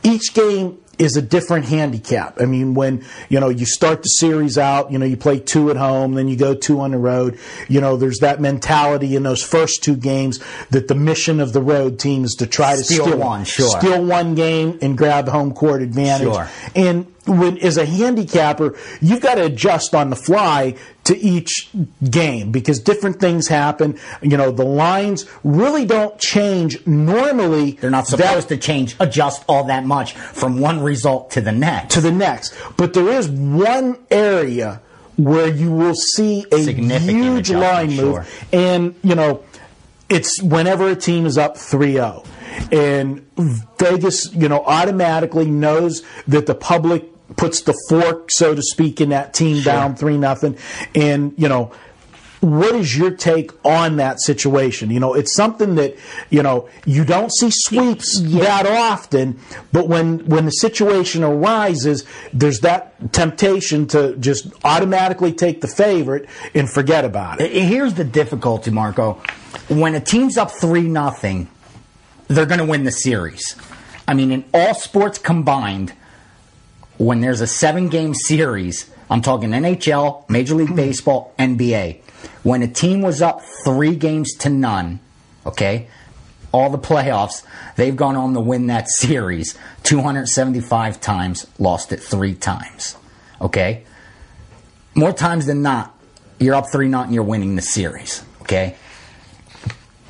each 0.05 0.33
game 0.33 0.77
is 0.97 1.17
a 1.17 1.21
different 1.21 1.65
handicap. 1.65 2.39
I 2.39 2.45
mean, 2.45 2.73
when, 2.73 3.03
you 3.29 3.39
know, 3.39 3.49
you 3.49 3.65
start 3.65 4.03
the 4.03 4.09
series 4.09 4.57
out, 4.57 4.91
you 4.91 4.97
know, 4.97 5.05
you 5.05 5.17
play 5.17 5.39
two 5.39 5.69
at 5.69 5.75
home, 5.75 6.13
then 6.13 6.27
you 6.27 6.37
go 6.37 6.55
two 6.55 6.79
on 6.79 6.91
the 6.91 6.97
road. 6.97 7.37
You 7.67 7.81
know, 7.81 7.97
there's 7.97 8.19
that 8.19 8.39
mentality 8.39 9.15
in 9.15 9.23
those 9.23 9.43
first 9.43 9.83
two 9.83 9.95
games 9.95 10.39
that 10.69 10.87
the 10.87 10.95
mission 10.95 11.39
of 11.39 11.53
the 11.53 11.61
road 11.61 11.99
team 11.99 12.23
is 12.23 12.35
to 12.35 12.47
try 12.47 12.75
to 12.75 12.83
Steal 12.83 13.05
steal 13.05 13.17
one, 13.17 13.43
sure. 13.43 13.77
steal 13.79 14.05
one 14.05 14.35
game 14.35 14.79
and 14.81 14.97
grab 14.97 15.27
home 15.27 15.53
court 15.53 15.81
advantage. 15.81 16.33
Sure. 16.33 16.47
And 16.75 17.11
when, 17.27 17.57
as 17.59 17.77
a 17.77 17.85
handicapper, 17.85 18.75
you've 19.01 19.21
got 19.21 19.35
to 19.35 19.45
adjust 19.45 19.93
on 19.95 20.09
the 20.09 20.15
fly 20.15 20.75
to 21.05 21.17
each 21.17 21.69
game 22.09 22.51
because 22.51 22.79
different 22.79 23.19
things 23.19 23.47
happen. 23.47 23.97
You 24.21 24.37
know, 24.37 24.51
the 24.51 24.65
lines 24.65 25.25
really 25.43 25.85
don't 25.85 26.17
change 26.19 26.85
normally. 26.87 27.71
They're 27.71 27.89
not 27.89 28.07
that- 28.07 28.17
supposed 28.19 28.49
to 28.49 28.57
change, 28.57 28.95
adjust 28.99 29.43
all 29.47 29.65
that 29.65 29.85
much 29.85 30.13
from 30.13 30.59
one 30.59 30.81
result 30.81 31.31
to 31.31 31.41
the 31.41 31.51
next. 31.51 31.93
to 31.93 32.01
the 32.01 32.11
next. 32.11 32.53
But 32.77 32.93
there 32.93 33.09
is 33.09 33.27
one 33.29 33.97
area 34.09 34.81
where 35.17 35.47
you 35.47 35.71
will 35.71 35.95
see 35.95 36.45
a 36.51 36.61
Significant 36.63 37.23
huge 37.23 37.49
line 37.51 37.95
move. 37.95 38.45
And, 38.51 38.95
you 39.03 39.15
know, 39.15 39.43
it's 40.09 40.41
whenever 40.41 40.89
a 40.89 40.95
team 40.95 41.25
is 41.25 41.37
up 41.37 41.57
3 41.57 41.93
0. 41.93 42.23
And 42.71 43.25
Vegas, 43.79 44.33
you 44.33 44.49
know, 44.49 44.63
automatically 44.65 45.45
knows 45.49 46.03
that 46.27 46.45
the 46.45 46.55
public 46.55 47.05
puts 47.37 47.61
the 47.61 47.75
fork, 47.89 48.31
so 48.31 48.53
to 48.55 48.61
speak, 48.61 49.01
in 49.01 49.09
that 49.09 49.33
team 49.33 49.63
down 49.63 49.95
3 49.95 50.17
nothing. 50.17 50.57
And, 50.93 51.33
you 51.37 51.49
know, 51.49 51.71
what 52.45 52.75
is 52.75 52.95
your 52.95 53.11
take 53.11 53.51
on 53.65 53.97
that 53.97 54.21
situation? 54.21 54.91
You 54.91 54.99
know, 54.99 55.13
it's 55.13 55.33
something 55.33 55.75
that 55.75 55.95
you 56.29 56.43
know 56.43 56.69
you 56.85 57.03
don't 57.03 57.33
see 57.33 57.49
sweeps 57.49 58.21
that 58.21 58.67
often, 58.67 59.39
but 59.71 59.87
when 59.87 60.19
when 60.27 60.45
the 60.45 60.51
situation 60.51 61.23
arises, 61.23 62.05
there's 62.33 62.59
that 62.59 63.13
temptation 63.13 63.87
to 63.87 64.15
just 64.17 64.47
automatically 64.63 65.33
take 65.33 65.61
the 65.61 65.67
favorite 65.67 66.29
and 66.53 66.69
forget 66.69 67.03
about 67.03 67.41
it. 67.41 67.51
Here's 67.51 67.95
the 67.95 68.03
difficulty, 68.03 68.69
Marco. 68.69 69.13
When 69.67 69.95
a 69.95 70.01
team's 70.01 70.37
up 70.37 70.51
three 70.51 70.87
nothing, 70.87 71.49
they're 72.27 72.45
going 72.45 72.59
to 72.59 72.65
win 72.65 72.83
the 72.83 72.91
series. 72.91 73.55
I 74.07 74.13
mean, 74.13 74.31
in 74.31 74.45
all 74.53 74.75
sports 74.75 75.17
combined, 75.17 75.93
when 76.97 77.21
there's 77.21 77.41
a 77.41 77.47
seven 77.47 77.89
game 77.89 78.13
series, 78.13 78.89
I'm 79.09 79.21
talking 79.21 79.49
NHL, 79.49 80.27
Major 80.29 80.55
League 80.55 80.75
Baseball, 80.75 81.33
NBA. 81.37 82.01
When 82.43 82.61
a 82.61 82.67
team 82.67 83.01
was 83.01 83.21
up 83.21 83.41
three 83.63 83.95
games 83.95 84.33
to 84.39 84.49
none, 84.49 84.99
okay, 85.45 85.87
all 86.51 86.69
the 86.69 86.79
playoffs, 86.79 87.43
they've 87.75 87.95
gone 87.95 88.15
on 88.15 88.33
to 88.33 88.39
win 88.39 88.67
that 88.67 88.89
series 88.89 89.57
275 89.83 91.01
times, 91.01 91.47
lost 91.59 91.91
it 91.91 91.99
three 91.99 92.33
times, 92.33 92.95
okay? 93.41 93.83
More 94.95 95.11
times 95.11 95.45
than 95.45 95.61
not, 95.61 95.93
you're 96.39 96.55
up 96.55 96.71
three 96.71 96.87
not 96.87 97.05
and 97.05 97.13
you're 97.13 97.23
winning 97.23 97.55
the 97.55 97.61
series, 97.61 98.23
okay? 98.41 98.75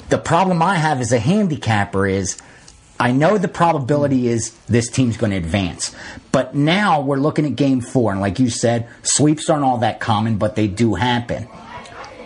The 0.10 0.20
problem 0.20 0.62
I 0.62 0.76
have 0.76 1.02
as 1.02 1.12
a 1.12 1.20
handicapper 1.20 2.06
is 2.06 2.40
I 3.00 3.12
know 3.12 3.38
the 3.38 3.50
probability 3.50 4.28
is 4.30 4.52
this 4.68 4.90
team's 4.90 5.18
going 5.18 5.32
to 5.32 5.38
advance. 5.38 5.94
But 6.32 6.56
now 6.56 7.02
we're 7.02 7.18
looking 7.18 7.46
at 7.46 7.56
game 7.56 7.82
four, 7.82 8.12
and 8.12 8.22
like 8.22 8.40
you 8.40 8.50
said, 8.50 8.88
sweeps 9.04 9.50
aren't 9.50 9.66
all 9.66 9.80
that 9.80 10.00
common, 10.00 10.38
but 10.38 10.56
they 10.56 10.68
do 10.68 10.96
happen. 10.96 11.48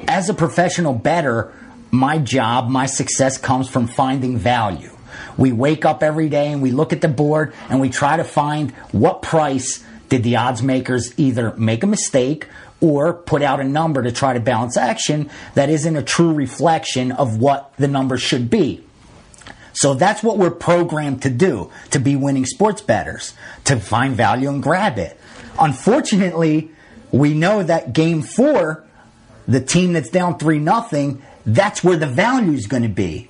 As 0.07 0.29
a 0.29 0.33
professional 0.33 0.93
bettor, 0.93 1.51
my 1.91 2.19
job, 2.19 2.69
my 2.69 2.85
success 2.85 3.37
comes 3.37 3.67
from 3.67 3.87
finding 3.87 4.37
value. 4.37 4.91
We 5.37 5.51
wake 5.51 5.85
up 5.85 6.03
every 6.03 6.29
day 6.29 6.51
and 6.51 6.61
we 6.61 6.71
look 6.71 6.93
at 6.93 7.01
the 7.01 7.07
board 7.07 7.53
and 7.69 7.81
we 7.81 7.89
try 7.89 8.17
to 8.17 8.23
find 8.23 8.71
what 8.91 9.21
price 9.21 9.83
did 10.09 10.23
the 10.23 10.35
odds 10.35 10.61
makers 10.61 11.13
either 11.17 11.53
make 11.55 11.83
a 11.83 11.87
mistake 11.87 12.47
or 12.81 13.13
put 13.13 13.41
out 13.41 13.59
a 13.59 13.63
number 13.63 14.03
to 14.03 14.11
try 14.11 14.33
to 14.33 14.39
balance 14.39 14.77
action 14.77 15.29
that 15.53 15.69
isn't 15.69 15.95
a 15.95 16.03
true 16.03 16.33
reflection 16.33 17.11
of 17.11 17.39
what 17.39 17.73
the 17.77 17.87
number 17.87 18.17
should 18.17 18.49
be. 18.49 18.83
So 19.79 19.93
that's 19.93 20.21
what 20.21 20.37
we're 20.37 20.51
programmed 20.51 21.21
to 21.21 21.29
do, 21.29 21.71
to 21.91 21.99
be 21.99 22.17
winning 22.17 22.45
sports 22.45 22.81
bettors, 22.81 23.33
to 23.63 23.79
find 23.79 24.13
value 24.13 24.49
and 24.49 24.61
grab 24.61 24.97
it. 24.97 25.17
Unfortunately, 25.57 26.71
we 27.13 27.33
know 27.33 27.63
that 27.63 27.93
game 27.93 28.21
four, 28.21 28.83
the 29.47 29.61
team 29.61 29.93
that's 29.93 30.09
down 30.09 30.37
three 30.37 30.59
nothing, 30.59 31.21
that's 31.45 31.81
where 31.81 31.95
the 31.95 32.07
value 32.07 32.51
is 32.51 32.67
going 32.67 32.83
to 32.83 32.89
be. 32.89 33.29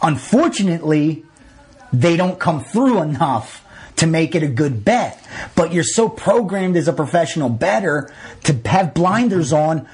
Unfortunately, 0.00 1.24
they 1.92 2.16
don't 2.16 2.38
come 2.38 2.62
through 2.62 3.02
enough 3.02 3.66
to 3.96 4.06
make 4.06 4.36
it 4.36 4.44
a 4.44 4.48
good 4.48 4.84
bet. 4.84 5.20
But 5.56 5.72
you're 5.72 5.82
so 5.82 6.08
programmed 6.08 6.76
as 6.76 6.86
a 6.86 6.92
professional 6.92 7.48
better 7.48 8.14
to 8.44 8.56
have 8.66 8.94
blinders 8.94 9.52
on, 9.52 9.88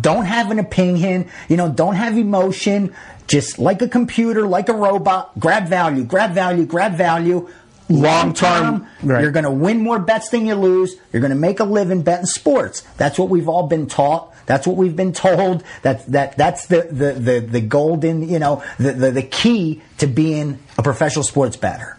don't 0.00 0.24
have 0.24 0.50
an 0.50 0.58
opinion, 0.58 1.28
you 1.50 1.58
know, 1.58 1.68
don't 1.68 1.96
have 1.96 2.16
emotion, 2.16 2.94
just 3.28 3.58
like 3.58 3.80
a 3.82 3.88
computer, 3.88 4.46
like 4.46 4.68
a 4.68 4.74
robot, 4.74 5.38
grab 5.38 5.68
value, 5.68 6.02
grab 6.02 6.32
value, 6.32 6.66
grab 6.66 6.94
value. 6.94 7.48
Long 7.90 8.34
term, 8.34 8.86
right. 9.02 9.22
you're 9.22 9.30
going 9.30 9.46
to 9.46 9.50
win 9.50 9.80
more 9.80 9.98
bets 9.98 10.28
than 10.28 10.44
you 10.44 10.54
lose. 10.54 10.94
You're 11.10 11.22
going 11.22 11.30
to 11.30 11.38
make 11.38 11.58
a 11.58 11.64
living 11.64 12.02
betting 12.02 12.26
sports. 12.26 12.82
That's 12.98 13.18
what 13.18 13.30
we've 13.30 13.48
all 13.48 13.66
been 13.66 13.86
taught. 13.86 14.34
That's 14.44 14.66
what 14.66 14.76
we've 14.76 14.94
been 14.94 15.14
told. 15.14 15.64
That 15.82 16.04
that 16.08 16.36
that's 16.36 16.66
the 16.66 16.82
the 16.90 17.12
the, 17.14 17.40
the 17.40 17.60
golden, 17.62 18.28
you 18.28 18.38
know, 18.38 18.62
the, 18.78 18.92
the 18.92 19.10
the 19.10 19.22
key 19.22 19.80
to 19.98 20.06
being 20.06 20.58
a 20.76 20.82
professional 20.82 21.22
sports 21.22 21.56
bettor. 21.56 21.96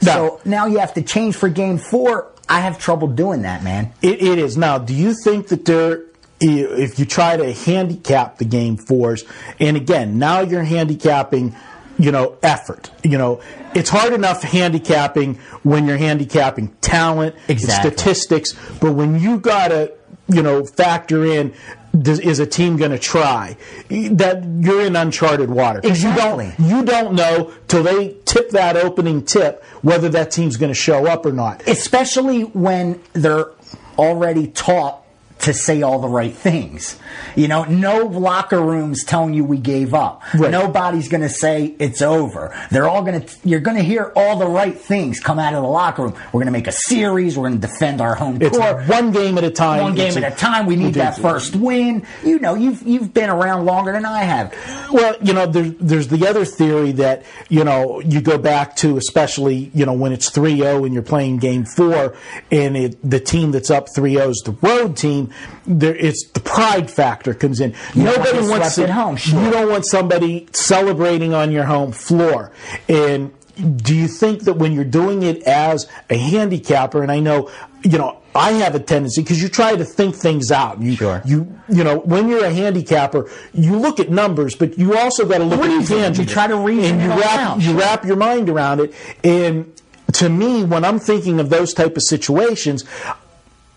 So 0.00 0.40
now 0.46 0.64
you 0.64 0.78
have 0.78 0.94
to 0.94 1.02
change 1.02 1.36
for 1.36 1.50
game 1.50 1.76
four. 1.76 2.30
I 2.48 2.60
have 2.60 2.78
trouble 2.78 3.08
doing 3.08 3.42
that, 3.42 3.62
man. 3.62 3.92
It, 4.00 4.22
it 4.22 4.38
is 4.38 4.56
now. 4.56 4.78
Do 4.78 4.94
you 4.94 5.12
think 5.12 5.48
that 5.48 5.66
there? 5.66 6.04
If 6.40 6.98
you 6.98 7.04
try 7.04 7.36
to 7.36 7.52
handicap 7.52 8.38
the 8.38 8.44
game 8.44 8.76
fours, 8.76 9.24
and 9.58 9.76
again, 9.76 10.18
now 10.18 10.40
you're 10.40 10.62
handicapping, 10.62 11.54
you 11.98 12.12
know, 12.12 12.36
effort. 12.42 12.90
You 13.02 13.18
know, 13.18 13.40
it's 13.74 13.90
hard 13.90 14.12
enough 14.12 14.42
handicapping 14.42 15.36
when 15.64 15.86
you're 15.86 15.96
handicapping 15.96 16.68
talent, 16.80 17.34
Exactly. 17.48 17.90
statistics, 17.90 18.54
but 18.80 18.92
when 18.92 19.18
you 19.20 19.40
gotta, 19.40 19.94
you 20.28 20.42
know, 20.42 20.64
factor 20.64 21.24
in. 21.24 21.54
Does, 21.98 22.20
is 22.20 22.38
a 22.38 22.46
team 22.46 22.76
going 22.76 22.90
to 22.90 22.98
try? 22.98 23.56
That 23.88 24.44
you're 24.60 24.82
in 24.82 24.94
uncharted 24.94 25.48
water. 25.50 25.80
Exactly. 25.82 26.52
You 26.58 26.58
don't, 26.58 26.78
you 26.78 26.84
don't 26.84 27.14
know 27.14 27.52
till 27.66 27.82
they 27.82 28.14
tip 28.26 28.50
that 28.50 28.76
opening 28.76 29.24
tip 29.24 29.64
whether 29.80 30.10
that 30.10 30.30
team's 30.30 30.58
going 30.58 30.68
to 30.70 30.74
show 30.78 31.06
up 31.06 31.24
or 31.24 31.32
not. 31.32 31.66
especially 31.66 32.42
when 32.42 33.00
they're 33.14 33.50
already 33.98 34.48
taught 34.48 35.02
to 35.40 35.54
say 35.54 35.82
all 35.82 36.00
the 36.00 36.08
right 36.08 36.34
things. 36.34 36.98
You 37.36 37.48
know, 37.48 37.64
no 37.64 38.06
locker 38.06 38.60
rooms 38.60 39.04
telling 39.04 39.34
you 39.34 39.44
we 39.44 39.58
gave 39.58 39.94
up. 39.94 40.22
Right. 40.34 40.50
Nobody's 40.50 41.08
going 41.08 41.20
to 41.22 41.28
say 41.28 41.74
it's 41.78 42.02
over. 42.02 42.56
They're 42.70 42.88
all 42.88 43.02
going 43.02 43.22
to, 43.22 43.48
you're 43.48 43.60
going 43.60 43.76
to 43.76 43.82
hear 43.82 44.12
all 44.16 44.38
the 44.38 44.46
right 44.46 44.76
things 44.76 45.20
come 45.20 45.38
out 45.38 45.54
of 45.54 45.62
the 45.62 45.68
locker 45.68 46.02
room. 46.02 46.14
We're 46.26 46.40
going 46.40 46.46
to 46.46 46.52
make 46.52 46.66
a 46.66 46.72
series. 46.72 47.36
We're 47.38 47.48
going 47.48 47.60
to 47.60 47.66
defend 47.66 48.00
our 48.00 48.14
home 48.14 48.40
It's 48.42 48.56
court. 48.58 48.86
one 48.88 49.12
game 49.12 49.38
at 49.38 49.44
a 49.44 49.50
time. 49.50 49.82
One 49.82 49.94
game 49.94 50.08
It's 50.08 50.16
at 50.16 50.32
a 50.32 50.36
time. 50.36 50.66
We 50.66 50.76
need 50.76 50.94
that 50.94 51.18
first 51.18 51.54
win. 51.56 52.04
You 52.24 52.38
know, 52.38 52.54
you've 52.54 52.82
you've 52.82 53.14
been 53.14 53.30
around 53.30 53.64
longer 53.64 53.92
than 53.92 54.04
I 54.04 54.22
have. 54.24 54.52
Well, 54.92 55.16
you 55.22 55.32
know, 55.34 55.46
there's 55.46 55.72
there's 55.78 56.08
the 56.08 56.26
other 56.26 56.44
theory 56.44 56.92
that 56.92 57.24
you 57.48 57.64
know 57.64 58.00
you 58.00 58.20
go 58.20 58.38
back 58.38 58.76
to, 58.76 58.96
especially 58.96 59.70
you 59.74 59.86
know 59.86 59.92
when 59.92 60.12
it's 60.12 60.30
3-0 60.30 60.84
and 60.84 60.94
you're 60.94 61.02
playing 61.02 61.38
game 61.38 61.64
four, 61.64 62.16
and 62.50 62.76
it, 62.76 62.98
the 63.08 63.20
team 63.20 63.50
that's 63.52 63.70
up 63.70 63.86
3-0 63.96 64.30
is 64.30 64.42
the 64.44 64.52
road 64.66 64.96
team. 64.96 65.30
There, 65.66 65.94
it's 65.94 66.28
the 66.32 66.40
pride 66.40 66.90
factor 66.90 67.34
comes 67.34 67.60
in. 67.60 67.74
You 67.94 68.04
Nobody 68.04 68.38
want 68.38 68.44
to 68.44 68.50
wants 68.50 68.78
at 68.78 68.90
home, 68.90 69.16
sure. 69.16 69.42
You 69.42 69.50
don't 69.50 69.70
want 69.70 69.86
somebody 69.86 70.48
celebrating 70.52 71.34
on 71.34 71.52
your 71.52 71.64
home 71.64 71.92
floor, 71.92 72.52
and. 72.88 73.32
Do 73.58 73.92
you 73.92 74.06
think 74.06 74.44
that 74.44 74.52
when 74.52 74.70
you're 74.70 74.84
doing 74.84 75.24
it 75.24 75.42
as 75.42 75.88
a 76.08 76.16
handicapper, 76.16 77.02
and 77.02 77.10
I 77.10 77.18
know, 77.18 77.50
you 77.82 77.98
know, 77.98 78.20
I 78.32 78.52
have 78.52 78.76
a 78.76 78.78
tendency 78.78 79.20
because 79.20 79.42
you 79.42 79.48
try 79.48 79.74
to 79.74 79.84
think 79.84 80.14
things 80.14 80.52
out. 80.52 80.80
You, 80.80 80.94
Sure. 80.94 81.20
You, 81.24 81.58
you 81.68 81.82
know, 81.82 81.98
when 81.98 82.28
you're 82.28 82.44
a 82.44 82.52
handicapper, 82.52 83.28
you 83.52 83.76
look 83.76 83.98
at 83.98 84.10
numbers, 84.10 84.54
but 84.54 84.78
you 84.78 84.96
also 84.96 85.26
got 85.26 85.38
to 85.38 85.44
look 85.44 85.60
Reason. 85.60 85.98
at 85.98 86.16
You 86.16 86.24
try 86.24 86.46
to 86.46 86.56
reason 86.56 87.00
and 87.00 87.02
you 87.02 87.18
wrap 87.18 87.38
out, 87.40 87.60
you 87.60 87.76
wrap 87.76 88.04
your 88.04 88.14
mind 88.14 88.48
around 88.48 88.78
it. 88.78 88.94
And 89.24 89.72
to 90.12 90.28
me, 90.28 90.62
when 90.62 90.84
I'm 90.84 91.00
thinking 91.00 91.40
of 91.40 91.50
those 91.50 91.74
type 91.74 91.96
of 91.96 92.02
situations. 92.04 92.84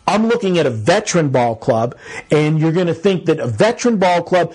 I'm 0.07 0.27
looking 0.27 0.57
at 0.57 0.65
a 0.65 0.71
veteran 0.71 1.29
ball 1.29 1.55
club, 1.55 1.95
and 2.31 2.59
you're 2.59 2.71
going 2.71 2.87
to 2.87 2.93
think 2.93 3.25
that 3.25 3.39
a 3.39 3.47
veteran 3.47 3.97
ball 3.97 4.23
club 4.23 4.53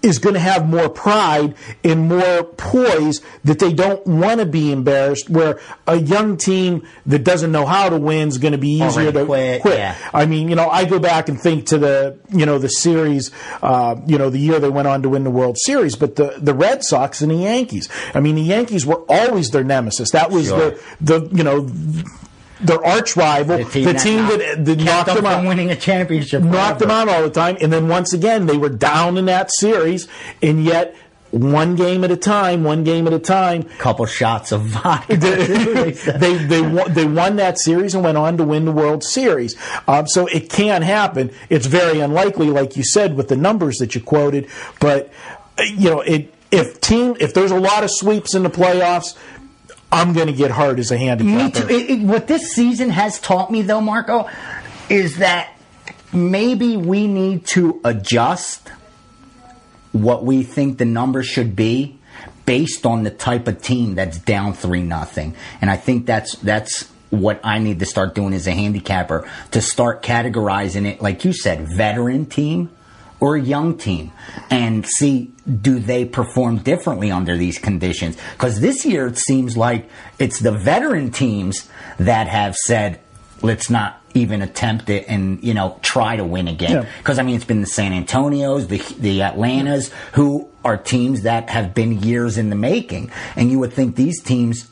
is 0.00 0.20
going 0.20 0.34
to 0.34 0.40
have 0.40 0.68
more 0.68 0.88
pride 0.88 1.56
and 1.82 2.08
more 2.08 2.44
poise 2.44 3.20
that 3.42 3.58
they 3.58 3.72
don't 3.72 4.06
want 4.06 4.38
to 4.38 4.46
be 4.46 4.70
embarrassed. 4.70 5.28
Where 5.28 5.58
a 5.88 5.96
young 5.96 6.36
team 6.36 6.86
that 7.06 7.24
doesn't 7.24 7.50
know 7.50 7.66
how 7.66 7.88
to 7.88 7.98
win 7.98 8.28
is 8.28 8.38
going 8.38 8.52
to 8.52 8.58
be 8.58 8.80
easier 8.80 9.08
Already 9.08 9.18
to 9.18 9.58
quit, 9.60 9.78
yeah. 9.78 9.96
I 10.14 10.26
mean, 10.26 10.48
you 10.48 10.54
know, 10.54 10.68
I 10.68 10.84
go 10.84 11.00
back 11.00 11.28
and 11.28 11.40
think 11.40 11.66
to 11.66 11.78
the, 11.78 12.18
you 12.30 12.46
know, 12.46 12.58
the 12.58 12.68
series, 12.68 13.32
uh, 13.60 13.96
you 14.06 14.18
know, 14.18 14.30
the 14.30 14.38
year 14.38 14.60
they 14.60 14.70
went 14.70 14.86
on 14.86 15.02
to 15.02 15.08
win 15.08 15.24
the 15.24 15.30
World 15.32 15.58
Series, 15.58 15.96
but 15.96 16.14
the, 16.14 16.34
the 16.38 16.54
Red 16.54 16.84
Sox 16.84 17.20
and 17.20 17.32
the 17.32 17.36
Yankees. 17.36 17.88
I 18.14 18.20
mean, 18.20 18.36
the 18.36 18.42
Yankees 18.42 18.86
were 18.86 19.02
always 19.08 19.50
their 19.50 19.64
nemesis. 19.64 20.12
That 20.12 20.30
was 20.30 20.48
Sure. 20.48 20.78
the, 21.00 21.18
the, 21.18 21.36
you 21.36 21.42
know, 21.42 21.68
their 22.60 22.84
arch 22.84 23.16
rival, 23.16 23.58
the 23.58 23.64
team, 23.64 24.26
that, 24.26 24.64
that, 24.64 24.78
kept 24.78 24.80
knocked 24.80 25.14
them 25.14 25.26
out 25.26 25.46
winning 25.46 25.70
a 25.70 25.76
championship. 25.76 26.42
knocked 26.42 26.80
them 26.80 26.90
out 26.90 27.08
all 27.08 27.22
the 27.22 27.30
time. 27.30 27.56
And 27.60 27.72
then 27.72 27.88
once 27.88 28.12
again, 28.12 28.46
they 28.46 28.56
were 28.56 28.68
down 28.68 29.16
in 29.16 29.26
that 29.26 29.52
series, 29.52 30.08
and 30.42 30.64
yet 30.64 30.94
one 31.30 31.76
game 31.76 32.04
at 32.04 32.10
a 32.10 32.16
time, 32.16 32.64
one 32.64 32.84
game 32.84 33.06
at 33.06 33.12
a 33.12 33.18
time. 33.18 33.64
Couple 33.78 34.06
shots 34.06 34.52
of 34.52 34.62
vodka. 34.62 35.16
They 35.18 35.92
they 35.92 36.36
they 36.36 36.62
won, 36.62 36.92
they 36.92 37.06
won 37.06 37.36
that 37.36 37.58
series 37.58 37.94
and 37.94 38.02
went 38.02 38.16
on 38.16 38.36
to 38.38 38.44
win 38.44 38.64
the 38.64 38.72
World 38.72 39.04
Series. 39.04 39.56
Um, 39.86 40.06
so 40.06 40.26
it 40.26 40.50
can 40.50 40.82
happen. 40.82 41.30
It's 41.48 41.66
very 41.66 42.00
unlikely, 42.00 42.50
like 42.50 42.76
you 42.76 42.82
said, 42.82 43.16
with 43.16 43.28
the 43.28 43.36
numbers 43.36 43.76
that 43.78 43.94
you 43.94 44.00
quoted. 44.00 44.48
But 44.80 45.12
uh, 45.58 45.62
you 45.64 45.90
know, 45.90 46.00
it 46.00 46.32
if 46.50 46.80
team 46.80 47.16
if 47.20 47.34
there's 47.34 47.50
a 47.50 47.60
lot 47.60 47.84
of 47.84 47.90
sweeps 47.90 48.34
in 48.34 48.42
the 48.42 48.50
playoffs, 48.50 49.16
I'm 49.90 50.12
going 50.12 50.26
to 50.26 50.32
get 50.32 50.50
hurt 50.50 50.78
as 50.78 50.90
a 50.90 50.98
handicapper. 50.98 51.44
Me 51.44 51.50
too. 51.50 51.68
It, 51.68 51.90
it, 51.90 52.00
what 52.00 52.26
this 52.26 52.52
season 52.52 52.90
has 52.90 53.20
taught 53.20 53.50
me, 53.50 53.62
though, 53.62 53.80
Marco, 53.80 54.28
is 54.88 55.18
that 55.18 55.54
maybe 56.12 56.76
we 56.76 57.06
need 57.06 57.46
to 57.46 57.80
adjust 57.84 58.70
what 59.92 60.24
we 60.24 60.42
think 60.42 60.78
the 60.78 60.84
numbers 60.84 61.26
should 61.26 61.56
be 61.56 61.98
based 62.44 62.86
on 62.86 63.02
the 63.02 63.10
type 63.10 63.48
of 63.48 63.60
team 63.60 63.94
that's 63.94 64.18
down 64.18 64.52
three 64.52 64.82
nothing. 64.82 65.34
And 65.60 65.70
I 65.70 65.76
think 65.76 66.06
that's 66.06 66.36
that's 66.36 66.90
what 67.10 67.40
I 67.42 67.58
need 67.58 67.78
to 67.78 67.86
start 67.86 68.14
doing 68.14 68.34
as 68.34 68.46
a 68.46 68.52
handicapper 68.52 69.28
to 69.52 69.60
start 69.62 70.02
categorizing 70.02 70.86
it, 70.86 71.00
like 71.00 71.24
you 71.24 71.32
said, 71.32 71.66
veteran 71.68 72.26
team 72.26 72.70
or 73.20 73.36
a 73.36 73.40
young 73.40 73.76
team 73.76 74.12
and 74.50 74.86
see 74.86 75.32
do 75.62 75.78
they 75.78 76.04
perform 76.04 76.58
differently 76.58 77.10
under 77.10 77.36
these 77.36 77.58
conditions 77.58 78.16
because 78.32 78.60
this 78.60 78.84
year 78.84 79.06
it 79.06 79.18
seems 79.18 79.56
like 79.56 79.88
it's 80.18 80.38
the 80.40 80.52
veteran 80.52 81.10
teams 81.10 81.68
that 81.98 82.28
have 82.28 82.54
said 82.56 83.00
let's 83.42 83.70
not 83.70 84.00
even 84.14 84.42
attempt 84.42 84.88
it 84.90 85.04
and 85.08 85.42
you 85.42 85.54
know 85.54 85.78
try 85.82 86.16
to 86.16 86.24
win 86.24 86.48
again 86.48 86.70
Yeah. 86.70 86.86
because 86.98 87.18
i 87.18 87.22
mean 87.22 87.36
it's 87.36 87.44
been 87.44 87.60
the 87.60 87.66
san 87.66 87.92
antonios 87.92 88.68
the 88.68 88.78
the 89.00 89.22
atlantas 89.22 89.90
who 90.12 90.48
are 90.64 90.76
teams 90.76 91.22
that 91.22 91.48
have 91.50 91.74
been 91.74 92.02
years 92.02 92.36
in 92.38 92.50
the 92.50 92.56
making 92.56 93.10
and 93.36 93.50
you 93.50 93.58
would 93.58 93.72
think 93.72 93.96
these 93.96 94.20
teams 94.22 94.68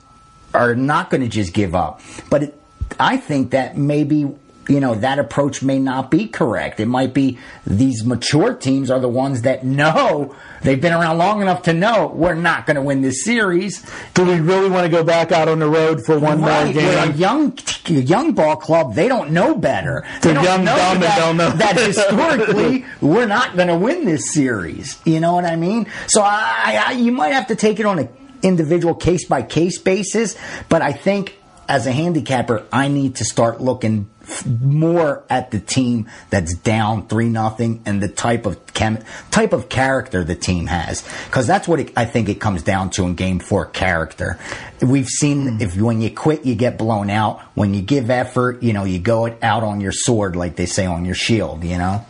are 0.54 0.74
not 0.74 1.10
going 1.10 1.20
to 1.20 1.28
just 1.28 1.52
give 1.52 1.74
up. 1.74 2.00
But 2.30 2.44
it, 2.44 2.60
I 2.98 3.18
think 3.18 3.50
that 3.50 3.76
maybe 3.76 4.34
you 4.68 4.80
know 4.80 4.94
that 4.96 5.18
approach 5.18 5.62
may 5.62 5.78
not 5.78 6.10
be 6.10 6.26
correct. 6.26 6.80
It 6.80 6.86
might 6.86 7.14
be 7.14 7.38
these 7.66 8.04
mature 8.04 8.54
teams 8.54 8.90
are 8.90 8.98
the 9.00 9.08
ones 9.08 9.42
that 9.42 9.64
know 9.64 10.34
they've 10.62 10.80
been 10.80 10.92
around 10.92 11.18
long 11.18 11.40
enough 11.40 11.62
to 11.64 11.72
know 11.72 12.08
we're 12.08 12.34
not 12.34 12.66
going 12.66 12.74
to 12.74 12.82
win 12.82 13.00
this 13.02 13.24
series. 13.24 13.84
Do 14.14 14.24
we 14.24 14.40
really 14.40 14.68
want 14.68 14.84
to 14.84 14.88
go 14.90 15.04
back 15.04 15.30
out 15.32 15.48
on 15.48 15.58
the 15.60 15.68
road 15.68 16.04
for 16.04 16.18
one 16.18 16.40
more 16.40 16.50
Right, 16.50 16.70
a 16.70 16.72
game? 16.72 17.14
young 17.16 17.58
a 17.86 17.92
young 17.92 18.32
ball 18.32 18.56
club, 18.56 18.94
they 18.94 19.06
don't 19.08 19.30
know 19.30 19.54
better. 19.54 20.04
They 20.22 20.32
They're 20.32 20.42
young, 20.42 20.64
dumb, 20.64 20.78
and 20.94 21.02
that, 21.02 21.18
don't 21.18 21.36
know. 21.36 21.50
that 21.50 21.76
historically 21.80 22.84
we're 23.00 23.26
not 23.26 23.54
going 23.54 23.68
to 23.68 23.76
win 23.76 24.04
this 24.04 24.32
series. 24.32 24.98
You 25.04 25.20
know 25.20 25.34
what 25.34 25.44
I 25.44 25.54
mean? 25.56 25.86
So 26.08 26.22
I, 26.22 26.82
I, 26.88 26.92
you 26.92 27.12
might 27.12 27.32
have 27.32 27.46
to 27.48 27.54
take 27.56 27.78
it 27.78 27.86
on 27.86 28.00
an 28.00 28.08
individual 28.42 28.94
case 28.94 29.24
by 29.26 29.42
case 29.42 29.78
basis. 29.78 30.36
But 30.68 30.82
I 30.82 30.92
think 30.92 31.38
as 31.68 31.86
a 31.86 31.92
handicapper, 31.92 32.64
I 32.72 32.88
need 32.88 33.16
to 33.16 33.24
start 33.24 33.60
looking 33.60 34.08
more 34.46 35.24
at 35.30 35.50
the 35.50 35.60
team 35.60 36.08
that's 36.30 36.54
down 36.54 37.06
three 37.06 37.28
nothing 37.28 37.82
and 37.86 38.02
the 38.02 38.08
type 38.08 38.46
of 38.46 38.66
chem- 38.74 39.02
type 39.30 39.52
of 39.52 39.68
character 39.68 40.24
the 40.24 40.34
team 40.34 40.66
has 40.66 41.06
because 41.26 41.46
that's 41.46 41.68
what 41.68 41.80
it, 41.80 41.92
I 41.96 42.04
think 42.04 42.28
it 42.28 42.40
comes 42.40 42.62
down 42.62 42.90
to 42.90 43.04
in 43.04 43.14
game 43.14 43.38
four 43.38 43.66
character. 43.66 44.38
We've 44.82 45.08
seen 45.08 45.46
mm-hmm. 45.46 45.62
if 45.62 45.76
when 45.80 46.00
you 46.00 46.10
quit 46.10 46.44
you 46.44 46.54
get 46.54 46.78
blown 46.78 47.10
out. 47.10 47.40
When 47.54 47.72
you 47.72 47.80
give 47.80 48.10
effort, 48.10 48.62
you 48.62 48.72
know 48.72 48.84
you 48.84 48.98
go 48.98 49.26
it 49.26 49.38
out 49.42 49.62
on 49.62 49.80
your 49.80 49.92
sword 49.92 50.36
like 50.36 50.56
they 50.56 50.66
say 50.66 50.86
on 50.86 51.04
your 51.04 51.14
shield. 51.14 51.64
You 51.64 51.78
know. 51.78 52.04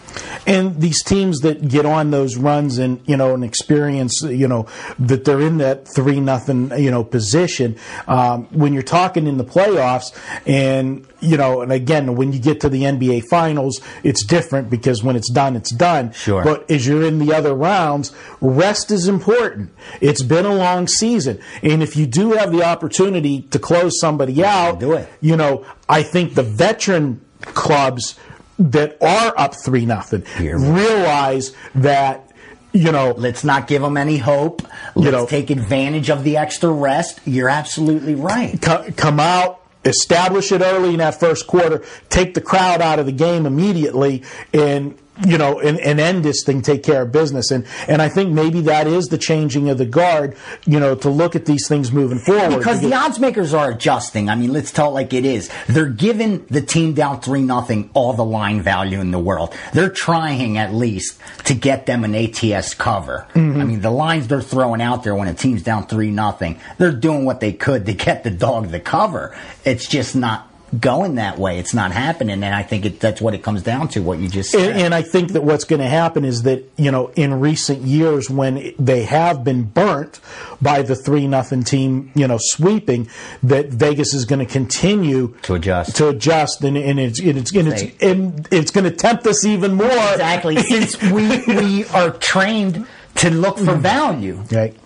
And 0.46 0.80
these 0.80 1.02
teams 1.02 1.40
that 1.40 1.68
get 1.68 1.86
on 1.86 2.10
those 2.10 2.36
runs 2.36 2.78
and 2.78 3.00
you 3.06 3.16
know 3.16 3.34
and 3.34 3.44
experience 3.44 4.22
you 4.22 4.48
know 4.48 4.66
that 4.98 5.24
they're 5.24 5.40
in 5.40 5.58
that 5.58 5.88
three 5.88 6.20
nothing 6.20 6.70
you 6.78 6.90
know 6.90 7.04
position 7.04 7.76
um, 8.06 8.44
when 8.46 8.72
you're 8.72 8.82
talking 8.82 9.26
in 9.26 9.36
the 9.36 9.44
playoffs 9.44 10.16
and 10.46 11.06
you 11.20 11.36
know 11.36 11.62
and 11.62 11.72
again 11.72 12.14
when 12.16 12.32
you 12.32 12.38
get 12.38 12.60
to 12.60 12.68
the 12.68 12.82
NBA 12.82 13.24
finals 13.28 13.80
it's 14.02 14.24
different 14.24 14.70
because 14.70 15.02
when 15.02 15.16
it's 15.16 15.30
done 15.30 15.56
it's 15.56 15.72
done. 15.72 16.12
Sure. 16.12 16.42
But 16.42 16.70
as 16.70 16.86
you're 16.86 17.04
in 17.04 17.18
the 17.18 17.34
other 17.34 17.54
rounds, 17.54 18.14
rest 18.40 18.90
is 18.90 19.08
important. 19.08 19.72
It's 20.00 20.22
been 20.22 20.46
a 20.46 20.54
long 20.54 20.86
season, 20.86 21.40
and 21.62 21.82
if 21.82 21.96
you 21.96 22.06
do 22.06 22.32
have 22.32 22.52
the 22.52 22.62
opportunity 22.62 23.42
to 23.42 23.58
close 23.58 23.98
somebody 24.00 24.44
out, 24.44 24.80
do 24.80 24.92
it. 24.92 25.08
You 25.20 25.36
know, 25.36 25.66
I 25.88 26.02
think 26.02 26.34
the 26.34 26.42
veteran 26.42 27.20
clubs 27.40 28.18
that 28.58 28.96
are 29.02 29.34
up 29.38 29.54
three 29.54 29.84
nothing 29.86 30.24
realize 30.38 31.52
that 31.74 32.30
you 32.72 32.92
know 32.92 33.14
Let's 33.16 33.44
not 33.44 33.66
give 33.66 33.82
them 33.82 33.96
any 33.96 34.18
hope. 34.18 34.62
Let's 34.94 35.12
know- 35.12 35.26
take 35.26 35.50
advantage 35.50 36.10
of 36.10 36.24
the 36.24 36.36
extra 36.36 36.70
rest. 36.70 37.20
You're 37.24 37.48
absolutely 37.48 38.14
right. 38.14 38.60
co- 38.60 38.86
come 38.96 39.20
out. 39.20 39.60
Establish 39.84 40.50
it 40.52 40.62
early 40.62 40.90
in 40.90 40.98
that 40.98 41.18
first 41.20 41.46
quarter. 41.46 41.84
Take 42.08 42.34
the 42.34 42.40
crowd 42.40 42.80
out 42.80 42.98
of 42.98 43.06
the 43.06 43.12
game 43.12 43.46
immediately, 43.46 44.24
and 44.52 44.98
you 45.24 45.38
know, 45.38 45.60
and, 45.60 45.80
and 45.80 46.00
end 46.00 46.24
this 46.24 46.42
thing. 46.44 46.62
Take 46.62 46.82
care 46.82 47.02
of 47.02 47.12
business, 47.12 47.50
and 47.50 47.66
and 47.88 48.02
I 48.02 48.08
think 48.08 48.32
maybe 48.32 48.60
that 48.62 48.86
is 48.86 49.08
the 49.08 49.18
changing 49.18 49.70
of 49.70 49.78
the 49.78 49.86
guard. 49.86 50.36
You 50.66 50.80
know, 50.80 50.94
to 50.96 51.08
look 51.08 51.36
at 51.36 51.46
these 51.46 51.68
things 51.68 51.92
moving 51.92 52.18
forward. 52.18 52.58
Because 52.58 52.80
the 52.80 52.92
odds 52.94 53.18
makers 53.18 53.54
are 53.54 53.70
adjusting. 53.70 54.28
I 54.28 54.34
mean, 54.34 54.52
let's 54.52 54.72
tell 54.72 54.90
it 54.90 54.94
like 54.94 55.12
it 55.12 55.24
is. 55.24 55.50
They're 55.68 55.86
giving 55.86 56.44
the 56.46 56.60
team 56.60 56.94
down 56.94 57.20
three 57.20 57.42
nothing 57.42 57.90
all 57.94 58.12
the 58.12 58.24
line 58.24 58.60
value 58.60 59.00
in 59.00 59.10
the 59.10 59.18
world. 59.18 59.54
They're 59.72 59.90
trying 59.90 60.58
at 60.58 60.74
least 60.74 61.18
to 61.44 61.54
get 61.54 61.86
them 61.86 62.04
an 62.04 62.14
ATS 62.14 62.74
cover. 62.74 63.26
Mm-hmm. 63.34 63.60
I 63.60 63.64
mean, 63.64 63.80
the 63.80 63.90
lines 63.90 64.28
they're 64.28 64.42
throwing 64.42 64.82
out 64.82 65.04
there 65.04 65.14
when 65.14 65.28
a 65.28 65.34
team's 65.34 65.62
down 65.62 65.86
three 65.86 66.10
nothing, 66.10 66.60
they're 66.78 66.92
doing 66.92 67.24
what 67.24 67.40
they 67.40 67.52
could 67.52 67.86
to 67.86 67.94
get 67.94 68.24
the 68.24 68.30
dog 68.30 68.66
the 68.70 68.80
cover. 68.80 69.36
It's 69.64 69.88
just 69.88 70.16
not 70.16 70.45
going 70.80 71.14
that 71.16 71.38
way. 71.38 71.58
It's 71.58 71.74
not 71.74 71.92
happening, 71.92 72.42
and 72.42 72.54
I 72.54 72.62
think 72.62 72.84
it, 72.84 73.00
that's 73.00 73.20
what 73.20 73.34
it 73.34 73.42
comes 73.42 73.62
down 73.62 73.88
to. 73.88 74.00
What 74.00 74.18
you 74.18 74.28
just 74.28 74.50
said. 74.50 74.70
And, 74.70 74.80
and 74.80 74.94
I 74.94 75.02
think 75.02 75.32
that 75.32 75.42
what's 75.42 75.64
going 75.64 75.80
to 75.80 75.88
happen 75.88 76.24
is 76.24 76.42
that 76.42 76.64
you 76.76 76.90
know 76.90 77.08
in 77.16 77.38
recent 77.40 77.82
years 77.82 78.28
when 78.28 78.74
they 78.78 79.04
have 79.04 79.44
been 79.44 79.64
burnt 79.64 80.20
by 80.60 80.82
the 80.82 80.96
three 80.96 81.26
nothing 81.26 81.62
team, 81.62 82.10
you 82.14 82.26
know 82.26 82.38
sweeping, 82.40 83.08
that 83.42 83.68
Vegas 83.68 84.14
is 84.14 84.24
going 84.24 84.44
to 84.44 84.52
continue 84.52 85.34
To 85.42 85.54
adjust. 85.54 85.96
to 85.96 86.08
adjust, 86.08 86.62
and, 86.62 86.76
and 86.76 86.98
it's 86.98 87.20
and 87.20 87.38
it's 87.38 87.54
and 87.54 87.68
it's, 87.68 88.02
and 88.02 88.48
it's 88.50 88.70
going 88.70 88.84
to 88.84 88.90
tempt 88.90 89.26
us 89.26 89.44
even 89.44 89.74
more. 89.74 89.86
exactly, 89.86 90.56
since 90.58 91.00
we 91.02 91.42
we 91.46 91.84
are 91.86 92.10
trained 92.10 92.86
to 93.16 93.30
look 93.30 93.58
for 93.58 93.64
mm-hmm. 93.64 93.82
value. 93.82 94.42
Right. 94.50 94.76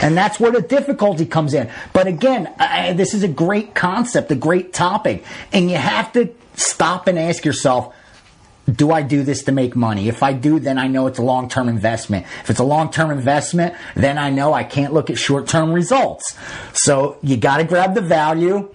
And 0.00 0.16
that's 0.16 0.40
where 0.40 0.50
the 0.50 0.60
difficulty 0.60 1.26
comes 1.26 1.54
in. 1.54 1.70
But 1.92 2.06
again, 2.06 2.52
I, 2.58 2.92
this 2.92 3.14
is 3.14 3.22
a 3.22 3.28
great 3.28 3.74
concept, 3.74 4.30
a 4.30 4.36
great 4.36 4.72
topic. 4.72 5.24
And 5.52 5.70
you 5.70 5.76
have 5.76 6.12
to 6.12 6.34
stop 6.54 7.06
and 7.06 7.18
ask 7.18 7.44
yourself, 7.44 7.94
do 8.70 8.90
I 8.90 9.02
do 9.02 9.22
this 9.22 9.42
to 9.44 9.52
make 9.52 9.76
money? 9.76 10.08
If 10.08 10.22
I 10.22 10.32
do, 10.32 10.58
then 10.58 10.78
I 10.78 10.86
know 10.86 11.06
it's 11.06 11.18
a 11.18 11.22
long 11.22 11.48
term 11.48 11.68
investment. 11.68 12.26
If 12.42 12.50
it's 12.50 12.60
a 12.60 12.64
long 12.64 12.90
term 12.90 13.10
investment, 13.10 13.74
then 13.94 14.16
I 14.16 14.30
know 14.30 14.54
I 14.54 14.64
can't 14.64 14.92
look 14.92 15.10
at 15.10 15.18
short 15.18 15.46
term 15.46 15.72
results. 15.72 16.36
So 16.72 17.18
you 17.22 17.36
got 17.36 17.58
to 17.58 17.64
grab 17.64 17.94
the 17.94 18.00
value. 18.00 18.74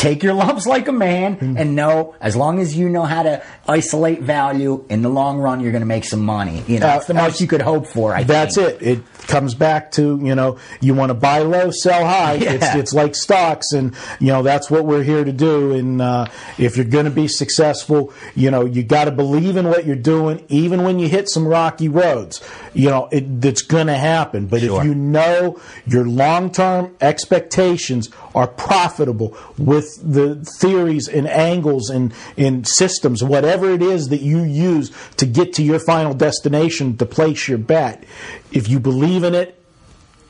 Take 0.00 0.22
your 0.22 0.32
lumps 0.32 0.66
like 0.66 0.88
a 0.88 0.92
man 0.92 1.36
Mm-hmm. 1.36 1.56
and 1.58 1.76
know 1.76 2.14
as 2.20 2.34
long 2.34 2.58
as 2.58 2.74
you 2.74 2.88
know 2.88 3.02
how 3.04 3.22
to 3.22 3.42
isolate 3.68 4.22
value 4.22 4.84
in 4.88 5.02
the 5.02 5.10
long 5.10 5.38
run, 5.38 5.60
you're 5.60 5.72
going 5.72 5.82
to 5.82 5.86
make 5.86 6.04
some 6.04 6.20
money. 6.24 6.62
You 6.66 6.80
know, 6.80 6.86
Uh, 6.86 6.90
that's 6.94 7.06
the 7.06 7.14
most 7.14 7.40
you 7.40 7.46
could 7.46 7.60
hope 7.62 7.86
for. 7.86 8.14
I 8.14 8.22
That's 8.24 8.56
think. 8.56 8.80
it. 8.80 8.88
It 8.98 8.98
comes 9.26 9.54
back 9.54 9.92
to 9.92 10.18
you 10.22 10.34
know 10.34 10.58
you 10.80 10.94
want 10.94 11.10
to 11.10 11.14
buy 11.14 11.38
low, 11.40 11.70
sell 11.70 12.04
high. 12.04 12.34
Yeah. 12.34 12.52
It's 12.54 12.74
it's 12.74 12.92
like 12.94 13.14
stocks, 13.14 13.72
and 13.72 13.94
you 14.18 14.28
know 14.28 14.42
that's 14.42 14.70
what 14.70 14.86
we're 14.86 15.02
here 15.04 15.22
to 15.24 15.32
do. 15.32 15.72
And 15.74 16.00
uh, 16.00 16.26
if 16.58 16.76
you're 16.76 16.86
going 16.86 17.04
to 17.04 17.10
be 17.10 17.28
successful, 17.28 18.12
you 18.34 18.50
know 18.50 18.64
you 18.64 18.82
got 18.82 19.04
to 19.04 19.10
believe 19.10 19.56
in 19.56 19.68
what 19.68 19.84
you're 19.86 19.96
doing, 19.96 20.44
even 20.48 20.82
when 20.82 20.98
you 20.98 21.08
hit 21.08 21.28
some 21.28 21.46
rocky 21.46 21.88
roads. 21.88 22.40
You 22.74 22.90
know 22.90 23.08
it, 23.10 23.44
it's 23.44 23.62
going 23.62 23.88
to 23.88 23.96
happen. 23.96 24.46
But 24.46 24.60
Sure. 24.60 24.80
if 24.80 24.86
you 24.86 24.94
know 24.94 25.60
your 25.86 26.04
long-term 26.06 26.96
expectations 27.00 28.08
are 28.34 28.46
profitable 28.46 29.36
with 29.58 29.86
the 30.02 30.36
theories 30.58 31.08
and 31.08 31.26
angles 31.28 31.90
and, 31.90 32.12
and 32.36 32.66
systems, 32.66 33.22
whatever 33.24 33.70
it 33.70 33.82
is 33.82 34.08
that 34.08 34.20
you 34.20 34.42
use 34.42 34.92
to 35.16 35.26
get 35.26 35.52
to 35.54 35.62
your 35.62 35.78
final 35.80 36.14
destination 36.14 36.96
to 36.98 37.06
place 37.06 37.48
your 37.48 37.58
bet, 37.58 38.04
if 38.52 38.68
you 38.68 38.78
believe 38.80 39.24
in 39.24 39.34
it, 39.34 39.59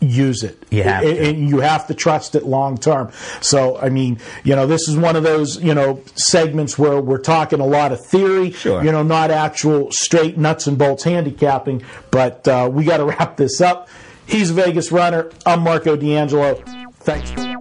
use 0.00 0.42
it. 0.42 0.62
You 0.70 0.82
have 0.82 1.04
and, 1.04 1.16
to. 1.16 1.28
and 1.28 1.48
you 1.48 1.60
have 1.60 1.86
to 1.88 1.94
trust 1.94 2.34
it 2.34 2.44
long 2.44 2.78
term. 2.78 3.10
So, 3.40 3.76
I 3.78 3.88
mean, 3.90 4.18
you 4.44 4.56
know, 4.56 4.66
this 4.66 4.88
is 4.88 4.96
one 4.96 5.14
of 5.16 5.22
those, 5.22 5.62
you 5.62 5.74
know, 5.74 6.00
segments 6.14 6.78
where 6.78 7.00
we're 7.00 7.18
talking 7.18 7.60
a 7.60 7.66
lot 7.66 7.92
of 7.92 8.04
theory, 8.04 8.50
Sure. 8.52 8.82
you 8.82 8.90
know, 8.92 9.02
not 9.02 9.30
actual 9.30 9.90
straight 9.92 10.38
nuts 10.38 10.66
and 10.66 10.78
bolts 10.78 11.04
handicapping, 11.04 11.82
but 12.10 12.46
uh, 12.48 12.68
we 12.72 12.84
got 12.84 12.96
to 12.98 13.04
wrap 13.10 13.36
this 13.36 13.60
up. 13.60 13.88
He's 14.26 14.50
a 14.50 14.54
Vegas 14.54 14.90
runner. 14.92 15.30
I'm 15.44 15.60
Marco 15.62 15.96
D'Angelo. 15.96 16.54
Thanks. 17.00 17.30
for 17.32 17.56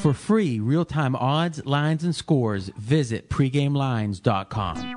For 0.00 0.14
free 0.14 0.60
real 0.60 0.84
time 0.84 1.14
odds, 1.16 1.66
lines, 1.66 2.04
and 2.04 2.14
scores, 2.14 2.68
visit 2.78 3.28
pregamelines.com. 3.28 4.96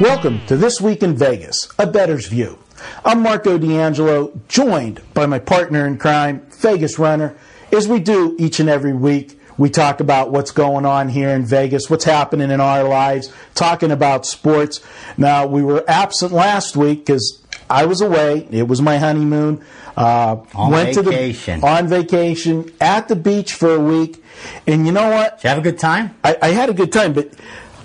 Welcome 0.00 0.40
to 0.46 0.56
This 0.56 0.80
Week 0.80 1.02
in 1.02 1.14
Vegas, 1.14 1.68
a 1.78 1.86
bettor's 1.86 2.26
view. 2.26 2.58
I'm 3.04 3.22
Marco 3.22 3.58
D'Angelo, 3.58 4.32
joined 4.48 5.02
by 5.12 5.26
my 5.26 5.38
partner 5.38 5.86
in 5.86 5.98
crime, 5.98 6.46
Vegas 6.52 6.98
Runner. 6.98 7.36
As 7.70 7.86
we 7.86 8.00
do 8.00 8.34
each 8.38 8.60
and 8.60 8.68
every 8.70 8.94
week, 8.94 9.38
we 9.58 9.68
talk 9.68 10.00
about 10.00 10.30
what's 10.30 10.52
going 10.52 10.86
on 10.86 11.10
here 11.10 11.28
in 11.28 11.44
Vegas, 11.44 11.90
what's 11.90 12.04
happening 12.04 12.50
in 12.50 12.62
our 12.62 12.82
lives, 12.82 13.30
talking 13.54 13.90
about 13.90 14.24
sports. 14.24 14.80
Now, 15.18 15.46
we 15.46 15.62
were 15.62 15.84
absent 15.86 16.32
last 16.32 16.78
week 16.78 17.04
because 17.04 17.42
I 17.68 17.84
was 17.84 18.00
away. 18.00 18.48
It 18.50 18.68
was 18.68 18.80
my 18.80 18.96
honeymoon. 18.96 19.62
Uh, 19.98 20.38
On 20.54 20.70
went 20.70 20.94
vacation. 20.96 21.56
to 21.56 21.60
the 21.60 21.66
on 21.66 21.88
vacation 21.88 22.72
at 22.80 23.08
the 23.08 23.16
beach 23.16 23.52
for 23.52 23.74
a 23.74 23.80
week, 23.80 24.24
and 24.66 24.86
you 24.86 24.92
know 24.92 25.10
what? 25.10 25.36
Did 25.38 25.44
you 25.44 25.48
have 25.50 25.58
a 25.58 25.62
good 25.62 25.78
time? 25.78 26.16
I, 26.24 26.38
I 26.40 26.48
had 26.48 26.70
a 26.70 26.74
good 26.74 26.90
time, 26.90 27.12
but 27.12 27.32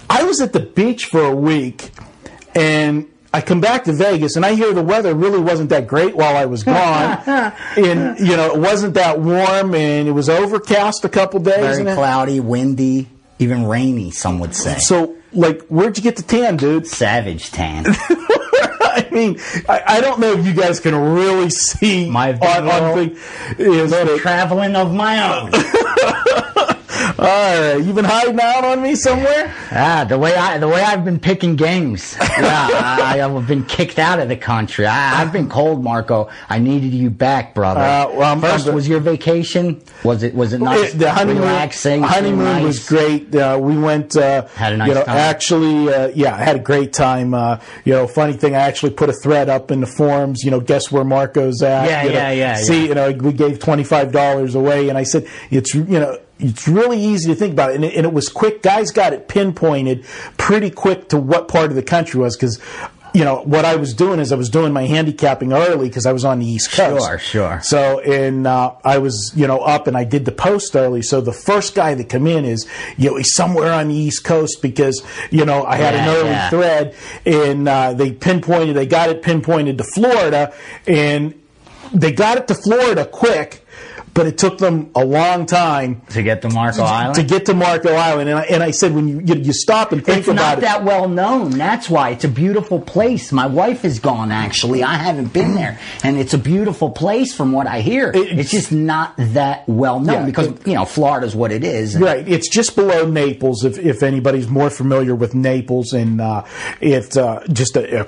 I 0.10 0.24
was 0.24 0.40
at 0.40 0.54
the 0.54 0.60
beach 0.62 1.08
for 1.08 1.22
a 1.26 1.36
week, 1.36 1.92
and 2.56 3.08
I 3.34 3.42
come 3.42 3.60
back 3.60 3.84
to 3.84 3.94
Vegas, 3.94 4.38
and 4.38 4.46
I 4.46 4.56
hear 4.56 4.74
the 4.74 4.82
weather 4.82 5.14
really 5.14 5.40
wasn't 5.40 5.70
that 5.72 5.88
great 5.88 6.16
while 6.16 6.38
I 6.38 6.46
was 6.46 6.64
gone, 6.76 7.22
and 7.28 8.20
you 8.20 8.38
know 8.38 8.54
it 8.54 8.60
wasn't 8.60 8.94
that 8.94 9.20
warm, 9.20 9.76
and 9.76 10.08
it 10.08 10.14
was 10.14 10.30
overcast 10.30 11.04
a 11.04 11.10
couple 11.10 11.42
days. 11.42 11.78
Very 11.78 11.96
cloudy, 11.96 12.40
windy, 12.40 13.08
even 13.40 13.66
rainy, 13.66 14.12
some 14.12 14.40
would 14.40 14.56
say. 14.56 14.80
So, 14.80 15.18
like, 15.34 15.62
where'd 15.64 15.98
you 15.98 16.04
get 16.04 16.16
the 16.16 16.24
tan, 16.24 16.56
dude? 16.56 16.88
Savage 16.88 17.52
tan. 17.52 17.86
I 18.96 19.08
mean, 19.12 19.40
I, 19.68 19.84
I 19.86 20.02
don't 20.02 20.22
know 20.22 20.32
if 20.32 20.46
you 20.46 20.54
guys 20.54 20.80
can 20.80 20.96
really 20.96 21.50
see 21.50 22.10
My 22.10 22.34
on, 22.34 22.70
on 22.70 22.96
thing. 22.96 23.18
Is 23.58 24.22
Traveling 24.22 24.78
of 24.78 24.94
my 24.94 25.40
own. 25.40 25.52
all 27.18 27.26
right, 27.26 27.78
you 27.78 27.94
been 27.94 28.06
hiding 28.06 28.40
out 28.40 28.64
on 28.64 28.82
me 28.82 28.96
somewhere? 28.96 29.54
ah, 29.72 30.06
the 30.08 30.18
way 30.18 30.36
I 30.36 30.58
the 30.58 30.68
way 30.68 30.82
I've 30.82 31.06
been 31.06 31.20
picking 31.20 31.56
games. 31.56 32.16
Yeah, 32.36 32.68
I, 33.02 33.22
I've 33.22 33.48
been 33.48 33.64
kicked 33.66 33.98
out 33.98 34.20
of 34.20 34.28
the 34.28 34.36
country. 34.36 34.86
I, 34.86 35.22
I've 35.22 35.32
been 35.32 35.48
cold, 35.48 35.82
Marco. 35.82 36.30
I 36.50 36.60
needed 36.60 36.94
you 36.94 37.10
back, 37.10 37.54
brother. 37.56 37.80
Uh, 37.80 38.10
well, 38.14 38.22
I'm- 38.24 38.42
1st 38.42 38.66
I'm- 38.66 38.76
was 38.76 38.88
your 38.90 39.00
vacation? 39.00 39.82
Was 40.04 40.22
it 40.24 40.36
was 40.36 40.52
it 40.52 40.60
nice? 40.60 40.94
It- 40.94 41.00
the 41.00 41.12
honeymoon, 41.12 41.44
relaxing. 41.44 42.04
honeymoon 42.04 42.44
nice? 42.44 42.64
was 42.64 42.90
great. 42.90 43.34
Uh, 43.34 43.58
we 43.62 43.78
went. 43.78 44.18
Uh, 44.18 44.48
Had 44.56 44.74
a 44.74 44.78
nice 44.78 44.90
you 44.90 44.94
know, 44.96 45.04
time. 45.04 45.16
Actually, 45.16 45.94
uh, 45.94 46.08
yeah, 46.14 46.36
I 46.36 46.44
had 46.44 46.58
a 46.58 46.60
great 46.60 46.92
time. 46.92 47.34
Uh, 47.34 47.60
you 47.86 47.94
know, 47.94 48.06
funny 48.08 48.34
thing, 48.34 48.54
I 48.56 48.60
actually 48.60 48.92
put 48.92 49.10
a 49.10 49.14
thread 49.14 49.48
up 49.50 49.72
in 49.72 49.80
the 49.80 49.88
forums. 49.88 50.44
You 50.44 50.52
know, 50.52 50.60
guess 50.60 50.92
where 50.92 51.06
Marco's 51.06 51.62
at? 51.64 51.88
Yeah, 51.90 52.04
you 52.04 52.10
know, 52.10 52.16
yeah, 52.16 52.32
yeah, 52.32 52.56
See, 52.56 52.82
yeah. 52.82 52.88
you 52.90 52.96
know, 52.96 53.12
we 53.12 53.32
gave 53.34 53.60
twenty 53.60 53.84
five 53.86 54.12
dollars 54.12 54.56
away, 54.56 54.90
and 54.90 54.98
I 54.98 55.04
said 55.04 55.26
it's 55.50 55.74
you 55.74 55.86
know. 55.86 56.18
It's 56.38 56.68
really 56.68 57.00
easy 57.00 57.30
to 57.30 57.36
think 57.36 57.54
about 57.54 57.72
it, 57.72 57.76
and 57.76 57.86
it, 57.86 57.96
and 57.96 58.06
it 58.06 58.14
was 58.14 58.28
quick. 58.28 58.62
Guys 58.62 58.92
got 58.92 59.14
it 59.14 59.28
pinpointed 59.28 60.04
pretty 60.38 60.70
quick 60.70 61.10
to 61.10 61.18
what 61.18 61.48
part 61.48 61.70
of 61.70 61.76
the 61.76 61.84
country 61.84 62.20
was 62.20 62.36
because, 62.36 62.60
you 63.14 63.24
know, 63.24 63.38
what 63.44 63.64
I 63.64 63.78
was 63.78 63.94
doing 63.94 64.20
is 64.20 64.34
I 64.34 64.36
was 64.36 64.50
doing 64.50 64.74
my 64.74 64.82
handicapping 64.82 65.54
early 65.54 65.88
because 65.88 66.06
I 66.06 66.12
was 66.12 66.26
on 66.26 66.40
the 66.40 66.46
East 66.46 66.74
Coast. 66.74 67.06
Sure, 67.06 67.18
sure. 67.20 67.62
So, 67.64 68.00
and 68.02 68.46
uh, 68.46 68.74
I 68.84 68.98
was, 68.98 69.32
you 69.34 69.48
know, 69.48 69.60
up 69.60 69.88
and 69.88 69.96
I 69.96 70.04
did 70.04 70.26
the 70.26 70.34
post 70.34 70.76
early. 70.76 71.02
So 71.02 71.22
the 71.22 71.32
first 71.32 71.74
guy 71.74 71.94
that 71.94 72.10
come 72.10 72.28
in 72.28 72.44
is, 72.44 72.68
you 72.98 73.12
know, 73.12 73.16
he's 73.16 73.34
somewhere 73.34 73.72
on 73.72 73.88
the 73.88 73.96
East 73.96 74.26
Coast 74.26 74.62
because, 74.62 75.02
you 75.32 75.46
know, 75.46 75.64
I 75.64 75.78
had 75.78 75.96
an 75.96 76.10
early 76.10 76.32
yeah. 76.32 76.50
thread 76.50 76.96
and 77.26 77.70
uh, 77.70 77.94
they 77.94 78.12
pinpointed, 78.12 78.76
they 78.76 78.86
got 78.86 79.10
it 79.10 79.22
pinpointed 79.22 79.78
to 79.78 79.86
Florida 79.86 80.54
and 80.86 81.42
they 81.94 82.12
got 82.12 82.38
it 82.38 82.50
to 82.50 82.56
Florida 82.56 83.06
quick. 83.06 83.65
But 84.16 84.26
it 84.28 84.38
took 84.40 84.58
them 84.58 84.90
a 84.96 85.06
long 85.06 85.46
time 85.46 86.02
to 86.12 86.24
get 86.24 86.42
to 86.44 86.50
Marco 86.50 86.82
Island. 86.84 87.16
to 87.16 87.24
get 87.24 87.46
to 87.48 87.54
Marco 87.54 87.94
Island, 87.94 88.30
and 88.30 88.40
I, 88.40 88.44
and 88.46 88.64
I 88.64 88.72
said 88.72 88.96
when 88.96 89.08
you 89.08 89.20
you, 89.20 89.36
you 89.36 89.54
stop 89.54 89.92
and 89.92 90.04
think 90.04 90.20
It's 90.20 90.28
about 90.30 90.54
it, 90.58 90.64
it's 90.64 90.72
not 90.72 90.80
that 90.80 90.84
well 90.86 91.08
known. 91.10 91.52
That's 91.52 91.90
why 91.90 92.12
it's 92.12 92.24
a 92.24 92.30
beautiful 92.30 92.80
place. 92.80 93.32
My 93.34 93.46
wife 93.46 93.82
has 93.82 94.00
gone. 94.00 94.32
Actually, 94.32 94.84
I 94.84 94.96
haven't 94.96 95.34
been 95.34 95.54
there, 95.54 95.80
and 96.04 96.18
it's 96.18 96.34
a 96.34 96.38
beautiful 96.38 96.90
place 96.92 97.36
from 97.36 97.52
what 97.52 97.68
I 97.68 97.82
hear. 97.82 98.10
It- 98.16 98.40
it's 98.40 98.52
just 98.52 98.72
not 98.72 99.14
that 99.18 99.68
well 99.68 100.00
known 100.00 100.22
Yeah, 100.22 100.26
because 100.26 100.48
it- 100.48 100.66
you 100.66 100.76
know 100.76 100.86
Florida's 100.86 101.36
what 101.36 101.52
it 101.52 101.66
is. 101.66 101.98
Right, 101.98 102.26
it's 102.28 102.48
just 102.48 102.76
below 102.78 103.06
Naples. 103.06 103.66
If, 103.66 103.78
if 103.78 104.02
anybody's 104.02 104.48
more 104.48 104.70
familiar 104.70 105.14
with 105.14 105.36
Naples, 105.36 105.92
and 105.92 106.22
uh, 106.22 106.44
it's 106.80 107.18
uh, 107.18 107.46
just 107.52 107.76
a, 107.76 108.04
a 108.04 108.08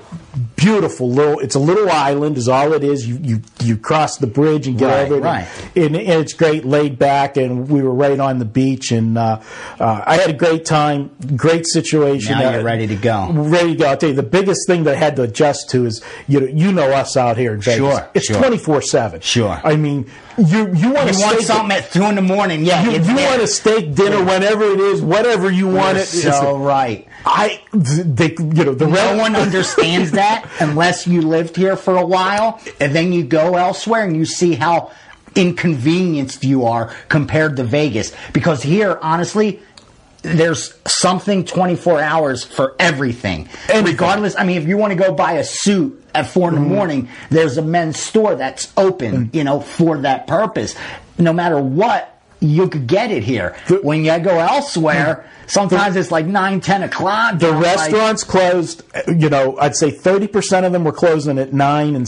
beautiful 0.55 1.09
little. 1.11 1.39
It's 1.39 1.55
a 1.55 1.59
little 1.59 1.89
island, 1.89 2.37
is 2.37 2.47
all 2.47 2.71
it 2.73 2.83
is. 2.83 3.05
You 3.07 3.19
you 3.21 3.41
you 3.61 3.77
cross 3.77 4.17
the 4.17 4.27
bridge 4.27 4.67
and 4.67 4.77
get 4.77 4.87
Right, 4.87 5.05
over 5.05 5.17
it, 5.17 5.21
right. 5.23 5.47
and, 5.75 5.96
and 6.05 6.21
it's 6.21 6.33
great, 6.33 6.65
laid 6.65 6.99
back, 6.99 7.37
and 7.37 7.69
we 7.69 7.81
were 7.81 7.93
right 7.93 8.19
on 8.19 8.39
the 8.39 8.45
beach, 8.45 8.91
and 8.91 9.17
uh, 9.17 9.41
uh, 9.79 10.03
I 10.05 10.17
had 10.17 10.29
a 10.29 10.33
great 10.33 10.65
time, 10.65 11.11
great 11.35 11.65
situation. 11.67 12.37
Now 12.37 12.51
you're 12.51 12.63
ready 12.63 12.87
to 12.87 12.95
go. 12.95 13.29
Ready 13.31 13.73
to 13.73 13.79
go. 13.79 13.85
I'll 13.87 13.97
tell 13.97 14.09
you, 14.09 14.15
the 14.15 14.23
biggest 14.23 14.67
thing 14.67 14.83
that 14.85 14.95
I 14.95 14.97
had 14.97 15.15
to 15.17 15.23
adjust 15.23 15.69
to 15.71 15.85
is 15.85 16.03
you 16.27 16.39
know 16.41 16.47
you 16.47 16.71
know 16.71 16.91
us 16.91 17.17
out 17.17 17.37
here 17.37 17.53
in 17.53 17.61
Vegas. 17.61 17.77
Sure, 17.79 18.09
it's 18.13 18.27
twenty 18.27 18.57
four 18.57 18.81
seven. 18.81 19.21
Sure. 19.21 19.59
I 19.63 19.75
mean, 19.75 20.09
you 20.37 20.73
you 20.73 20.91
want 20.93 21.07
You 21.07 21.13
to 21.13 21.19
want 21.21 21.41
something 21.41 21.71
at 21.77 21.91
two 21.91 22.03
in 22.03 22.15
the 22.15 22.21
morning? 22.21 22.63
Yeah, 22.65 22.83
you, 22.83 22.91
you 23.01 23.15
want 23.15 23.41
a 23.41 23.47
steak 23.47 23.95
dinner 23.95 24.23
whenever 24.23 24.63
it 24.65 24.79
is, 24.79 25.01
whatever 25.01 25.49
you 25.51 25.67
want 25.67 25.95
You're 25.97 26.03
it. 26.03 26.07
so 26.07 26.57
right. 26.57 27.07
I, 27.25 27.61
they, 27.73 28.29
you 28.39 28.63
know, 28.63 28.73
the 28.73 28.87
No 28.87 28.93
rel- 28.95 29.17
one 29.17 29.35
understands 29.35 30.11
that 30.11 30.49
unless 30.61 31.05
you 31.07 31.21
lived 31.21 31.55
here 31.57 31.75
for 31.75 31.97
a 31.97 32.05
while, 32.05 32.61
and 32.79 32.95
then 32.95 33.11
you 33.11 33.23
go 33.23 33.55
elsewhere 33.55 34.03
and 34.05 34.15
you 34.15 34.25
see 34.25 34.53
how 34.53 34.91
inconvenienced 35.37 36.43
you 36.43 36.65
are 36.65 36.93
compared 37.09 37.55
to 37.57 37.63
Vegas. 37.63 38.11
Because 38.33 38.63
here, 38.63 38.97
honestly, 39.01 39.59
there's 40.23 40.73
something 40.87 41.45
24 41.45 42.01
hours 42.01 42.43
for 42.43 42.75
everything. 42.79 43.47
Anything. 43.69 43.85
Regardless, 43.85 44.35
I 44.37 44.43
mean, 44.43 44.57
if 44.57 44.67
you 44.67 44.75
want 44.77 44.91
to 44.91 44.97
go 44.99 45.13
buy 45.13 45.33
a 45.33 45.43
suit 45.43 46.03
at 46.13 46.27
four 46.27 46.49
in 46.49 46.55
Mm-hmm. 46.55 46.63
the 46.63 46.69
morning, 46.75 47.09
there's 47.29 47.57
a 47.57 47.61
men's 47.61 47.99
store 47.99 48.35
that's 48.35 48.73
open, 48.75 49.29
you 49.31 49.43
know, 49.43 49.59
for 49.61 49.99
that 49.99 50.27
purpose. 50.27 50.75
No 51.17 51.31
matter 51.33 51.59
what, 51.59 52.16
you 52.39 52.67
could 52.69 52.87
get 52.87 53.11
it 53.11 53.23
here. 53.23 53.55
The- 53.67 53.75
when 53.81 54.05
you 54.05 54.17
go 54.19 54.37
elsewhere, 54.39 55.25
sometimes 55.47 55.95
it's 55.95 56.11
like 56.11 56.25
9, 56.25 56.59
10 56.61 56.83
o'clock. 56.83 57.39
the 57.39 57.49
I'm 57.49 57.55
like, 57.55 57.63
restaurants 57.77 58.23
closed. 58.23 58.83
uh, 58.95 59.11
You 59.11 59.29
know, 59.29 59.57
I'd 59.59 59.75
say 59.75 59.91
thirty 59.91 60.27
percent 60.27 60.65
of 60.65 60.71
them 60.71 60.83
were 60.83 60.91
closing 60.91 61.39
at 61.39 61.53
nine, 61.53 61.95
and 61.95 62.07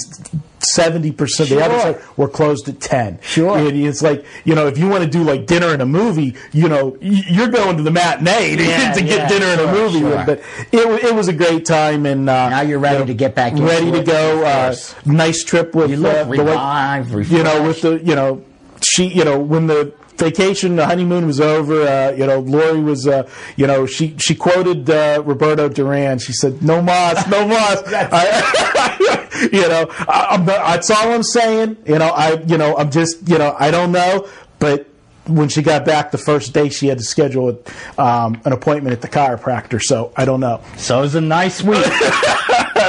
seventy 0.62 1.12
percent 1.12 1.50
the 1.50 1.64
other 1.64 1.80
side 1.80 2.02
were 2.18 2.28
closed 2.28 2.68
at 2.68 2.80
ten. 2.82 3.18
Sure. 3.22 3.58
And 3.58 3.76
it's 3.86 4.02
like 4.02 4.26
you 4.44 4.56
know, 4.56 4.68
if 4.68 4.78
you 4.78 4.88
want 4.90 5.04
to 5.04 5.10
do 5.10 5.24
like 5.24 5.46
dinner 5.46 5.68
and 5.68 5.82
a 5.82 5.86
movie, 5.86 6.36
you 6.52 6.68
know, 6.70 6.98
you're 7.02 7.48
going 7.48 7.78
to 7.78 7.84
the 7.84 7.92
matinee 7.92 8.56
to, 8.58 8.64
Yeah, 8.68 8.92
to 8.92 9.02
yeah, 9.02 9.08
get 9.08 9.30
dinner 9.30 9.46
and 9.46 9.62
a 9.62 9.72
movie. 9.72 10.00
sure. 10.00 10.24
But 10.26 10.40
it 10.72 11.06
it 11.06 11.16
was 11.16 11.28
a 11.28 11.34
great 11.34 11.66
time, 11.66 12.06
and 12.06 12.30
uh, 12.30 12.50
Now 12.50 12.62
you're 12.62 12.78
ready 12.80 12.96
you 12.96 13.00
know, 13.02 13.06
to 13.08 13.14
get 13.14 13.36
back 13.36 13.54
ready 13.56 13.90
to 13.92 14.04
go. 14.04 14.44
Uh, 14.46 14.76
nice 15.06 15.44
trip 15.44 15.74
with 15.74 15.90
You 15.92 15.98
look 15.98 16.14
uh, 16.16 16.24
the 16.26 16.44
wife- 16.44 17.32
you 17.32 17.42
know, 17.44 17.64
with 17.64 17.82
the 17.82 18.00
you 18.04 18.16
know, 18.16 18.44
she 18.82 19.06
you 19.08 19.24
know 19.24 19.40
when 19.40 19.68
the 19.68 19.94
vacation, 20.20 20.76
the 20.76 20.86
honeymoon 20.86 21.26
was 21.26 21.40
over. 21.40 21.82
Uh, 21.84 22.12
you 22.12 22.26
know, 22.26 22.40
Lori 22.40 22.82
was 22.82 23.08
uh, 23.08 23.28
you 23.56 23.66
know 23.68 23.86
she 23.86 24.16
she 24.18 24.36
quoted 24.36 24.90
uh, 24.90 25.22
Roberto 25.26 25.70
Duran. 25.70 26.20
She 26.20 26.34
said, 26.34 26.62
"No 26.62 26.82
mas, 26.82 27.28
no 27.28 27.48
mas." 27.48 27.84
I, 27.88 29.50
you 29.52 29.68
know, 29.68 29.88
I, 30.08 30.38
not, 30.38 30.46
that's 30.46 30.90
all 30.92 31.12
I'm 31.12 31.24
saying. 31.24 31.78
You 31.86 32.00
know, 32.00 32.10
I 32.10 32.42
you 32.42 32.58
know 32.58 32.78
I'm 32.78 32.92
just 32.92 33.28
you 33.28 33.38
know 33.38 33.56
I 33.60 33.72
don't 33.72 33.92
know, 33.92 34.28
but. 34.60 34.86
When 35.26 35.48
she 35.48 35.62
got 35.62 35.86
back 35.86 36.10
the 36.10 36.18
first 36.18 36.56
day, 36.56 36.70
she 36.70 36.88
had 36.88 36.98
to 36.98 37.04
schedule 37.04 37.62
um, 38.00 38.42
an 38.46 38.52
appointment 38.52 38.94
at 38.94 39.02
the 39.02 39.08
chiropractor. 39.08 39.80
So 39.80 40.12
I 40.18 40.26
don't 40.26 40.40
know. 40.40 40.60
So 40.78 40.98
it 40.98 41.02
was 41.02 41.14
a 41.14 41.22
nice 41.22 41.62
week. 41.62 41.86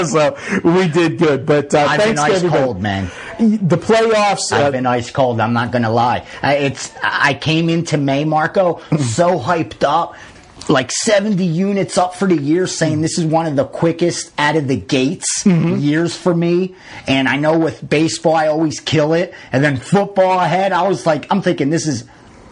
so 0.13 0.37
we 0.65 0.89
did 0.89 1.19
good, 1.19 1.47
but 1.47 1.75
uh, 1.75 1.79
I've 1.89 2.01
thanks 2.01 2.21
to 2.21 2.27
ice 2.27 2.37
everybody. 2.37 2.65
cold, 2.65 2.81
man. 2.83 3.11
The 3.39 3.77
playoffs. 3.79 4.53
uh, 4.53 4.67
I've 4.67 4.73
been 4.73 4.87
ice 4.87 5.11
cold. 5.11 5.41
I'm 5.41 5.53
not 5.53 5.71
going 5.73 5.83
to 5.83 5.91
lie. 5.91 6.27
I- 6.43 6.57
It's 6.57 6.93
I 7.03 7.35
came 7.35 7.69
into 7.69 7.97
May, 7.99 8.25
Marco, 8.25 8.79
so 8.99 9.39
hyped 9.39 9.83
up. 9.83 10.15
Like 10.69 10.93
70 10.93 11.43
units 11.45 11.99
up 11.99 12.15
for 12.15 12.29
the 12.29 12.37
year, 12.37 12.69
saying 12.69 13.01
this 13.01 13.19
is 13.19 13.25
one 13.25 13.47
of 13.47 13.57
the 13.57 13.65
quickest 13.65 14.31
out 14.39 14.55
of 14.55 14.69
the 14.69 14.77
gates 14.77 15.45
years 15.45 16.15
for 16.17 16.33
me. 16.33 16.77
And 17.09 17.29
I 17.29 17.39
know 17.39 17.59
with 17.59 17.89
baseball, 17.89 18.37
I 18.37 18.47
always 18.49 18.79
kill 18.79 19.15
it. 19.15 19.35
And 19.51 19.65
then 19.65 19.79
football 19.79 20.39
ahead, 20.39 20.71
I 20.73 20.87
was 20.87 21.07
like, 21.07 21.27
I'm 21.33 21.43
thinking 21.43 21.71
this 21.71 21.89
is 21.89 22.05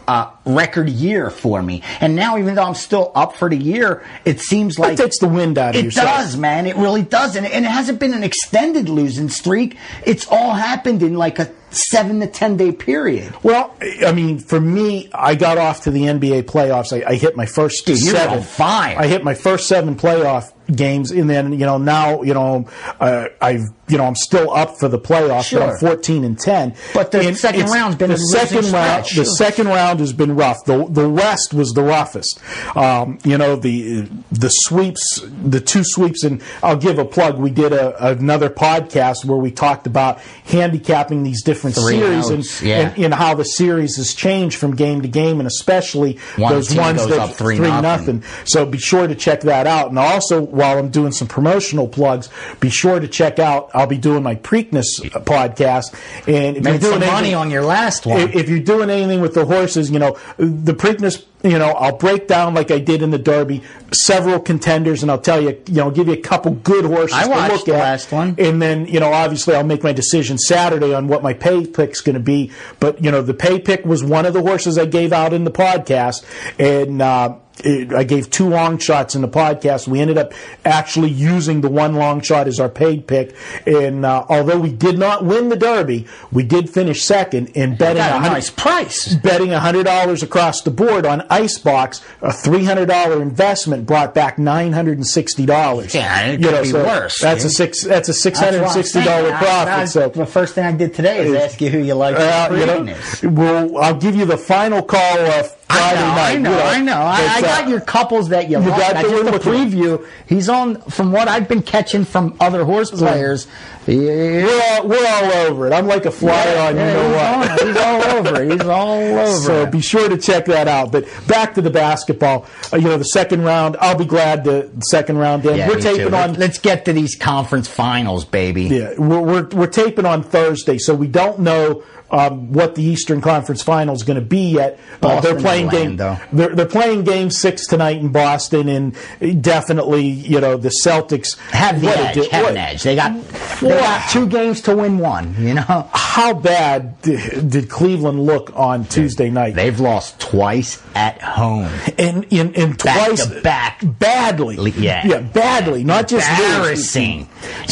a 0.09 0.29
record 0.49 0.89
year 0.89 1.31
for 1.31 1.63
me. 1.63 1.83
And 2.01 2.17
now, 2.17 2.39
even 2.39 2.55
though 2.55 2.65
I'm 2.65 2.75
still 2.75 3.13
up 3.15 3.37
for 3.37 3.49
the 3.49 3.57
year, 3.57 4.03
it 4.25 4.41
seems 4.41 4.79
like 4.79 4.95
it 4.95 5.03
takes 5.03 5.19
the 5.19 5.29
wind 5.29 5.59
out 5.59 5.71
of 5.71 5.77
it 5.77 5.83
your 5.85 5.93
sails. 5.93 6.07
does, 6.07 6.37
man. 6.37 6.67
It 6.67 6.77
really 6.77 7.03
does, 7.03 7.37
and, 7.37 7.47
and 7.47 7.65
it 7.65 7.69
hasn't 7.71 8.01
been 8.01 8.15
an 8.15 8.25
extended 8.25 8.89
losing 8.89 9.29
streak. 9.29 9.77
It's 10.05 10.27
all 10.29 10.53
happened 10.55 11.03
in 11.03 11.15
like 11.15 11.39
a 11.39 11.51
seven 11.71 12.21
to 12.21 12.27
ten 12.27 12.57
day 12.57 12.73
period. 12.73 13.33
Well, 13.43 13.75
I 14.07 14.13
mean, 14.13 14.39
for 14.39 14.61
me, 14.61 15.11
I 15.13 15.35
got 15.35 15.59
off 15.59 15.83
to 15.83 15.91
the 15.91 16.03
NBA 16.03 16.45
playoffs. 16.45 16.93
I, 16.93 17.07
I 17.11 17.15
hit 17.17 17.37
my 17.37 17.47
first 17.47 17.85
Dude, 17.87 17.99
seven. 17.99 18.39
on 18.39 18.43
fire. 18.43 18.97
I 18.99 19.07
hit 19.07 19.23
my 19.23 19.35
first 19.35 19.69
seven 19.69 19.95
playoff 19.97 20.53
games, 20.75 21.11
and 21.11 21.29
then 21.29 21.53
you 21.53 21.67
know 21.67 21.77
now 21.79 22.23
you 22.23 22.33
know 22.35 22.67
uh, 23.01 23.27
I've 23.41 23.65
you 23.87 23.99
know 23.99 24.05
I'm 24.05 24.15
still 24.17 24.51
up 24.51 24.79
for 24.79 24.89
the 24.89 24.99
playoffs. 24.99 25.29
But 25.29 25.45
Sure. 25.49 25.63
I'm 25.63 25.79
14 25.79 26.25
and 26.25 26.39
10. 26.39 26.75
But 26.95 27.11
the 27.11 27.21
And 27.21 27.37
second 27.37 27.67
round's 27.71 27.97
been 27.97 28.09
the 28.11 28.15
a 28.17 28.19
second 28.19 28.71
round. 28.73 29.07
stretch. 29.07 29.15
The 29.17 29.25
second 29.25 29.69
round 29.69 30.01
has 30.01 30.13
been 30.13 30.37
rough. 30.39 30.65
The 30.65 30.87
the 30.89 31.09
West 31.09 31.53
was 31.53 31.73
the 31.73 31.83
roughest. 31.83 32.41
Um, 32.77 33.19
you 33.25 33.37
know 33.37 33.57
the 33.57 34.09
the 34.33 34.49
sweeps, 34.49 35.21
the 35.43 35.61
two 35.61 35.85
sweeps, 35.85 36.25
and 36.25 36.43
I'll 36.63 36.77
give 36.77 36.99
a 36.99 37.05
plug. 37.05 37.39
We 37.39 37.51
did 37.51 37.73
a, 37.73 38.09
another 38.13 38.49
podcast 38.51 39.25
where 39.25 39.39
we 39.39 39.51
talked 39.51 39.87
about 39.87 40.21
handicapping 40.45 41.23
these 41.23 41.43
different 41.43 41.77
Three 41.77 41.99
series 41.99 42.29
and, 42.31 42.63
yeah. 42.63 42.91
and 42.91 43.05
and 43.05 43.15
how 43.15 43.35
the 43.35 43.45
series 43.45 43.97
has 43.97 44.15
changed 44.15 44.57
from 44.59 44.75
game 44.77 45.03
to 45.03 45.09
game, 45.09 45.41
and 45.41 45.47
especially 45.47 46.19
One 46.37 46.53
those 46.53 46.75
ones 46.75 47.07
that 47.07 47.19
up 47.19 47.31
three 47.31 47.59
nothing. 47.59 48.23
So 48.45 48.65
be 48.67 48.79
sure 48.79 49.07
to 49.07 49.15
check 49.15 49.41
that 49.43 49.67
out. 49.67 49.89
And 49.89 49.99
also, 49.99 50.41
while 50.41 50.79
I'm 50.79 50.91
doing 50.91 51.13
some 51.13 51.29
promotional 51.29 51.89
plugs, 51.89 52.29
be 52.61 52.71
sure 52.71 53.01
to 53.01 53.09
check 53.09 53.39
out. 53.39 53.71
I'll 53.75 53.87
be 53.87 53.99
doing 53.99 54.23
my 54.23 54.37
Preakness 54.37 55.01
podcast, 55.25 55.95
and 56.27 56.57
if 56.57 56.63
Made 56.65 56.71
you're 56.71 56.79
doing 56.79 57.01
some 57.01 57.13
money 57.13 57.29
anything- 57.29 57.35
on 57.35 57.51
your 57.51 57.65
last 57.65 58.07
one. 58.07 58.21
if, 58.21 58.35
if 58.35 58.49
you're 58.49 58.59
doing 58.61 58.91
anything 58.91 59.21
with 59.21 59.35
the 59.35 59.45
horses, 59.45 59.91
you 59.91 59.99
know, 59.99 60.17
the 60.37 60.75
Preakness, 60.75 61.25
you 61.43 61.59
know, 61.59 61.71
I'll 61.71 61.97
break 61.97 62.27
down 62.29 62.55
like 62.55 62.71
I 62.71 62.79
did 62.79 63.03
in 63.03 63.11
the 63.11 63.19
Derby 63.19 63.63
several 63.93 64.39
contenders, 64.41 65.03
and 65.03 65.11
I'll 65.11 65.21
tell 65.21 65.41
you, 65.41 65.61
you 65.67 65.75
know, 65.75 65.91
give 65.91 66.09
you 66.09 66.15
a 66.15 66.21
couple 66.21 66.53
good 66.53 66.85
horses 66.85 67.17
I 67.17 67.25
to 67.25 67.31
watched 67.31 67.53
look 67.53 67.65
the 67.67 67.75
at. 67.75 67.79
last 67.81 68.13
one. 68.13 68.35
and 68.39 68.61
then 68.61 68.87
you 68.87 69.01
know, 69.01 69.13
obviously, 69.13 69.55
I'll 69.55 69.65
make 69.65 69.83
my 69.83 69.93
decision 69.93 70.39
Saturday 70.39 70.93
on 70.95 71.09
what 71.09 71.23
my 71.23 71.33
pay 71.33 71.67
pick's 71.67 72.01
going 72.01 72.15
to 72.15 72.21
be. 72.21 72.53
But 72.81 73.03
you 73.03 73.11
know, 73.11 73.23
the 73.23 73.35
pay 73.35 73.59
pick 73.61 73.85
was 73.85 74.05
one 74.05 74.27
of 74.27 74.35
the 74.35 74.43
horses 74.43 74.79
I 74.79 74.87
gave 74.87 75.13
out 75.13 75.33
in 75.33 75.45
the 75.45 75.51
podcast, 75.53 76.25
and. 76.59 77.01
Uh, 77.03 77.37
it, 77.65 77.93
I 77.93 78.05
gave 78.05 78.31
two 78.31 78.49
long 78.49 78.79
shots 78.79 79.15
in 79.15 79.23
the 79.23 79.29
podcast. 79.29 79.89
We 79.89 80.01
ended 80.01 80.19
up 80.19 80.33
actually 80.65 81.11
using 81.11 81.61
the 81.61 81.69
one 81.69 81.95
long 81.95 82.21
shot 82.21 82.47
as 82.49 82.61
our 82.61 82.69
paid 82.69 83.07
pick, 83.07 83.35
and 83.67 84.05
uh, 84.05 84.25
although 84.29 84.59
we 84.59 84.73
did 84.73 84.99
not 84.99 85.25
win 85.25 85.49
the 85.49 85.57
Derby, 85.57 86.07
we 86.31 86.43
did 86.43 86.71
finish 86.71 87.03
second 87.03 87.49
in 87.49 87.77
betting 87.77 88.03
a 88.03 88.21
nice 88.21 88.51
price. 88.51 89.15
betting 89.15 89.51
hundred 89.51 89.85
dollars 89.85 90.23
across 90.23 90.63
the 90.63 90.71
board 90.71 91.07
on 91.07 91.23
Ice 91.31 91.59
Box, 91.59 92.05
a 92.23 92.33
three 92.33 92.65
hundred 92.65 92.87
dollar 92.87 93.21
investment 93.23 93.87
brought 93.87 94.15
back 94.15 94.39
nine 94.39 94.73
hundred 94.73 94.99
and 94.99 95.07
sixty 95.07 95.47
dollars. 95.47 95.95
Yeah, 95.95 96.27
it 96.27 96.43
could 96.43 96.63
be 96.63 96.73
worse, 96.73 97.21
That's 97.21 97.45
a 97.45 97.51
six. 97.51 97.83
That's 97.85 98.09
a 98.09 98.15
six 98.15 98.39
hundred 98.39 98.63
and 98.63 98.71
sixty 98.71 99.03
dollar 99.03 99.31
saying. 99.31 99.35
I- 99.35 99.39
profit. 99.39 99.69
I- 99.75 99.85
so. 99.87 100.09
the 100.09 100.27
first 100.27 100.55
thing 100.55 100.65
I 100.65 100.73
did 100.73 100.95
today 100.95 101.27
is 101.27 101.35
ask 101.35 101.61
you 101.61 101.71
who 101.71 101.79
you 101.79 101.95
like. 101.95 102.17
Uh, 102.17 102.49
you 102.53 102.67
know, 102.67 103.33
well, 103.33 103.79
I'll 103.79 103.97
give 103.97 104.15
you 104.15 104.25
the 104.25 104.37
final 104.37 104.83
call 104.83 105.19
uh, 105.19 105.43
Friday 105.69 106.01
I 106.01 106.35
night. 106.35 106.41
know, 106.41 106.51
you 106.51 106.57
I 106.59 106.61
know, 106.61 106.67
I 106.67 106.81
know. 106.81 107.01
I, 107.03 107.17
But, 107.19 107.31
I 107.31 107.39
uh, 107.39 107.61
got 107.61 107.69
your 107.69 107.81
couples 107.81 108.29
that 108.31 108.49
you, 108.49 108.59
you 108.61 108.69
like. 108.71 108.81
got 108.81 108.97
I 108.97 109.03
the 109.03 109.09
just 109.11 109.45
the 109.45 109.51
you. 109.51 109.67
preview. 109.99 110.09
He's 110.27 110.49
on 110.49 110.81
from 110.83 111.13
what 111.13 111.29
I've 111.29 111.47
been 111.49 111.63
catching 111.63 112.05
from 112.05 112.37
other 112.41 112.65
horse 112.65 112.91
players. 112.91 113.47
Yeah, 113.87 114.45
We're 114.45 114.63
all, 114.73 114.89
we're 114.89 115.07
all 115.07 115.33
over 115.51 115.67
it. 115.67 115.73
I'm 115.73 115.87
like 115.87 116.05
a 116.05 116.11
fly 116.11 116.57
on 116.57 116.75
you 116.77 116.81
know 116.83 117.09
he's 117.09 117.15
what. 117.49 117.63
He's 117.67 117.77
all 117.79 118.03
over. 118.19 118.45
He's 118.45 118.61
all 118.61 119.01
over 119.19 119.27
So 119.41 119.63
it. 119.63 119.71
be 119.73 119.81
sure 119.81 120.09
to 120.11 120.19
check 120.19 120.45
that 120.47 120.69
out. 120.69 120.93
But 120.93 121.07
back 121.27 121.55
to 121.55 121.63
the 121.63 121.71
basketball. 121.71 122.47
Uh, 122.73 122.77
you 122.77 122.85
know, 122.89 122.99
the 122.99 123.05
second 123.05 123.43
round. 123.45 123.77
I'll 123.81 123.97
be 123.97 124.05
glad 124.05 124.45
the 124.45 124.71
second 124.81 125.17
round. 125.19 125.47
End. 125.47 125.57
Yeah, 125.57 125.69
we're 125.69 125.81
taping 125.81 126.09
too. 126.11 126.15
on. 126.17 126.35
Let's 126.35 126.59
get 126.59 126.85
to 126.85 126.93
these 126.93 127.15
conference 127.17 127.67
finals, 127.67 128.25
baby. 128.27 128.65
Yeah, 128.65 128.95
we're, 128.99 129.21
we're, 129.21 129.49
we're 129.49 129.67
taping 129.67 130.05
on 130.05 130.23
Thursday, 130.23 130.77
so 130.79 130.95
we 130.95 131.07
don't 131.09 131.39
know 131.41 131.83
um, 132.11 132.53
what 132.53 132.75
the 132.75 132.83
Eastern 132.83 133.21
Conference 133.21 133.63
Final 133.63 133.95
is 133.95 134.03
going 134.03 134.19
to 134.19 134.25
be 134.25 134.53
yet. 134.53 134.79
Uh, 135.03 135.21
they're 135.21 135.39
playing 135.39 135.69
game. 135.69 135.97
They're, 135.97 136.17
they're 136.33 136.67
playing 136.67 137.05
game 137.05 137.31
six 137.31 137.67
tonight 137.67 137.99
in 137.99 138.11
Boston, 138.13 138.69
and 138.69 139.43
definitely, 139.43 140.07
you 140.07 140.41
know, 140.41 140.57
the 140.57 140.73
Celtics 140.85 141.39
Have 141.51 141.81
the 141.81 141.89
edge. 141.89 142.27
have 142.29 142.43
what- 142.45 142.53
an 142.53 142.57
edge. 142.59 142.83
They 142.83 142.97
got 142.97 143.13
they 143.61 143.69
got 143.69 144.11
two 144.11 144.27
games 144.27 144.61
to 144.63 144.77
win 144.77 144.99
one. 144.99 145.35
You 145.39 145.55
know, 145.55 145.89
How 145.93 146.35
bad 146.35 147.01
did, 147.03 147.51
did 147.51 147.69
Cleveland 147.69 148.25
look 148.25 148.53
on 148.57 148.85
Tuesday 148.87 149.31
night? 149.31 149.55
they've 149.55 149.79
lost 149.81 150.19
twice 150.21 150.83
at 150.95 151.21
home. 151.23 151.71
and 151.99 152.25
in, 152.31 152.53
in 152.55 152.73
Back 152.73 153.07
twice 153.09 153.27
to 153.27 153.41
back. 153.43 153.83
badly. 153.99 154.57
Yeah. 154.71 155.07
yeah, 155.07 155.21
badly. 155.21 155.85
Not 155.85 156.09
just 156.09 156.29
embarrassing, 156.31 157.29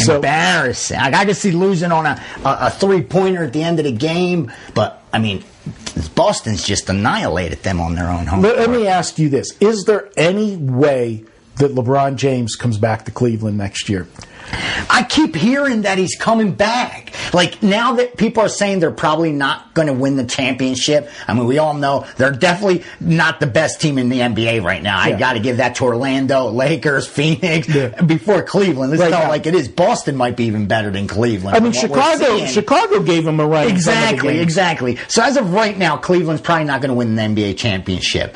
embarrassing. 0.08 0.98
I 0.98 1.24
could 1.24 1.36
see 1.36 1.50
losing 1.52 1.92
on 1.92 2.06
a, 2.06 2.22
a, 2.44 2.56
a 2.62 2.70
three 2.70 3.02
pointer 3.02 3.44
at 3.44 3.52
the 3.52 3.62
end 3.62 3.78
of 3.78 3.84
the 3.84 3.92
game, 3.92 4.25
but 4.74 5.02
I 5.12 5.18
mean, 5.18 5.44
Boston's 6.14 6.64
just 6.64 6.88
annihilated 6.88 7.62
them 7.62 7.80
on 7.80 7.94
their 7.94 8.08
own 8.08 8.26
home. 8.26 8.42
Let, 8.42 8.58
let 8.58 8.70
me 8.70 8.86
ask 8.86 9.18
you 9.18 9.28
this: 9.28 9.56
Is 9.60 9.84
there 9.84 10.10
any 10.16 10.56
way 10.56 11.24
that 11.56 11.72
LeBron 11.72 12.16
James 12.16 12.54
comes 12.54 12.78
back 12.78 13.04
to 13.06 13.10
Cleveland 13.10 13.58
next 13.58 13.88
year? 13.88 14.06
I 14.52 15.04
keep 15.08 15.34
hearing 15.34 15.82
that 15.82 15.98
he's 15.98 16.16
coming 16.16 16.52
back. 16.52 17.12
Like 17.34 17.62
now 17.62 17.94
that 17.94 18.16
people 18.16 18.42
are 18.42 18.48
saying 18.48 18.80
they're 18.80 18.90
probably 18.90 19.32
not 19.32 19.74
going 19.74 19.88
to 19.88 19.92
win 19.94 20.16
the 20.16 20.24
championship. 20.24 21.10
I 21.26 21.34
mean, 21.34 21.46
we 21.46 21.58
all 21.58 21.74
know 21.74 22.06
they're 22.16 22.32
definitely 22.32 22.84
not 23.00 23.40
the 23.40 23.46
best 23.46 23.80
team 23.80 23.98
in 23.98 24.08
the 24.08 24.20
NBA 24.20 24.62
right 24.62 24.82
now. 24.82 24.98
I 24.98 25.12
got 25.18 25.32
to 25.34 25.40
give 25.40 25.56
that 25.58 25.74
to 25.76 25.84
Orlando, 25.84 26.48
Lakers, 26.50 27.06
Phoenix, 27.16 27.68
Yeah. 27.68 28.00
before 28.02 28.42
Cleveland. 28.42 28.90
Let's 28.92 29.02
Right 29.02 29.10
tell 29.10 29.26
it 29.26 29.28
like 29.28 29.46
it 29.46 29.54
is. 29.54 29.68
Boston 29.68 30.16
might 30.16 30.36
be 30.36 30.44
even 30.44 30.66
better 30.66 30.90
than 30.90 31.08
Cleveland. 31.08 31.56
I 31.56 31.60
mean, 31.60 31.72
from 31.72 31.90
what 31.90 32.18
we're 32.18 32.18
Chicago. 32.18 32.46
Chicago 32.46 33.02
gave 33.02 33.26
him 33.26 33.40
a 33.40 33.46
run. 33.46 33.68
in 33.68 33.80
some 33.80 33.94
of 33.94 34.00
the 34.00 34.04
Exactly, 34.06 34.38
exactly. 34.38 34.98
So 35.08 35.22
as 35.22 35.36
of 35.36 35.52
right 35.52 35.76
now, 35.76 35.96
Cleveland's 35.96 36.42
probably 36.42 36.64
not 36.64 36.80
going 36.80 36.90
to 36.90 36.94
win 36.94 37.16
the 37.16 37.22
NBA 37.22 37.56
championship. 37.58 38.34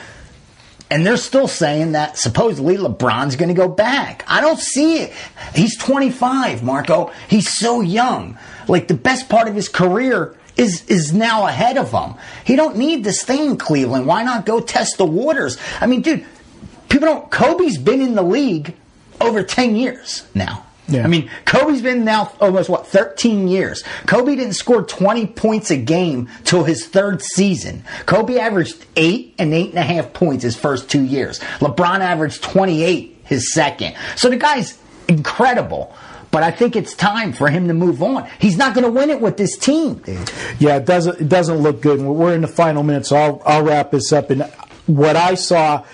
And 0.91 1.07
they're 1.07 1.17
still 1.17 1.47
saying 1.47 1.93
that 1.93 2.19
supposedly 2.19 2.77
LeBron's 2.77 3.37
going 3.37 3.49
to 3.49 3.55
go 3.55 3.69
back. 3.69 4.25
I 4.27 4.41
don't 4.41 4.59
see 4.59 4.99
it. 4.99 5.13
He's 5.55 5.79
25, 5.79 6.65
Marco. 6.65 7.13
He's 7.29 7.49
so 7.49 7.81
young. 7.81 8.37
Like 8.67 8.89
the 8.89 8.95
best 8.95 9.29
part 9.29 9.47
of 9.47 9.55
his 9.55 9.69
career 9.69 10.37
is 10.57 10.85
is 10.89 11.13
now 11.13 11.47
ahead 11.47 11.79
of 11.79 11.93
him. 11.93 12.15
He 12.45 12.57
don't 12.57 12.77
need 12.77 13.05
to 13.05 13.13
stay 13.13 13.47
in 13.47 13.57
Cleveland. 13.57 14.07
Why 14.07 14.25
not 14.25 14.45
go 14.45 14.61
test 14.61 14.99
the 14.99 15.07
waters? 15.07 15.59
I 15.81 15.87
mean, 15.87 16.03
dude, 16.03 16.27
people 16.89 17.07
don't. 17.07 17.31
Kobe's 17.31 17.79
been 17.79 18.01
in 18.01 18.15
the 18.15 18.23
league 18.23 18.75
over 19.21 19.43
10 19.43 19.77
years 19.77 20.27
now. 20.35 20.67
Yeah. 20.91 21.05
I 21.05 21.07
mean, 21.07 21.31
Kobe's 21.45 21.83
been 21.83 22.05
now 22.05 22.33
almost 22.41 22.69
what 22.69 22.87
13 22.87 23.49
years. 23.49 23.83
Kobe 24.07 24.37
didn't 24.37 24.55
score 24.55 24.83
20 24.83 25.27
points 25.29 25.71
a 25.71 25.77
game 25.77 26.29
till 26.45 26.65
his 26.65 26.87
third 26.87 27.23
season. 27.23 27.85
Kobe 28.07 28.39
averaged 28.39 28.85
eight 28.97 29.35
and 29.39 29.55
eight 29.55 29.71
and 29.71 29.79
a 29.79 29.83
half 29.83 30.13
points 30.13 30.43
his 30.45 30.57
first 30.57 30.91
two 30.91 31.03
years. 31.03 31.41
LeBron 31.61 32.01
averaged 32.01 32.43
28 32.43 33.19
his 33.25 33.53
second. 33.53 33.95
So 34.17 34.29
the 34.29 34.37
guy's 34.37 34.79
incredible. 35.09 35.95
But 36.31 36.45
I 36.45 36.53
think 36.53 36.77
it's 36.77 36.95
time 36.95 37.33
for 37.33 37.49
him 37.49 37.67
to 37.69 37.75
move 37.75 38.03
on. 38.03 38.29
He's 38.39 38.57
not 38.57 38.73
going 38.75 38.85
to 38.85 38.91
win 38.91 39.11
it 39.11 39.21
with 39.21 39.37
this 39.37 39.57
team, 39.59 39.95
dude. 39.95 40.31
Yeah, 40.61 40.77
it 40.77 40.85
doesn't 40.85 41.23
it 41.23 41.29
doesn't 41.29 41.59
look 41.59 41.81
good. 41.81 42.01
We're 42.01 42.35
in 42.35 42.43
the 42.43 42.49
final 42.49 42.85
minutes, 42.85 43.09
so 43.09 43.17
I'll 43.17 43.43
I'll 43.45 43.63
wrap 43.65 43.91
this 43.91 44.13
up. 44.13 44.31
And 44.31 44.43
what 44.87 45.17
I 45.17 45.35
saw, 45.35 45.85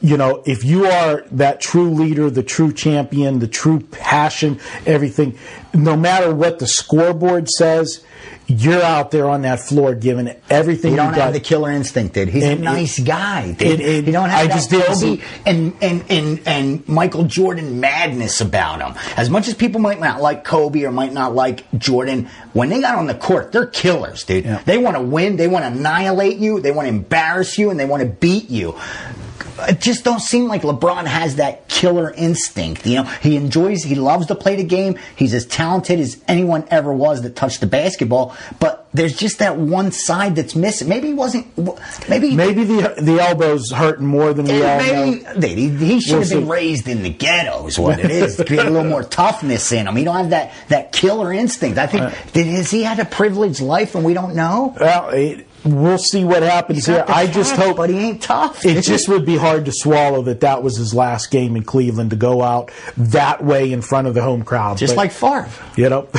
you 0.00 0.16
know, 0.16 0.42
if 0.46 0.64
you 0.64 0.86
are 0.86 1.24
that 1.32 1.60
true 1.60 1.90
leader, 1.90 2.30
the 2.30 2.42
true 2.42 2.72
champion, 2.72 3.38
the 3.40 3.48
true 3.48 3.80
passion, 3.80 4.60
everything, 4.86 5.36
no 5.74 5.96
matter 5.96 6.34
what 6.34 6.58
the 6.58 6.66
scoreboard 6.66 7.48
says, 7.48 8.04
you're 8.50 8.82
out 8.82 9.10
there 9.10 9.28
on 9.28 9.42
that 9.42 9.60
floor 9.60 9.94
giving 9.94 10.34
everything 10.48 10.92
He 10.92 10.96
you 10.96 11.02
don't 11.02 11.12
got. 11.14 11.20
have 11.24 11.32
the 11.34 11.40
killer 11.40 11.70
instinct, 11.70 12.14
dude. 12.14 12.28
He's 12.30 12.44
And 12.44 12.60
a 12.60 12.62
nice 12.62 12.98
guy, 12.98 13.52
dude. 13.52 13.78
he 13.80 14.00
don't 14.10 14.30
have 14.30 14.40
I 14.40 14.46
that 14.46 14.54
just 14.54 14.70
Kobe 14.70 15.20
and, 15.44 15.76
and, 15.82 16.04
and, 16.08 16.40
and 16.46 16.88
Michael 16.88 17.24
Jordan 17.24 17.78
madness 17.78 18.40
about 18.40 18.80
him. 18.80 18.94
As 19.18 19.28
much 19.28 19.48
as 19.48 19.54
people 19.54 19.80
might 19.82 20.00
not 20.00 20.22
like 20.22 20.44
Kobe 20.44 20.82
or 20.84 20.90
might 20.90 21.12
not 21.12 21.34
like 21.34 21.64
Jordan, 21.76 22.30
when 22.54 22.70
they 22.70 22.80
got 22.80 22.94
on 22.96 23.06
the 23.06 23.14
court, 23.14 23.52
they're 23.52 23.66
killers, 23.66 24.24
dude. 24.24 24.46
Yeah. 24.46 24.62
They 24.64 24.78
want 24.78 24.96
to 24.96 25.02
win, 25.02 25.36
they 25.36 25.48
want 25.48 25.64
to 25.64 25.70
annihilate 25.78 26.38
you, 26.38 26.60
they 26.60 26.70
want 26.70 26.86
to 26.88 26.94
embarrass 26.94 27.58
you, 27.58 27.68
and 27.68 27.78
they 27.78 27.84
want 27.84 28.02
to 28.02 28.08
beat 28.08 28.48
you. 28.48 28.74
It 29.60 29.80
just 29.80 30.04
don't 30.04 30.20
seem 30.20 30.46
like 30.46 30.62
LeBron 30.62 31.06
has 31.06 31.36
that 31.36 31.68
killer 31.68 32.12
instinct. 32.12 32.86
You 32.86 32.96
know, 32.96 33.02
he 33.04 33.36
enjoys, 33.36 33.82
he 33.82 33.94
loves 33.94 34.26
to 34.26 34.34
play 34.34 34.56
the 34.56 34.64
game. 34.64 34.98
He's 35.16 35.34
as 35.34 35.46
talented 35.46 35.98
as 36.00 36.22
anyone 36.28 36.64
ever 36.70 36.92
was 36.92 37.22
that 37.22 37.34
touched 37.36 37.60
the 37.60 37.66
basketball. 37.66 38.36
But 38.60 38.86
there's 38.94 39.16
just 39.16 39.38
that 39.40 39.56
one 39.56 39.92
side 39.92 40.36
that's 40.36 40.54
missing. 40.54 40.88
Maybe 40.88 41.08
he 41.08 41.14
wasn't. 41.14 41.46
Maybe 42.08 42.34
Maybe 42.34 42.64
the 42.64 42.94
the 43.00 43.18
elbows 43.20 43.70
hurting 43.70 44.06
more 44.06 44.32
than 44.32 44.46
we 44.46 44.62
all 44.62 44.78
Maybe 44.78 45.22
know. 45.22 45.34
dude, 45.34 45.58
he, 45.58 45.68
he 45.70 46.00
should 46.00 46.12
We'll 46.12 46.20
have 46.22 46.30
been 46.30 46.42
see. 46.44 46.50
raised 46.50 46.88
in 46.88 47.02
the 47.02 47.10
ghetto. 47.10 47.66
Is 47.66 47.78
what 47.78 47.98
it 47.98 48.10
is. 48.10 48.36
create 48.36 48.66
a 48.66 48.70
little 48.70 48.88
more 48.88 49.02
toughness 49.22 49.72
in 49.72 49.86
him. 49.86 49.96
He 49.96 50.04
don't 50.04 50.16
have 50.16 50.30
that 50.30 50.52
that 50.68 50.92
killer 50.92 51.32
instinct. 51.32 51.78
I 51.78 51.84
Uh, 51.84 51.86
think 52.10 52.32
did, 52.32 52.46
has 52.46 52.70
he 52.70 52.82
had 52.82 52.98
a 53.00 53.04
privileged 53.04 53.60
life 53.60 53.94
and 53.94 54.04
we 54.04 54.14
don't 54.14 54.34
know? 54.34 54.74
Well, 54.80 55.08
it, 55.10 55.46
we'll 55.64 55.98
see 55.98 56.24
what 56.24 56.42
happens 56.42 56.86
here. 56.86 57.04
I 57.08 57.26
just 57.26 57.54
hope 57.56 57.76
but 57.78 57.90
he 57.90 57.98
ain't 57.98 58.22
tough. 58.22 58.64
It 58.64 58.82
just 58.82 59.08
would 59.08 59.24
be 59.26 59.36
hard 59.36 59.64
to 59.66 59.72
swallow 59.72 60.22
that 60.22 60.40
that 60.40 60.62
was 60.62 60.76
his 60.76 60.94
last 60.94 61.30
game 61.30 61.56
in 61.56 61.62
Cleveland 61.64 62.10
to 62.10 62.16
go 62.16 62.42
out 62.42 62.70
that 62.96 63.44
way 63.44 63.72
in 63.72 63.82
front 63.82 64.08
of 64.08 64.14
the 64.14 64.22
home 64.22 64.42
crowd. 64.44 64.78
just 64.78 64.94
But, 64.96 65.02
like 65.02 65.12
Favre 65.12 65.48
you 65.76 65.88
know. 65.88 66.02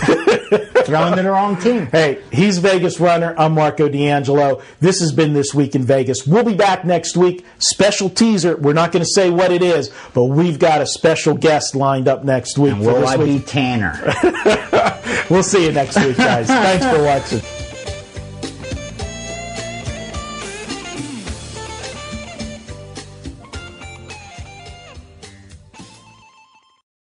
throwing 0.83 1.15
to 1.15 1.21
the 1.21 1.29
wrong 1.31 1.57
team. 1.57 1.85
Hey, 1.87 2.21
he's 2.31 2.57
Vegas 2.57 2.99
Runner. 2.99 3.35
I'm 3.37 3.53
Marco 3.53 3.87
D'Angelo. 3.89 4.61
This 4.79 4.99
has 5.01 5.11
been 5.11 5.33
This 5.33 5.53
Week 5.53 5.75
in 5.75 5.83
Vegas. 5.83 6.25
We'll 6.25 6.43
be 6.43 6.55
back 6.55 6.85
next 6.85 7.15
week. 7.17 7.45
Special 7.59 8.09
teaser. 8.09 8.55
We're 8.57 8.73
not 8.73 8.91
going 8.91 9.03
to 9.03 9.09
say 9.09 9.29
what 9.29 9.51
it 9.51 9.61
is, 9.61 9.91
but 10.13 10.25
we've 10.25 10.57
got 10.57 10.81
a 10.81 10.87
special 10.87 11.35
guest 11.35 11.75
lined 11.75 12.07
up 12.07 12.23
next 12.23 12.57
week. 12.57 12.73
And 12.73 12.83
for 12.83 12.93
will 12.93 13.07
I 13.07 13.17
week. 13.17 13.41
be 13.41 13.45
Tanner? 13.45 13.99
We'll 15.29 15.43
see 15.43 15.65
you 15.65 15.71
next 15.71 15.95
week, 16.03 16.17
guys. 16.17 16.47
Thanks 16.47 16.85
for 16.85 17.03
watching. 17.03 17.58